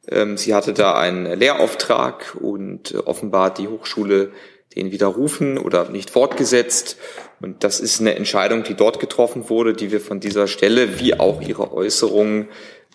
Ähm, 0.08 0.36
sie 0.36 0.54
hatte 0.54 0.72
da 0.72 0.98
einen 0.98 1.38
Lehrauftrag 1.38 2.36
und 2.40 2.92
äh, 2.92 2.98
offenbar 2.98 3.46
hat 3.46 3.58
die 3.58 3.68
Hochschule 3.68 4.32
den 4.76 4.92
widerrufen 4.92 5.58
oder 5.58 5.88
nicht 5.88 6.10
fortgesetzt. 6.10 6.98
Und 7.42 7.64
das 7.64 7.80
ist 7.80 8.00
eine 8.00 8.14
Entscheidung, 8.14 8.62
die 8.62 8.74
dort 8.74 9.00
getroffen 9.00 9.48
wurde, 9.48 9.74
die 9.74 9.90
wir 9.90 10.00
von 10.00 10.20
dieser 10.20 10.46
Stelle 10.46 11.00
wie 11.00 11.18
auch 11.18 11.40
ihre 11.40 11.72
Äußerungen 11.72 12.48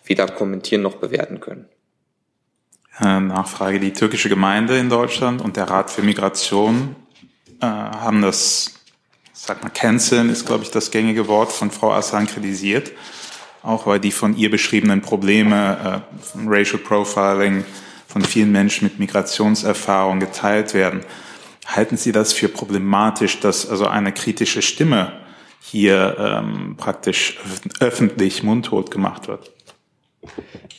weder 0.06 0.28
kommentieren 0.28 0.82
noch 0.82 0.95
bewerten 0.95 1.39
können. 1.41 1.68
Äh, 3.00 3.20
Nachfrage. 3.20 3.80
Die 3.80 3.93
türkische 3.93 4.30
Gemeinde 4.30 4.78
in 4.78 4.89
Deutschland 4.89 5.41
und 5.41 5.58
der 5.58 5.66
Rat 5.70 5.91
für 5.91 6.02
Migration 6.02 6.95
äh, 7.62 7.66
haben 7.66 8.22
das 8.22 8.74
sag 9.34 9.64
mal, 9.64 9.70
canceln 9.70 10.30
ist, 10.30 10.45
glaube 10.45 10.64
ich, 10.64 10.72
das 10.72 10.91
gängige 10.91 11.28
Wort 11.28 11.52
von 11.52 11.70
Frau 11.70 11.91
Assan 11.91 12.28
kritisiert, 12.28 12.91
auch 13.64 13.86
weil 13.86 14.00
die 14.00 14.12
von 14.12 14.36
ihr 14.36 14.50
beschriebenen 14.50 15.02
Probleme 15.02 16.04
äh, 16.12 16.26
von 16.26 16.48
Racial 16.48 16.80
Profiling 16.80 17.64
von 18.08 18.24
vielen 18.24 18.52
Menschen 18.52 18.86
mit 18.86 19.00
Migrationserfahrung 19.00 20.20
geteilt 20.20 20.74
werden. 20.74 21.04
Halten 21.68 21.97
Sie 21.97 22.13
das 22.13 22.32
für 22.32 22.47
problematisch, 22.47 23.41
dass 23.41 23.70
also 23.70 23.88
eine 23.88 24.13
kritische 24.13 24.61
Stimme 24.61 25.11
hier 25.61 26.15
ähm, 26.18 26.76
praktisch 26.78 27.38
öffentlich 27.82 28.41
mundtot 28.41 28.89
gemacht 28.89 29.28
wird? 29.28 29.51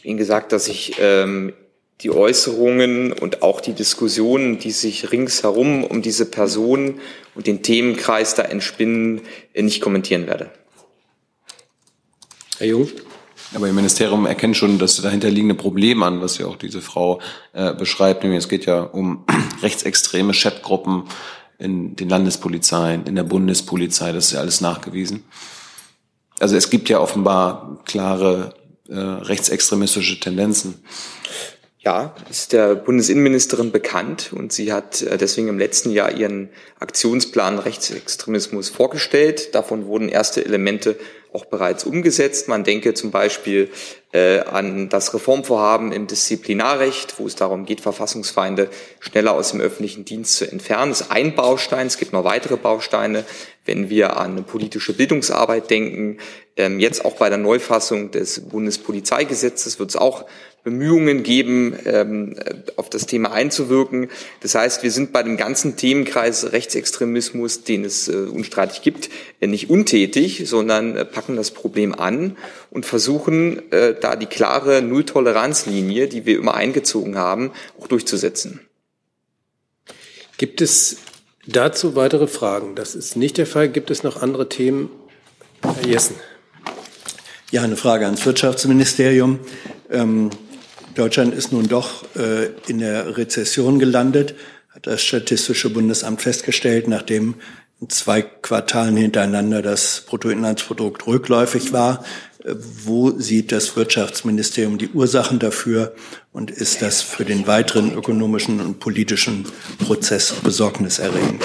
Wie 0.02 0.16
gesagt, 0.16 0.52
dass 0.52 0.66
ich 0.66 0.96
ähm, 0.98 1.52
die 2.00 2.10
Äußerungen 2.10 3.12
und 3.12 3.42
auch 3.42 3.60
die 3.60 3.74
Diskussionen, 3.74 4.58
die 4.58 4.70
sich 4.70 5.12
ringsherum 5.12 5.84
um 5.84 6.00
diese 6.00 6.24
Person 6.26 7.00
und 7.34 7.46
den 7.46 7.62
Themenkreis 7.62 8.34
da 8.34 8.42
entspinnen, 8.42 9.20
nicht 9.54 9.82
kommentieren 9.82 10.26
werde. 10.26 10.50
Herr 12.58 12.66
Jung? 12.66 12.88
Aber 13.54 13.66
Ihr 13.66 13.72
Ministerium 13.72 14.26
erkennt 14.26 14.56
schon 14.56 14.78
das 14.78 15.00
dahinterliegende 15.00 15.54
Problem 15.54 16.02
an, 16.02 16.20
was 16.20 16.38
ja 16.38 16.46
auch 16.46 16.56
diese 16.56 16.80
Frau 16.80 17.20
äh, 17.52 17.72
beschreibt. 17.74 18.22
Nämlich 18.22 18.44
es 18.44 18.48
geht 18.48 18.66
ja 18.66 18.82
um 18.82 19.24
rechtsextreme 19.62 20.32
Chatgruppen 20.32 21.04
in 21.58 21.96
den 21.96 22.08
Landespolizeien, 22.08 23.06
in 23.06 23.16
der 23.16 23.24
Bundespolizei. 23.24 24.12
Das 24.12 24.26
ist 24.26 24.32
ja 24.32 24.40
alles 24.40 24.60
nachgewiesen. 24.60 25.24
Also 26.38 26.56
es 26.56 26.70
gibt 26.70 26.88
ja 26.88 27.00
offenbar 27.00 27.80
klare 27.84 28.54
äh, 28.88 28.94
rechtsextremistische 28.96 30.20
Tendenzen. 30.20 30.82
Ja, 31.80 32.14
ist 32.28 32.52
der 32.52 32.74
Bundesinnenministerin 32.74 33.72
bekannt 33.72 34.32
und 34.32 34.52
sie 34.52 34.72
hat 34.72 35.00
äh, 35.02 35.16
deswegen 35.16 35.48
im 35.48 35.58
letzten 35.58 35.90
Jahr 35.90 36.12
ihren 36.12 36.50
Aktionsplan 36.80 37.58
Rechtsextremismus 37.58 38.68
vorgestellt. 38.68 39.54
Davon 39.54 39.86
wurden 39.86 40.08
erste 40.08 40.44
Elemente 40.44 40.96
auch 41.32 41.44
bereits 41.46 41.84
umgesetzt. 41.84 42.48
Man 42.48 42.64
denke 42.64 42.94
zum 42.94 43.10
Beispiel 43.10 43.70
an 44.10 44.88
das 44.88 45.12
Reformvorhaben 45.12 45.92
im 45.92 46.06
Disziplinarrecht, 46.06 47.18
wo 47.18 47.26
es 47.26 47.34
darum 47.34 47.66
geht, 47.66 47.82
Verfassungsfeinde 47.82 48.70
schneller 49.00 49.34
aus 49.34 49.50
dem 49.50 49.60
öffentlichen 49.60 50.06
Dienst 50.06 50.36
zu 50.36 50.50
entfernen. 50.50 50.92
Das 50.92 51.02
ist 51.02 51.10
ein 51.10 51.34
Baustein. 51.34 51.86
Es 51.86 51.98
gibt 51.98 52.14
noch 52.14 52.24
weitere 52.24 52.56
Bausteine. 52.56 53.24
Wenn 53.66 53.90
wir 53.90 54.16
an 54.16 54.44
politische 54.44 54.94
Bildungsarbeit 54.94 55.68
denken, 55.68 56.16
ähm, 56.56 56.80
jetzt 56.80 57.04
auch 57.04 57.16
bei 57.16 57.28
der 57.28 57.36
Neufassung 57.36 58.10
des 58.10 58.48
Bundespolizeigesetzes 58.48 59.78
wird 59.78 59.90
es 59.90 59.96
auch 59.96 60.24
Bemühungen 60.64 61.22
geben, 61.22 61.74
ähm, 61.86 62.34
auf 62.76 62.90
das 62.90 63.06
Thema 63.06 63.32
einzuwirken. 63.32 64.10
Das 64.40 64.54
heißt, 64.54 64.82
wir 64.82 64.90
sind 64.90 65.12
bei 65.12 65.22
dem 65.22 65.36
ganzen 65.36 65.76
Themenkreis 65.76 66.52
Rechtsextremismus, 66.52 67.62
den 67.62 67.84
es 67.84 68.08
äh, 68.08 68.12
unstreitig 68.12 68.82
gibt, 68.82 69.08
äh, 69.40 69.46
nicht 69.46 69.70
untätig, 69.70 70.42
sondern 70.46 70.96
äh, 70.96 71.04
packen 71.04 71.36
das 71.36 71.52
Problem 71.52 71.94
an 71.94 72.36
und 72.70 72.84
versuchen, 72.84 73.62
da 74.04 74.16
die 74.16 74.26
klare 74.26 74.82
Nulltoleranzlinie, 74.82 76.08
die 76.08 76.26
wir 76.26 76.38
immer 76.38 76.54
eingezogen 76.54 77.16
haben, 77.16 77.52
auch 77.80 77.86
durchzusetzen. 77.86 78.60
Gibt 80.36 80.60
es 80.60 80.98
dazu 81.46 81.96
weitere 81.96 82.26
Fragen? 82.26 82.74
Das 82.74 82.94
ist 82.94 83.16
nicht 83.16 83.38
der 83.38 83.46
Fall. 83.46 83.68
Gibt 83.68 83.90
es 83.90 84.02
noch 84.02 84.22
andere 84.22 84.48
Themen? 84.48 84.90
Herr 85.62 85.86
Jessen. 85.86 86.16
Ja, 87.50 87.62
eine 87.62 87.76
Frage 87.76 88.04
ans 88.04 88.24
Wirtschaftsministerium. 88.26 89.40
Ähm, 89.90 90.30
Deutschland 90.94 91.34
ist 91.34 91.52
nun 91.52 91.66
doch 91.68 92.04
äh, 92.16 92.50
in 92.66 92.78
der 92.78 93.16
Rezession 93.16 93.78
gelandet, 93.78 94.34
hat 94.70 94.86
das 94.86 95.02
Statistische 95.02 95.70
Bundesamt 95.70 96.20
festgestellt, 96.20 96.88
nachdem 96.88 97.36
in 97.80 97.88
zwei 97.88 98.22
Quartalen 98.22 98.96
hintereinander 98.96 99.62
das 99.62 100.02
Bruttoinlandsprodukt 100.06 101.06
rückläufig 101.06 101.72
war. 101.72 102.04
Wo 102.84 103.10
sieht 103.18 103.52
das 103.52 103.76
Wirtschaftsministerium 103.76 104.78
die 104.78 104.88
Ursachen 104.88 105.38
dafür 105.38 105.94
und 106.32 106.50
ist 106.50 106.82
das 106.82 107.02
für 107.02 107.24
den 107.24 107.46
weiteren 107.46 107.94
ökonomischen 107.94 108.60
und 108.60 108.80
politischen 108.80 109.46
Prozess 109.84 110.32
besorgniserregend? 110.42 111.42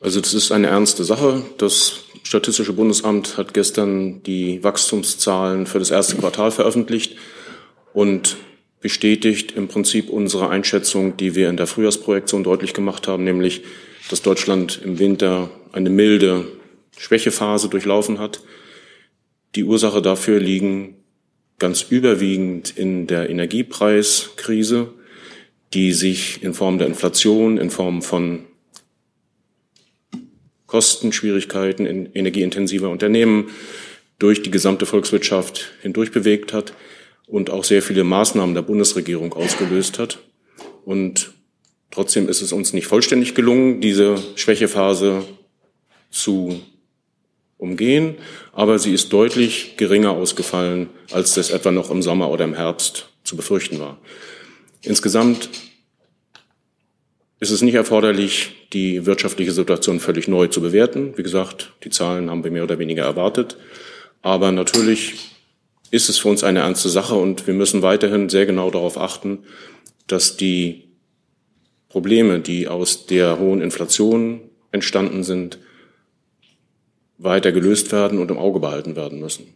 Also 0.00 0.20
das 0.20 0.34
ist 0.34 0.50
eine 0.50 0.66
ernste 0.66 1.04
Sache. 1.04 1.42
Das 1.58 2.04
Statistische 2.24 2.72
Bundesamt 2.72 3.36
hat 3.36 3.52
gestern 3.52 4.22
die 4.22 4.62
Wachstumszahlen 4.64 5.66
für 5.66 5.78
das 5.78 5.90
erste 5.90 6.16
Quartal 6.16 6.50
veröffentlicht 6.50 7.16
und 7.92 8.36
bestätigt 8.80 9.52
im 9.52 9.68
Prinzip 9.68 10.10
unsere 10.10 10.48
Einschätzung, 10.48 11.16
die 11.16 11.34
wir 11.34 11.48
in 11.48 11.56
der 11.56 11.66
Frühjahrsprojektion 11.66 12.42
deutlich 12.42 12.74
gemacht 12.74 13.06
haben, 13.06 13.24
nämlich, 13.24 13.62
dass 14.10 14.22
Deutschland 14.22 14.80
im 14.84 14.98
Winter 14.98 15.50
eine 15.72 15.90
milde 15.90 16.46
Schwächephase 16.96 17.68
durchlaufen 17.68 18.18
hat. 18.18 18.40
Die 19.54 19.64
Ursache 19.64 20.00
dafür 20.00 20.40
liegen 20.40 20.96
ganz 21.58 21.82
überwiegend 21.82 22.76
in 22.76 23.06
der 23.06 23.28
Energiepreiskrise, 23.30 24.88
die 25.74 25.92
sich 25.92 26.42
in 26.42 26.54
Form 26.54 26.78
der 26.78 26.86
Inflation, 26.86 27.58
in 27.58 27.70
Form 27.70 28.02
von 28.02 28.46
Kostenschwierigkeiten 30.66 31.84
in 31.84 32.06
energieintensiver 32.14 32.88
Unternehmen 32.88 33.50
durch 34.18 34.42
die 34.42 34.50
gesamte 34.50 34.86
Volkswirtschaft 34.86 35.72
hindurch 35.82 36.12
bewegt 36.12 36.52
hat 36.52 36.72
und 37.26 37.50
auch 37.50 37.64
sehr 37.64 37.82
viele 37.82 38.04
Maßnahmen 38.04 38.54
der 38.54 38.62
Bundesregierung 38.62 39.34
ausgelöst 39.34 39.98
hat. 39.98 40.18
Und 40.84 41.34
trotzdem 41.90 42.28
ist 42.28 42.40
es 42.40 42.52
uns 42.52 42.72
nicht 42.72 42.86
vollständig 42.86 43.34
gelungen, 43.34 43.80
diese 43.80 44.16
Schwächephase 44.36 45.24
zu 46.10 46.60
umgehen, 47.62 48.16
aber 48.52 48.78
sie 48.78 48.92
ist 48.92 49.12
deutlich 49.12 49.76
geringer 49.76 50.10
ausgefallen, 50.10 50.90
als 51.12 51.34
das 51.34 51.50
etwa 51.50 51.70
noch 51.70 51.90
im 51.90 52.02
Sommer 52.02 52.28
oder 52.28 52.44
im 52.44 52.54
Herbst 52.54 53.08
zu 53.22 53.36
befürchten 53.36 53.78
war. 53.78 53.98
Insgesamt 54.82 55.48
ist 57.38 57.50
es 57.50 57.62
nicht 57.62 57.74
erforderlich, 57.74 58.68
die 58.72 59.06
wirtschaftliche 59.06 59.52
Situation 59.52 60.00
völlig 60.00 60.26
neu 60.28 60.48
zu 60.48 60.60
bewerten. 60.60 61.16
Wie 61.16 61.22
gesagt, 61.22 61.72
die 61.84 61.90
Zahlen 61.90 62.30
haben 62.30 62.44
wir 62.44 62.50
mehr 62.50 62.64
oder 62.64 62.78
weniger 62.78 63.04
erwartet. 63.04 63.56
Aber 64.22 64.52
natürlich 64.52 65.14
ist 65.90 66.08
es 66.08 66.18
für 66.18 66.28
uns 66.28 66.42
eine 66.42 66.60
ernste 66.60 66.88
Sache 66.88 67.14
und 67.14 67.46
wir 67.46 67.54
müssen 67.54 67.82
weiterhin 67.82 68.28
sehr 68.28 68.46
genau 68.46 68.70
darauf 68.70 68.98
achten, 68.98 69.44
dass 70.06 70.36
die 70.36 70.88
Probleme, 71.88 72.40
die 72.40 72.66
aus 72.66 73.06
der 73.06 73.38
hohen 73.38 73.60
Inflation 73.60 74.40
entstanden 74.72 75.22
sind, 75.22 75.58
weiter 77.22 77.52
gelöst 77.52 77.92
werden 77.92 78.18
und 78.18 78.30
im 78.30 78.38
Auge 78.38 78.60
behalten 78.60 78.96
werden 78.96 79.20
müssen. 79.20 79.54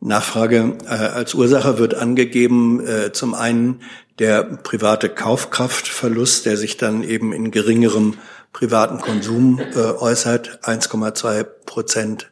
Nachfrage. 0.00 0.76
Äh, 0.84 0.88
als 0.88 1.34
Ursache 1.34 1.78
wird 1.78 1.94
angegeben, 1.94 2.86
äh, 2.86 3.12
zum 3.12 3.34
einen 3.34 3.80
der 4.18 4.42
private 4.42 5.08
Kaufkraftverlust, 5.08 6.46
der 6.46 6.56
sich 6.56 6.76
dann 6.76 7.02
eben 7.02 7.32
in 7.32 7.50
geringerem 7.50 8.14
privaten 8.52 9.00
Konsum 9.00 9.60
äh, 9.74 9.78
äußert, 9.78 10.60
1,2 10.62 11.44
Prozent 11.66 12.30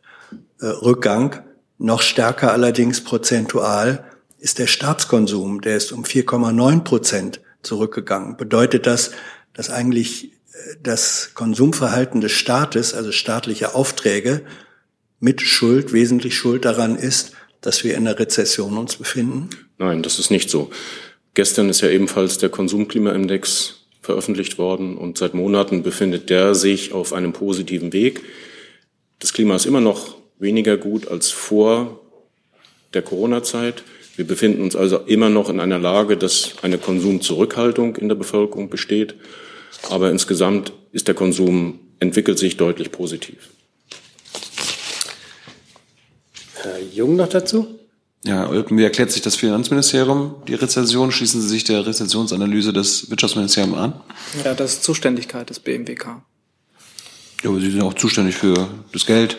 äh, 0.61 0.67
Rückgang. 0.67 1.43
Noch 1.79 2.03
stärker 2.03 2.53
allerdings 2.53 3.03
prozentual 3.03 4.05
ist 4.39 4.59
der 4.59 4.67
Staatskonsum, 4.67 5.61
der 5.61 5.77
ist 5.77 5.93
um 5.93 6.05
4,9 6.05 6.81
Prozent 6.85 7.41
zurückgegangen. 7.63 8.37
Bedeutet 8.37 8.87
das, 8.87 9.11
dass 9.53 9.71
eigentlich 9.71 10.33
das 10.83 11.33
Konsumverhalten 11.35 12.21
des 12.21 12.33
Staates, 12.33 12.95
also 12.95 13.13
staatliche 13.13 13.75
Aufträge, 13.75 14.43
mit 15.21 15.41
Schuld, 15.41 15.93
wesentlich 15.93 16.37
Schuld 16.37 16.65
daran 16.65 16.97
ist, 16.97 17.33
dass 17.61 17.83
wir 17.85 17.95
in 17.95 18.05
der 18.05 18.19
Rezession 18.19 18.77
uns 18.77 18.97
befinden? 18.97 19.49
Nein, 19.79 20.03
das 20.03 20.19
ist 20.19 20.31
nicht 20.31 20.51
so. 20.51 20.71
Gestern 21.33 21.69
ist 21.69 21.81
ja 21.81 21.89
ebenfalls 21.89 22.39
der 22.39 22.51
Konsumklimaindex 22.51 23.87
veröffentlicht 24.03 24.59
worden 24.59 24.97
und 24.99 25.19
seit 25.19 25.35
Monaten 25.35 25.83
befindet 25.83 26.29
der 26.31 26.55
sich 26.55 26.93
auf 26.93 27.13
einem 27.13 27.33
positiven 27.33 27.93
Weg. 27.93 28.23
Das 29.19 29.33
Klima 29.33 29.57
ist 29.57 29.65
immer 29.65 29.81
noch 29.81 30.17
weniger 30.39 30.77
gut 30.77 31.09
als 31.09 31.31
vor 31.31 32.01
der 32.93 33.03
Corona-Zeit. 33.03 33.83
Wir 34.17 34.27
befinden 34.27 34.63
uns 34.63 34.77
also 34.77 34.99
immer 34.99 35.31
noch 35.31 35.49
in 35.49 35.59
einer 35.59 35.79
Lage, 35.79 36.17
dass 36.17 36.53
eine 36.63 36.79
Konsumzurückhaltung 36.79 37.97
in 37.97 38.09
der 38.09 38.15
Bevölkerung 38.15 38.69
besteht. 38.69 39.15
Aber 39.91 40.11
insgesamt 40.11 40.73
ist 40.93 41.09
der 41.09 41.15
Konsum, 41.15 41.81
entwickelt 42.01 42.39
sich 42.39 42.57
deutlich 42.57 42.93
positiv. 42.93 43.51
Herr 46.55 46.81
Jung 46.81 47.17
noch 47.17 47.29
dazu? 47.29 47.79
Ja, 48.25 48.51
wie 48.71 48.83
erklärt 48.83 49.13
sich 49.13 49.21
das 49.21 49.37
Finanzministerium 49.37 50.37
die 50.49 50.55
Rezession? 50.55 51.13
Schließen 51.13 51.43
Sie 51.43 51.49
sich 51.49 51.65
der 51.65 51.87
Rezessionsanalyse 51.87 52.73
des 52.73 53.11
Wirtschaftsministeriums 53.11 53.77
an? 53.77 54.01
Ja, 54.43 54.55
das 54.55 54.75
ist 54.75 54.85
Zuständigkeit 54.85 55.51
des 55.51 55.61
BMWK. 55.61 56.23
Ja, 57.43 57.51
aber 57.51 57.61
Sie 57.61 57.71
sind 57.71 57.83
auch 57.83 57.93
zuständig 57.93 58.37
für 58.37 58.67
das 58.93 59.05
Geld. 59.05 59.37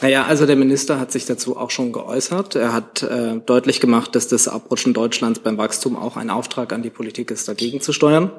Naja, 0.00 0.24
also 0.24 0.46
der 0.46 0.56
Minister 0.56 0.98
hat 0.98 1.12
sich 1.12 1.26
dazu 1.26 1.56
auch 1.56 1.70
schon 1.70 1.92
geäußert. 1.92 2.56
Er 2.56 2.72
hat 2.72 3.04
äh, 3.04 3.38
deutlich 3.38 3.78
gemacht, 3.78 4.16
dass 4.16 4.26
das 4.26 4.48
Abrutschen 4.48 4.94
Deutschlands 4.94 5.38
beim 5.38 5.56
Wachstum 5.56 5.96
auch 5.96 6.16
ein 6.16 6.28
Auftrag 6.28 6.72
an 6.72 6.82
die 6.82 6.90
Politik 6.90 7.30
ist, 7.30 7.46
dagegen 7.46 7.80
zu 7.80 7.92
steuern. 7.92 8.32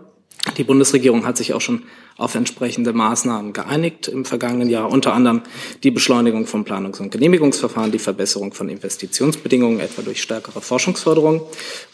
Die 0.58 0.64
Bundesregierung 0.66 1.26
hat 1.26 1.38
sich 1.38 1.54
auch 1.54 1.62
schon 1.62 1.84
auf 2.18 2.36
entsprechende 2.36 2.92
Maßnahmen 2.92 3.54
geeinigt 3.54 4.10
im 4.10 4.26
vergangenen 4.26 4.70
Jahr, 4.70 4.92
unter 4.92 5.14
anderem 5.14 5.42
die 5.84 5.90
Beschleunigung 5.90 6.48
von 6.48 6.66
Planungs- 6.66 7.00
und 7.00 7.12
Genehmigungsverfahren, 7.12 7.92
die 7.92 8.00
Verbesserung 8.00 8.54
von 8.54 8.68
Investitionsbedingungen, 8.68 9.80
etwa 9.80 10.02
durch 10.02 10.22
stärkere 10.22 10.62
Forschungsförderung 10.62 11.42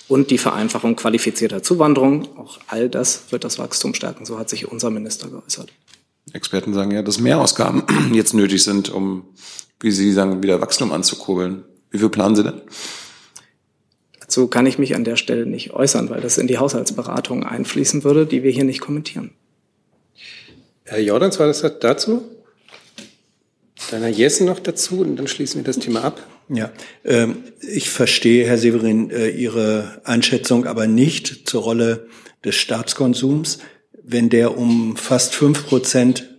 und 0.08 0.32
die 0.32 0.40
Vereinfachung 0.40 0.96
qualifizierter 0.96 1.62
Zuwanderung. 1.62 2.28
Auch 2.38 2.60
all 2.68 2.90
das 2.90 3.32
wird 3.32 3.44
das 3.44 3.60
Wachstum 3.60 3.94
stärken, 3.94 4.26
so 4.26 4.40
hat 4.40 4.50
sich 4.50 4.68
unser 4.68 4.90
Minister 4.90 5.30
geäußert. 5.30 5.72
Experten 6.34 6.74
sagen 6.74 6.92
ja, 6.92 7.04
dass 7.04 7.20
Mehrausgaben 7.20 7.84
jetzt 8.14 8.34
nötig 8.34 8.64
sind, 8.64 8.90
um, 8.90 9.26
wie 9.80 9.92
Sie 9.92 10.12
sagen, 10.12 10.42
wieder 10.44 10.60
Wachstum 10.60 10.92
anzukurbeln. 10.92 11.64
Wie 11.92 12.00
viel 12.00 12.10
planen 12.10 12.36
Sie 12.36 12.44
denn? 12.44 12.62
Dazu 14.30 14.48
kann 14.48 14.68
ich 14.68 14.78
mich 14.78 14.94
an 14.94 15.04
der 15.04 15.16
Stelle 15.16 15.48
nicht 15.48 15.74
äußern, 15.74 16.12
weil 16.12 16.22
das 16.22 16.38
in 16.38 16.46
die 16.46 16.60
Haushaltsberatungen 16.60 17.44
einfließen 17.44 18.04
würde, 18.04 18.28
die 18.28 18.44
wir 18.44 18.52
hier 18.52 18.64
nicht 18.64 18.80
kommentieren. 18.80 19.32
Herr 20.86 21.00
Jordans, 21.00 21.40
war 21.40 21.48
das 21.48 21.66
dazu? 21.80 22.26
Dann 23.90 24.02
Herr 24.02 24.12
Jessen 24.12 24.46
noch 24.46 24.60
dazu 24.60 25.00
und 25.00 25.16
dann 25.16 25.26
schließen 25.26 25.62
wir 25.62 25.64
das 25.64 25.80
Thema 25.80 26.04
ab. 26.04 26.24
Ja, 26.48 26.72
ähm, 27.06 27.38
ich 27.60 27.90
verstehe, 27.90 28.46
Herr 28.46 28.60
Severin, 28.60 29.10
äh, 29.10 29.30
Ihre 29.30 30.00
Einschätzung 30.04 30.68
aber 30.68 30.86
nicht 30.86 31.50
zur 31.50 31.64
Rolle 31.64 32.06
des 32.46 32.54
Staatskonsums. 32.54 33.58
Wenn 34.04 34.30
der 34.30 34.60
um 34.60 34.96
fast 34.96 35.34
fünf 35.34 35.66
Prozent 35.66 36.30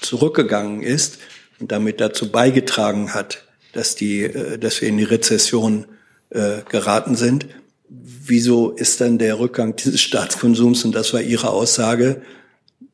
zurückgegangen 0.00 0.84
ist 0.84 1.18
und 1.58 1.72
damit 1.72 2.00
dazu 2.00 2.30
beigetragen 2.30 3.12
hat, 3.12 3.48
dass, 3.72 3.96
die, 3.96 4.22
äh, 4.22 4.56
dass 4.56 4.80
wir 4.80 4.88
in 4.88 4.98
die 4.98 5.02
Rezession 5.04 5.86
äh, 6.30 6.62
geraten 6.68 7.16
sind. 7.16 7.46
Wieso 7.88 8.70
ist 8.70 9.00
dann 9.00 9.18
der 9.18 9.38
Rückgang 9.38 9.76
dieses 9.76 10.00
Staatskonsums, 10.00 10.84
und 10.84 10.94
das 10.94 11.12
war 11.12 11.20
Ihre 11.20 11.50
Aussage, 11.50 12.22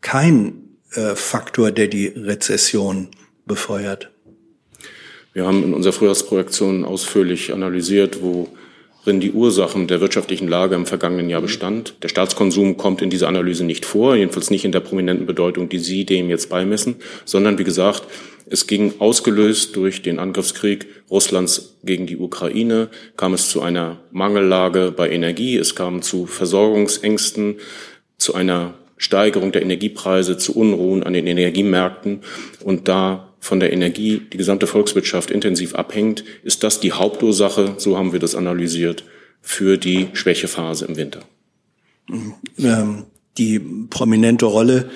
kein 0.01 0.79
äh, 0.93 1.15
Faktor, 1.15 1.71
der 1.71 1.89
die 1.89 2.07
Rezession 2.07 3.09
befeuert? 3.45 4.11
Wir 5.35 5.45
haben 5.45 5.63
in 5.65 5.75
unserer 5.75 5.93
Frühjahrsprojektion 5.93 6.87
ausführlich 6.87 7.53
analysiert, 7.53 8.21
worin 8.23 9.21
die 9.21 9.33
Ursachen 9.33 9.87
der 9.87 10.01
wirtschaftlichen 10.01 10.49
Lage 10.49 10.75
im 10.75 10.87
vergangenen 10.87 11.29
Jahr 11.29 11.43
bestand. 11.43 12.03
Der 12.03 12.09
Staatskonsum 12.09 12.79
kommt 12.79 13.03
in 13.03 13.11
dieser 13.11 13.29
Analyse 13.29 13.65
nicht 13.65 13.85
vor, 13.85 14.17
jedenfalls 14.17 14.49
nicht 14.49 14.65
in 14.65 14.73
der 14.73 14.81
prominenten 14.81 15.27
Bedeutung, 15.27 15.69
die 15.69 15.79
Sie 15.79 16.07
dem 16.07 16.31
jetzt 16.31 16.49
beimessen, 16.49 16.97
sondern 17.27 17.59
wie 17.59 17.65
gesagt, 17.65 18.05
es 18.49 18.67
ging 18.67 18.95
ausgelöst 19.01 19.75
durch 19.75 20.03
den 20.03 20.19
Angriffskrieg 20.19 20.87
Russlands 21.11 21.77
gegen 21.83 22.07
die 22.07 22.17
Ukraine, 22.17 22.89
kam 23.17 23.35
es 23.35 23.51
zu 23.51 23.61
einer 23.61 24.01
Mangellage 24.13 24.93
bei 24.97 25.11
Energie, 25.11 25.57
es 25.57 25.75
kam 25.75 26.03
zu 26.03 26.27
Versorgungsängsten, 26.27 27.57
zu 28.19 28.35
einer 28.35 28.75
Steigerung 28.97 29.53
der 29.53 29.63
Energiepreise, 29.63 30.39
zu 30.39 30.57
Unruhen 30.57 31.03
an 31.03 31.13
den 31.13 31.27
Energiemärkten. 31.27 32.21
Und 32.65 32.89
da 32.89 33.35
von 33.41 33.61
der 33.61 33.73
Energie 33.73 34.23
die 34.33 34.39
gesamte 34.39 34.67
Volkswirtschaft 34.67 35.31
intensiv 35.31 35.75
abhängt, 35.75 36.25
ist 36.43 36.63
das 36.63 36.81
die 36.81 36.93
Hauptursache, 36.93 37.75
so 37.79 37.99
haben 37.99 38.13
wir 38.13 38.21
das 38.21 38.35
analysiert, 38.35 39.05
für 39.43 39.77
die 39.77 40.09
Schwächephase 40.13 40.87
im 40.87 40.97
Winter. 40.97 41.21
Ähm, 42.59 43.05
die 43.39 43.59
prominente 43.59 44.47
Rolle 44.47 44.89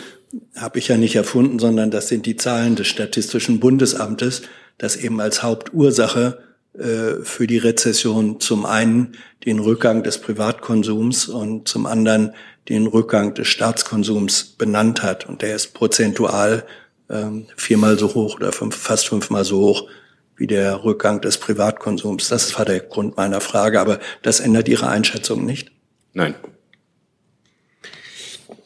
habe 0.56 0.78
ich 0.78 0.88
ja 0.88 0.96
nicht 0.96 1.16
erfunden, 1.16 1.58
sondern 1.58 1.90
das 1.90 2.08
sind 2.08 2.26
die 2.26 2.36
Zahlen 2.36 2.76
des 2.76 2.86
Statistischen 2.86 3.60
Bundesamtes, 3.60 4.42
das 4.78 4.96
eben 4.96 5.20
als 5.20 5.42
Hauptursache 5.42 6.38
äh, 6.78 7.22
für 7.22 7.46
die 7.46 7.58
Rezession 7.58 8.40
zum 8.40 8.64
einen 8.64 9.16
den 9.44 9.58
Rückgang 9.58 10.02
des 10.02 10.18
Privatkonsums 10.18 11.28
und 11.28 11.66
zum 11.66 11.86
anderen 11.86 12.34
den 12.68 12.86
Rückgang 12.86 13.34
des 13.34 13.48
Staatskonsums 13.48 14.44
benannt 14.56 15.02
hat. 15.02 15.28
Und 15.28 15.42
der 15.42 15.56
ist 15.56 15.74
prozentual 15.74 16.64
ähm, 17.08 17.46
viermal 17.56 17.98
so 17.98 18.14
hoch 18.14 18.36
oder 18.36 18.52
fünf, 18.52 18.76
fast 18.76 19.08
fünfmal 19.08 19.44
so 19.44 19.60
hoch 19.60 19.88
wie 20.36 20.46
der 20.46 20.84
Rückgang 20.84 21.20
des 21.20 21.38
Privatkonsums. 21.38 22.28
Das 22.28 22.56
war 22.56 22.64
der 22.64 22.80
Grund 22.80 23.16
meiner 23.16 23.40
Frage, 23.40 23.80
aber 23.80 23.98
das 24.22 24.40
ändert 24.40 24.68
Ihre 24.68 24.88
Einschätzung 24.88 25.44
nicht? 25.44 25.72
Nein. 26.14 26.34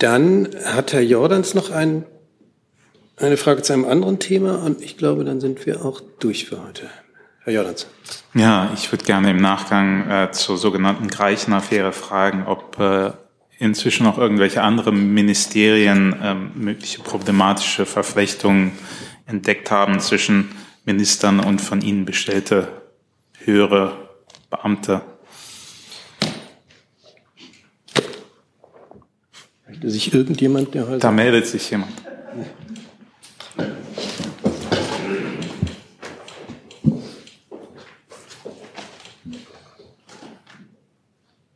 Dann 0.04 0.50
hat 0.66 0.92
Herr 0.92 1.00
Jordans 1.00 1.54
noch 1.54 1.70
ein, 1.70 2.04
eine 3.16 3.38
Frage 3.38 3.62
zu 3.62 3.72
einem 3.72 3.86
anderen 3.86 4.18
Thema 4.18 4.62
und 4.62 4.82
ich 4.82 4.98
glaube, 4.98 5.24
dann 5.24 5.40
sind 5.40 5.64
wir 5.64 5.82
auch 5.82 6.02
durch 6.18 6.44
für 6.44 6.62
heute. 6.62 6.90
Herr 7.42 7.54
Jordans. 7.54 7.86
Ja, 8.34 8.70
ich 8.74 8.92
würde 8.92 9.06
gerne 9.06 9.30
im 9.30 9.38
Nachgang 9.38 10.10
äh, 10.10 10.30
zur 10.30 10.58
sogenannten 10.58 11.08
Greichen-Affäre 11.08 11.92
fragen, 11.92 12.44
ob 12.46 12.78
äh, 12.78 13.12
inzwischen 13.56 14.04
noch 14.04 14.18
irgendwelche 14.18 14.60
anderen 14.60 15.14
Ministerien 15.14 16.12
äh, 16.20 16.34
mögliche 16.34 17.00
problematische 17.00 17.86
Verflechtungen 17.86 18.72
entdeckt 19.24 19.70
haben 19.70 20.00
zwischen 20.00 20.54
Ministern 20.84 21.40
und 21.40 21.62
von 21.62 21.80
ihnen 21.80 22.04
bestellte 22.04 22.68
höhere 23.38 24.10
Beamte. 24.50 25.00
sich 29.90 30.14
irgendjemand, 30.14 30.74
der 30.74 30.88
halt 30.88 31.04
Da 31.04 31.10
meldet 31.10 31.46
sich 31.46 31.70
jemand. 31.70 31.92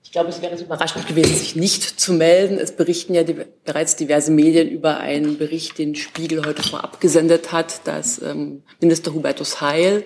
Ich 0.02 0.12
glaube, 0.12 0.30
es 0.30 0.40
wäre 0.40 0.56
überraschend 0.56 1.06
gewesen, 1.06 1.36
sich 1.36 1.54
nicht 1.54 1.82
zu 2.00 2.14
melden. 2.14 2.58
Es 2.58 2.72
berichten 2.72 3.14
ja 3.14 3.24
die, 3.24 3.36
bereits 3.64 3.94
diverse 3.94 4.32
Medien 4.32 4.68
über 4.68 4.98
einen 4.98 5.36
Bericht, 5.36 5.78
den 5.78 5.94
Spiegel 5.94 6.46
heute 6.46 6.62
vorab 6.62 7.00
gesendet 7.00 7.52
hat, 7.52 7.86
dass 7.86 8.20
ähm, 8.22 8.62
Minister 8.80 9.12
Hubertus 9.12 9.60
Heil 9.60 10.02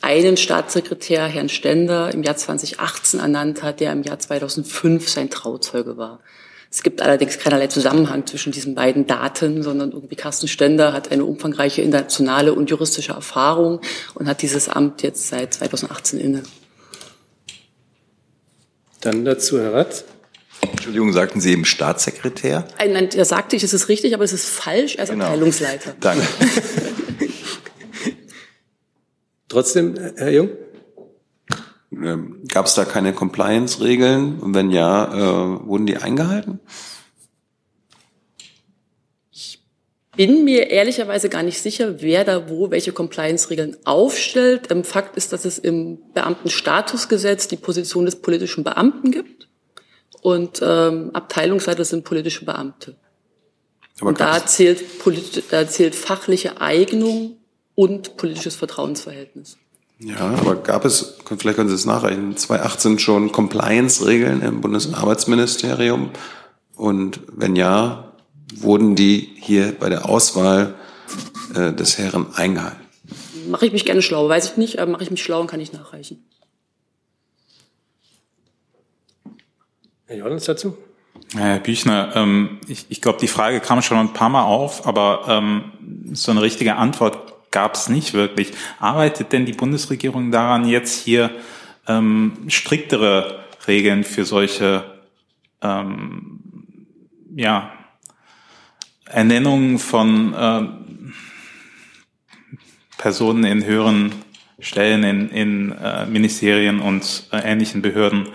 einen 0.00 0.36
Staatssekretär, 0.36 1.26
Herrn 1.26 1.48
Stender, 1.48 2.14
im 2.14 2.22
Jahr 2.22 2.36
2018 2.36 3.20
ernannt 3.20 3.62
hat, 3.62 3.80
der 3.80 3.92
im 3.92 4.02
Jahr 4.02 4.18
2005 4.18 5.08
sein 5.08 5.30
Trauzeuge 5.30 5.96
war. 5.96 6.20
Es 6.74 6.82
gibt 6.82 7.02
allerdings 7.02 7.38
keinerlei 7.38 7.68
Zusammenhang 7.68 8.26
zwischen 8.26 8.50
diesen 8.50 8.74
beiden 8.74 9.06
Daten, 9.06 9.62
sondern 9.62 9.92
irgendwie 9.92 10.16
Carsten 10.16 10.48
Stender 10.48 10.92
hat 10.92 11.12
eine 11.12 11.24
umfangreiche 11.24 11.82
internationale 11.82 12.52
und 12.52 12.68
juristische 12.68 13.12
Erfahrung 13.12 13.80
und 14.14 14.26
hat 14.26 14.42
dieses 14.42 14.68
Amt 14.68 15.04
jetzt 15.04 15.28
seit 15.28 15.54
2018 15.54 16.18
inne. 16.18 16.42
Dann 19.00 19.24
dazu, 19.24 19.60
Herr 19.60 19.72
Ratz. 19.72 20.04
Entschuldigung, 20.62 21.12
sagten 21.12 21.40
Sie 21.40 21.52
eben 21.52 21.64
Staatssekretär? 21.64 22.66
Nein, 22.78 23.08
da 23.08 23.24
sagte 23.24 23.54
ich, 23.54 23.62
es 23.62 23.72
ist 23.72 23.88
richtig, 23.88 24.12
aber 24.12 24.24
es 24.24 24.32
ist 24.32 24.46
falsch. 24.46 24.96
Er 24.96 25.04
ist 25.04 25.10
genau. 25.10 25.26
Abteilungsleiter. 25.26 25.94
Danke. 26.00 26.26
Trotzdem, 29.48 29.94
Herr 30.16 30.32
Jung? 30.32 30.48
Ähm, 32.02 32.42
Gab 32.48 32.66
es 32.66 32.74
da 32.74 32.84
keine 32.84 33.12
Compliance-Regeln? 33.12 34.40
Und 34.40 34.54
wenn 34.54 34.70
ja, 34.70 35.12
äh, 35.12 35.66
wurden 35.66 35.86
die 35.86 35.96
eingehalten? 35.96 36.60
Ich 39.30 39.60
bin 40.16 40.44
mir 40.44 40.70
ehrlicherweise 40.70 41.28
gar 41.28 41.42
nicht 41.42 41.60
sicher, 41.60 42.00
wer 42.00 42.24
da 42.24 42.48
wo 42.48 42.70
welche 42.70 42.92
Compliance-Regeln 42.92 43.76
aufstellt. 43.84 44.70
Ähm, 44.70 44.84
Fakt 44.84 45.16
ist, 45.16 45.32
dass 45.32 45.44
es 45.44 45.58
im 45.58 45.98
Beamtenstatusgesetz 46.12 47.48
die 47.48 47.56
Position 47.56 48.04
des 48.04 48.16
politischen 48.16 48.64
Beamten 48.64 49.10
gibt. 49.10 49.48
Und 50.22 50.62
ähm, 50.64 51.10
Abteilungsleiter 51.12 51.84
sind 51.84 52.04
politische 52.04 52.44
Beamte. 52.44 52.96
Aber 54.00 54.08
und 54.08 54.20
da 54.20 54.44
zählt, 54.46 54.82
da 55.50 55.68
zählt 55.68 55.94
fachliche 55.94 56.60
Eignung 56.60 57.36
und 57.74 58.16
politisches 58.16 58.56
Vertrauensverhältnis. 58.56 59.58
Ja, 60.04 60.18
aber 60.18 60.56
gab 60.56 60.84
es, 60.84 61.16
vielleicht 61.38 61.56
können 61.56 61.70
Sie 61.70 61.74
es 61.74 61.86
nachreichen, 61.86 62.36
2018 62.36 62.98
schon 62.98 63.32
Compliance-Regeln 63.32 64.42
im 64.42 64.60
Bundesarbeitsministerium? 64.60 66.10
Und 66.76 67.20
wenn 67.32 67.56
ja, 67.56 68.12
wurden 68.54 68.96
die 68.96 69.30
hier 69.36 69.72
bei 69.72 69.88
der 69.88 70.06
Auswahl 70.06 70.74
äh, 71.54 71.72
des 71.72 71.96
Herren 71.96 72.26
eingehalten? 72.34 72.80
Mache 73.48 73.66
ich 73.66 73.72
mich 73.72 73.86
gerne 73.86 74.02
schlau, 74.02 74.28
weiß 74.28 74.50
ich 74.50 74.56
nicht, 74.58 74.78
aber 74.78 74.92
mache 74.92 75.04
ich 75.04 75.10
mich 75.10 75.22
schlau 75.22 75.40
und 75.40 75.46
kann 75.46 75.60
ich 75.60 75.72
nachreichen. 75.72 76.22
Herr 80.04 80.16
Jordans 80.16 80.44
dazu? 80.44 80.76
Herr 81.34 81.60
Büchner, 81.60 82.12
ähm, 82.14 82.60
ich, 82.68 82.86
ich 82.90 83.00
glaube, 83.00 83.18
die 83.20 83.28
Frage 83.28 83.60
kam 83.60 83.80
schon 83.80 83.96
ein 83.96 84.12
paar 84.12 84.28
Mal 84.28 84.44
auf, 84.44 84.86
aber 84.86 85.24
ähm, 85.28 85.72
so 86.12 86.30
eine 86.30 86.42
richtige 86.42 86.76
Antwort 86.76 87.23
gab 87.54 87.74
es 87.74 87.88
nicht 87.88 88.12
wirklich. 88.12 88.52
Arbeitet 88.80 89.32
denn 89.32 89.46
die 89.46 89.52
Bundesregierung 89.52 90.30
daran, 90.32 90.68
jetzt 90.68 91.02
hier 91.02 91.30
ähm, 91.86 92.36
striktere 92.48 93.44
Regeln 93.66 94.02
für 94.04 94.24
solche 94.24 94.84
ähm, 95.62 96.40
ja, 97.34 97.72
Ernennungen 99.06 99.78
von 99.78 100.34
ähm, 100.36 101.14
Personen 102.98 103.44
in 103.44 103.64
höheren 103.64 104.12
Stellen 104.58 105.04
in, 105.04 105.30
in 105.30 105.72
äh, 105.72 106.06
Ministerien 106.06 106.80
und 106.80 107.28
äh, 107.32 107.38
ähnlichen 107.38 107.82
Behörden 107.82 108.30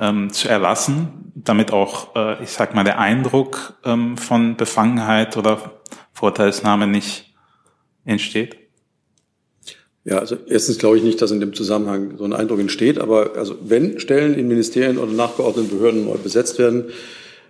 ähm, 0.00 0.32
zu 0.32 0.48
erlassen, 0.48 1.32
damit 1.34 1.70
auch, 1.70 2.16
äh, 2.16 2.42
ich 2.42 2.50
sag 2.50 2.74
mal, 2.74 2.84
der 2.84 2.98
Eindruck 2.98 3.74
ähm, 3.84 4.16
von 4.16 4.56
Befangenheit 4.56 5.36
oder 5.36 5.80
Vorteilsnahme 6.12 6.86
nicht 6.86 7.33
entsteht? 8.04 8.56
Ja, 10.04 10.18
also 10.18 10.36
erstens 10.46 10.78
glaube 10.78 10.98
ich 10.98 11.02
nicht, 11.02 11.22
dass 11.22 11.30
in 11.30 11.40
dem 11.40 11.54
Zusammenhang 11.54 12.18
so 12.18 12.24
ein 12.24 12.34
Eindruck 12.34 12.60
entsteht, 12.60 12.98
aber 12.98 13.36
also 13.36 13.56
wenn 13.64 13.98
Stellen 13.98 14.34
in 14.34 14.48
Ministerien 14.48 14.98
oder 14.98 15.12
nachgeordneten 15.12 15.70
Behörden 15.70 16.04
neu 16.04 16.18
besetzt 16.18 16.58
werden, 16.58 16.84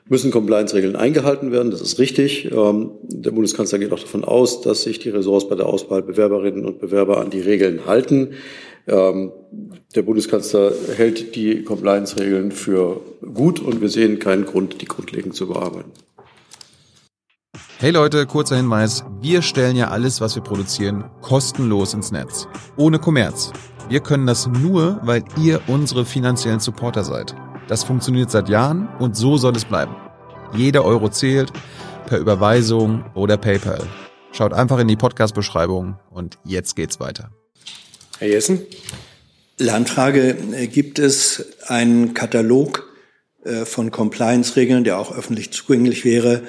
müssen 0.08 0.30
Compliance-Regeln 0.30 0.96
eingehalten 0.96 1.50
werden. 1.50 1.70
Das 1.70 1.80
ist 1.80 1.98
richtig. 1.98 2.50
Ähm, 2.52 2.92
der 3.02 3.30
Bundeskanzler 3.30 3.78
geht 3.78 3.92
auch 3.92 3.98
davon 3.98 4.22
aus, 4.22 4.60
dass 4.60 4.82
sich 4.82 4.98
die 4.98 5.08
Ressorts 5.08 5.48
bei 5.48 5.56
der 5.56 5.66
Auswahl 5.66 6.02
Bewerberinnen 6.02 6.64
und 6.64 6.78
Bewerber 6.78 7.20
an 7.20 7.30
die 7.30 7.40
Regeln 7.40 7.86
halten. 7.86 8.34
Ähm, 8.86 9.32
der 9.94 10.02
Bundeskanzler 10.02 10.72
hält 10.96 11.34
die 11.36 11.62
Compliance-Regeln 11.62 12.52
für 12.52 13.00
gut 13.32 13.60
und 13.60 13.80
wir 13.80 13.88
sehen 13.88 14.18
keinen 14.18 14.44
Grund, 14.44 14.80
die 14.82 14.86
grundlegend 14.86 15.34
zu 15.34 15.48
bearbeiten. 15.48 15.90
Hey 17.80 17.90
Leute, 17.90 18.24
kurzer 18.24 18.56
Hinweis. 18.56 19.04
Wir 19.20 19.42
stellen 19.42 19.74
ja 19.74 19.88
alles, 19.88 20.20
was 20.20 20.36
wir 20.36 20.42
produzieren, 20.42 21.10
kostenlos 21.20 21.92
ins 21.92 22.12
Netz. 22.12 22.46
Ohne 22.76 23.00
Kommerz. 23.00 23.52
Wir 23.88 23.98
können 23.98 24.28
das 24.28 24.46
nur, 24.46 25.00
weil 25.02 25.24
ihr 25.42 25.60
unsere 25.66 26.06
finanziellen 26.06 26.60
Supporter 26.60 27.02
seid. 27.02 27.34
Das 27.66 27.82
funktioniert 27.82 28.30
seit 28.30 28.48
Jahren 28.48 28.88
und 29.00 29.16
so 29.16 29.36
soll 29.36 29.56
es 29.56 29.64
bleiben. 29.64 29.94
Jeder 30.54 30.84
Euro 30.84 31.08
zählt, 31.08 31.52
per 32.06 32.18
Überweisung 32.18 33.04
oder 33.14 33.36
PayPal. 33.36 33.82
Schaut 34.30 34.52
einfach 34.52 34.78
in 34.78 34.88
die 34.88 34.96
Podcast-Beschreibung 34.96 35.98
und 36.10 36.38
jetzt 36.44 36.76
geht's 36.76 37.00
weiter. 37.00 37.30
Herr 38.18 38.28
Jessen? 38.28 38.62
Landfrage. 39.58 40.34
Gibt 40.72 41.00
es 41.00 41.44
einen 41.66 42.14
Katalog 42.14 42.88
äh, 43.44 43.64
von 43.64 43.90
Compliance-Regeln, 43.90 44.84
der 44.84 44.98
auch 44.98 45.14
öffentlich 45.16 45.52
zugänglich 45.52 46.04
wäre, 46.04 46.44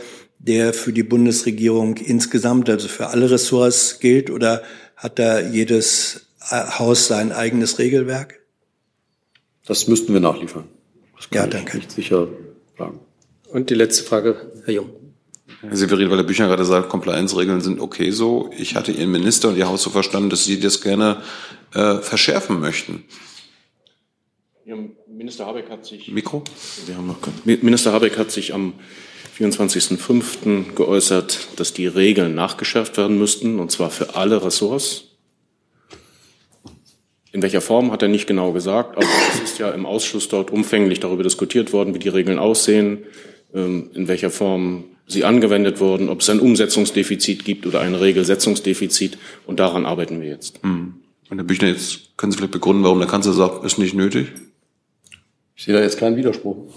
der 0.47 0.73
für 0.73 0.93
die 0.93 1.03
Bundesregierung 1.03 1.97
insgesamt, 1.97 2.69
also 2.69 2.87
für 2.87 3.07
alle 3.07 3.29
Ressorts 3.29 3.99
gilt, 3.99 4.29
oder 4.29 4.63
hat 4.95 5.19
da 5.19 5.39
jedes 5.39 6.27
Haus 6.49 7.07
sein 7.07 7.31
eigenes 7.31 7.79
Regelwerk? 7.79 8.39
Das 9.65 9.87
müssten 9.87 10.13
wir 10.13 10.19
nachliefern. 10.19 10.65
Das 11.15 11.29
kann 11.29 11.43
ja, 11.43 11.47
danke. 11.47 11.77
Ich 11.77 11.83
nicht 11.85 11.91
sicher 11.91 12.27
sagen. 12.77 12.99
Und 13.51 13.69
die 13.69 13.73
letzte 13.73 14.03
Frage, 14.03 14.51
Herr 14.65 14.73
Jung. 14.73 14.89
Herr 15.61 15.75
Severin, 15.75 16.09
weil 16.09 16.17
der 16.17 16.23
Bücher 16.23 16.47
gerade 16.47 16.65
sagt, 16.65 16.89
Compliance-Regeln 16.89 17.61
sind 17.61 17.79
okay 17.79 18.11
so. 18.11 18.51
Ich 18.57 18.75
hatte 18.75 18.91
Ihren 18.91 19.11
Minister 19.11 19.49
und 19.49 19.57
Ihr 19.57 19.67
Haus 19.67 19.81
so 19.81 19.89
verstanden, 19.89 20.29
dass 20.29 20.45
Sie 20.45 20.59
das 20.59 20.81
gerne 20.81 21.21
äh, 21.73 21.97
verschärfen 21.97 22.59
möchten. 22.59 23.03
Minister 25.25 25.45
Habeck 25.47 25.69
hat 25.69 25.85
sich. 25.85 26.11
Mikro? 26.11 26.43
Wir 26.85 26.97
haben 26.97 27.07
noch 27.07 27.17
Minister 27.45 27.93
Habeck 27.93 28.17
hat 28.17 28.31
sich 28.31 28.53
am 28.53 28.73
24.05. 29.37 30.75
geäußert, 30.75 31.47
dass 31.57 31.73
die 31.73 31.87
Regeln 31.87 32.35
nachgeschärft 32.35 32.97
werden 32.97 33.19
müssten, 33.19 33.59
und 33.59 33.71
zwar 33.71 33.89
für 33.89 34.15
alle 34.15 34.43
Ressorts. 34.43 35.05
In 37.33 37.41
welcher 37.41 37.59
Form 37.59 37.91
hat 37.91 38.01
er 38.01 38.07
nicht 38.07 38.27
genau 38.27 38.53
gesagt, 38.53 38.95
aber 38.95 39.05
es 39.33 39.51
ist 39.51 39.59
ja 39.59 39.71
im 39.71 39.85
Ausschuss 39.85 40.29
dort 40.29 40.51
umfänglich 40.51 41.01
darüber 41.01 41.23
diskutiert 41.23 41.73
worden, 41.73 41.93
wie 41.93 41.99
die 41.99 42.07
Regeln 42.07 42.39
aussehen, 42.39 42.99
ähm, 43.53 43.89
in 43.93 44.07
welcher 44.07 44.29
Form 44.29 44.85
sie 45.05 45.25
angewendet 45.25 45.81
wurden, 45.81 46.07
ob 46.07 46.21
es 46.21 46.29
ein 46.29 46.39
Umsetzungsdefizit 46.39 47.43
gibt 47.43 47.67
oder 47.67 47.81
ein 47.81 47.93
Regelsetzungsdefizit. 47.93 49.17
Und 49.45 49.59
daran 49.59 49.85
arbeiten 49.85 50.21
wir 50.21 50.29
jetzt. 50.29 50.63
Hm. 50.63 50.95
Und 51.29 51.37
Herr 51.37 51.43
Büchner, 51.43 51.67
jetzt 51.67 52.17
können 52.17 52.31
Sie 52.31 52.37
vielleicht 52.37 52.53
begründen, 52.53 52.85
warum 52.85 52.99
der 52.99 53.07
Kanzler 53.09 53.33
sagt, 53.33 53.65
ist 53.65 53.79
nicht 53.79 53.95
nötig? 53.95 54.27
Ich 55.57 55.65
sehe 55.65 55.73
da 55.73 55.81
jetzt 55.81 55.97
keinen 55.97 56.15
Widerspruch. 56.15 56.67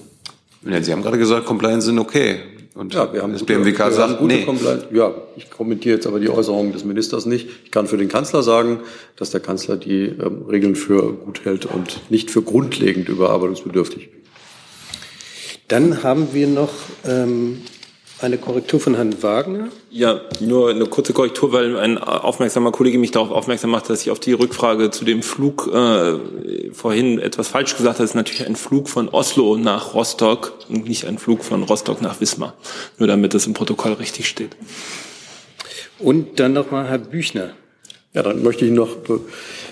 Ja, 0.69 0.83
Sie 0.83 0.93
haben 0.93 1.03
gerade 1.03 1.19
gesagt, 1.19 1.47
Compliance 1.47 1.87
sind 1.87 1.99
okay. 1.99 2.41
Und 2.75 2.95
ja, 2.95 3.13
wir 3.13 3.23
haben 3.23 3.33
das 3.33 3.41
gute, 3.41 3.55
BMWK 3.55 3.91
sagt, 3.91 4.19
gute 4.19 4.35
nee. 4.37 4.45
Compliance. 4.45 4.87
Ja, 4.93 5.13
ich 5.37 5.51
kommentiere 5.51 5.97
jetzt 5.97 6.07
aber 6.07 6.21
die 6.21 6.29
Äußerungen 6.29 6.73
des 6.73 6.85
Ministers 6.85 7.27
nicht. 7.27 7.49
Ich 7.65 7.73
kann 7.73 7.89
für 7.89 7.97
den 7.97 8.09
Kanzler 8.09 8.45
sagen, 8.45 8.81
dass 9.17 9.31
der 9.31 9.41
Kanzler 9.41 9.77
die 9.77 10.05
ähm, 10.05 10.45
Regeln 10.49 10.77
für 10.77 11.13
gut 11.13 11.45
hält 11.45 11.67
und 11.67 12.01
nicht 12.11 12.31
für 12.31 12.43
grundlegend 12.43 13.09
überarbeitungsbedürftig. 13.09 14.11
Dann 15.67 16.05
haben 16.05 16.29
wir 16.33 16.47
noch 16.47 16.71
ähm, 17.05 17.63
eine 18.21 18.39
Korrektur 18.39 18.81
von 18.81 18.95
Herrn 18.95 19.23
Wagner? 19.23 19.69
Ja, 19.91 20.21
nur 20.41 20.71
eine 20.71 20.87
kurze 20.87 21.13
Korrektur, 21.13 21.53
weil 21.53 21.77
ein 21.79 21.99
aufmerksamer 21.99 22.73
Kollege 22.73 22.99
mich 22.99 23.11
darauf 23.11 23.31
aufmerksam 23.31 23.71
macht, 23.71 23.89
dass 23.91 24.03
ich 24.03 24.11
auf 24.11 24.21
die 24.21 24.33
Rückfrage 24.33 24.91
zu 24.91 25.05
dem 25.05 25.23
Flug 25.23 25.71
äh, 25.73 26.19
vorhin 26.73 27.19
etwas 27.19 27.49
falsch 27.49 27.77
gesagt 27.77 27.97
habe. 27.97 28.05
Das 28.05 28.11
ist 28.11 28.17
natürlich 28.17 28.47
ein 28.47 28.57
Flug 28.57 28.89
von 28.89 29.09
Oslo 29.09 29.57
nach 29.57 29.95
Rostock 29.95 30.55
und 30.69 30.89
nicht 30.89 31.07
ein 31.07 31.19
Flug 31.19 31.45
von 31.45 31.63
Rostock 31.63 32.03
nach 32.03 32.21
Wismar. 32.21 32.55
Nur 32.99 33.07
damit 33.07 33.35
das 33.35 33.47
im 33.47 33.55
Protokoll 33.55 33.93
richtig 33.95 34.29
steht. 34.29 34.57
Und 35.99 36.41
dann 36.41 36.53
nochmal 36.53 36.87
Herr 36.87 36.99
Büchner. 36.99 37.51
Ja, 38.15 38.23
dann 38.23 38.43
möchte 38.43 38.65
ich 38.65 38.73
noch 38.73 38.97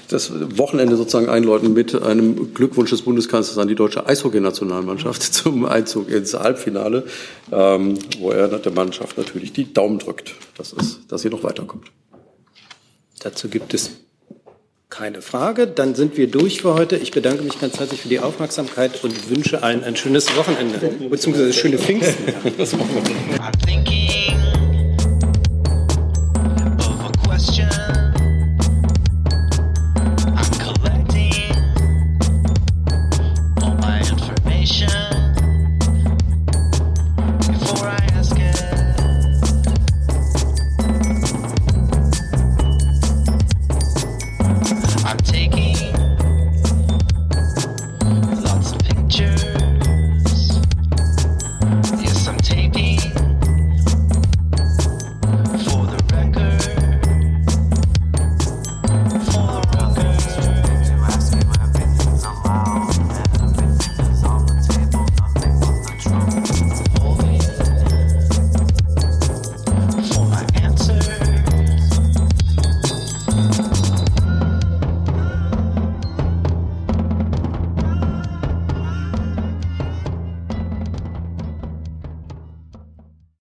das 0.08 0.32
Wochenende 0.58 0.96
sozusagen 0.96 1.28
einläuten 1.28 1.72
mit 1.72 2.00
einem 2.00 2.54
Glückwunsch 2.54 2.90
des 2.90 3.02
Bundeskanzlers 3.02 3.58
an 3.58 3.68
die 3.68 3.74
deutsche 3.74 4.06
Eishockey-Nationalmannschaft 4.06 5.22
zum 5.34 5.64
Einzug 5.64 6.10
ins 6.10 6.34
Halbfinale, 6.34 7.04
ähm, 7.52 7.98
wo 8.18 8.30
er 8.30 8.48
der 8.48 8.72
Mannschaft 8.72 9.18
natürlich 9.18 9.52
die 9.52 9.72
Daumen 9.72 9.98
drückt, 9.98 10.34
dass, 10.56 10.72
es, 10.72 11.06
dass 11.08 11.22
sie 11.22 11.30
noch 11.30 11.42
weiterkommt. 11.42 11.88
Dazu 13.20 13.48
gibt 13.48 13.74
es 13.74 13.90
keine 14.88 15.20
Frage. 15.20 15.66
Dann 15.66 15.94
sind 15.94 16.16
wir 16.16 16.30
durch 16.30 16.62
für 16.62 16.74
heute. 16.74 16.96
Ich 16.96 17.10
bedanke 17.10 17.42
mich 17.42 17.60
ganz 17.60 17.78
herzlich 17.78 18.00
für 18.00 18.08
die 18.08 18.20
Aufmerksamkeit 18.20 19.02
und 19.04 19.30
wünsche 19.30 19.62
allen 19.62 19.84
ein 19.84 19.96
schönes 19.96 20.34
Wochenende, 20.36 20.78
beziehungsweise 21.10 21.52
schöne 21.52 21.78
Pfingsten. 21.78 22.32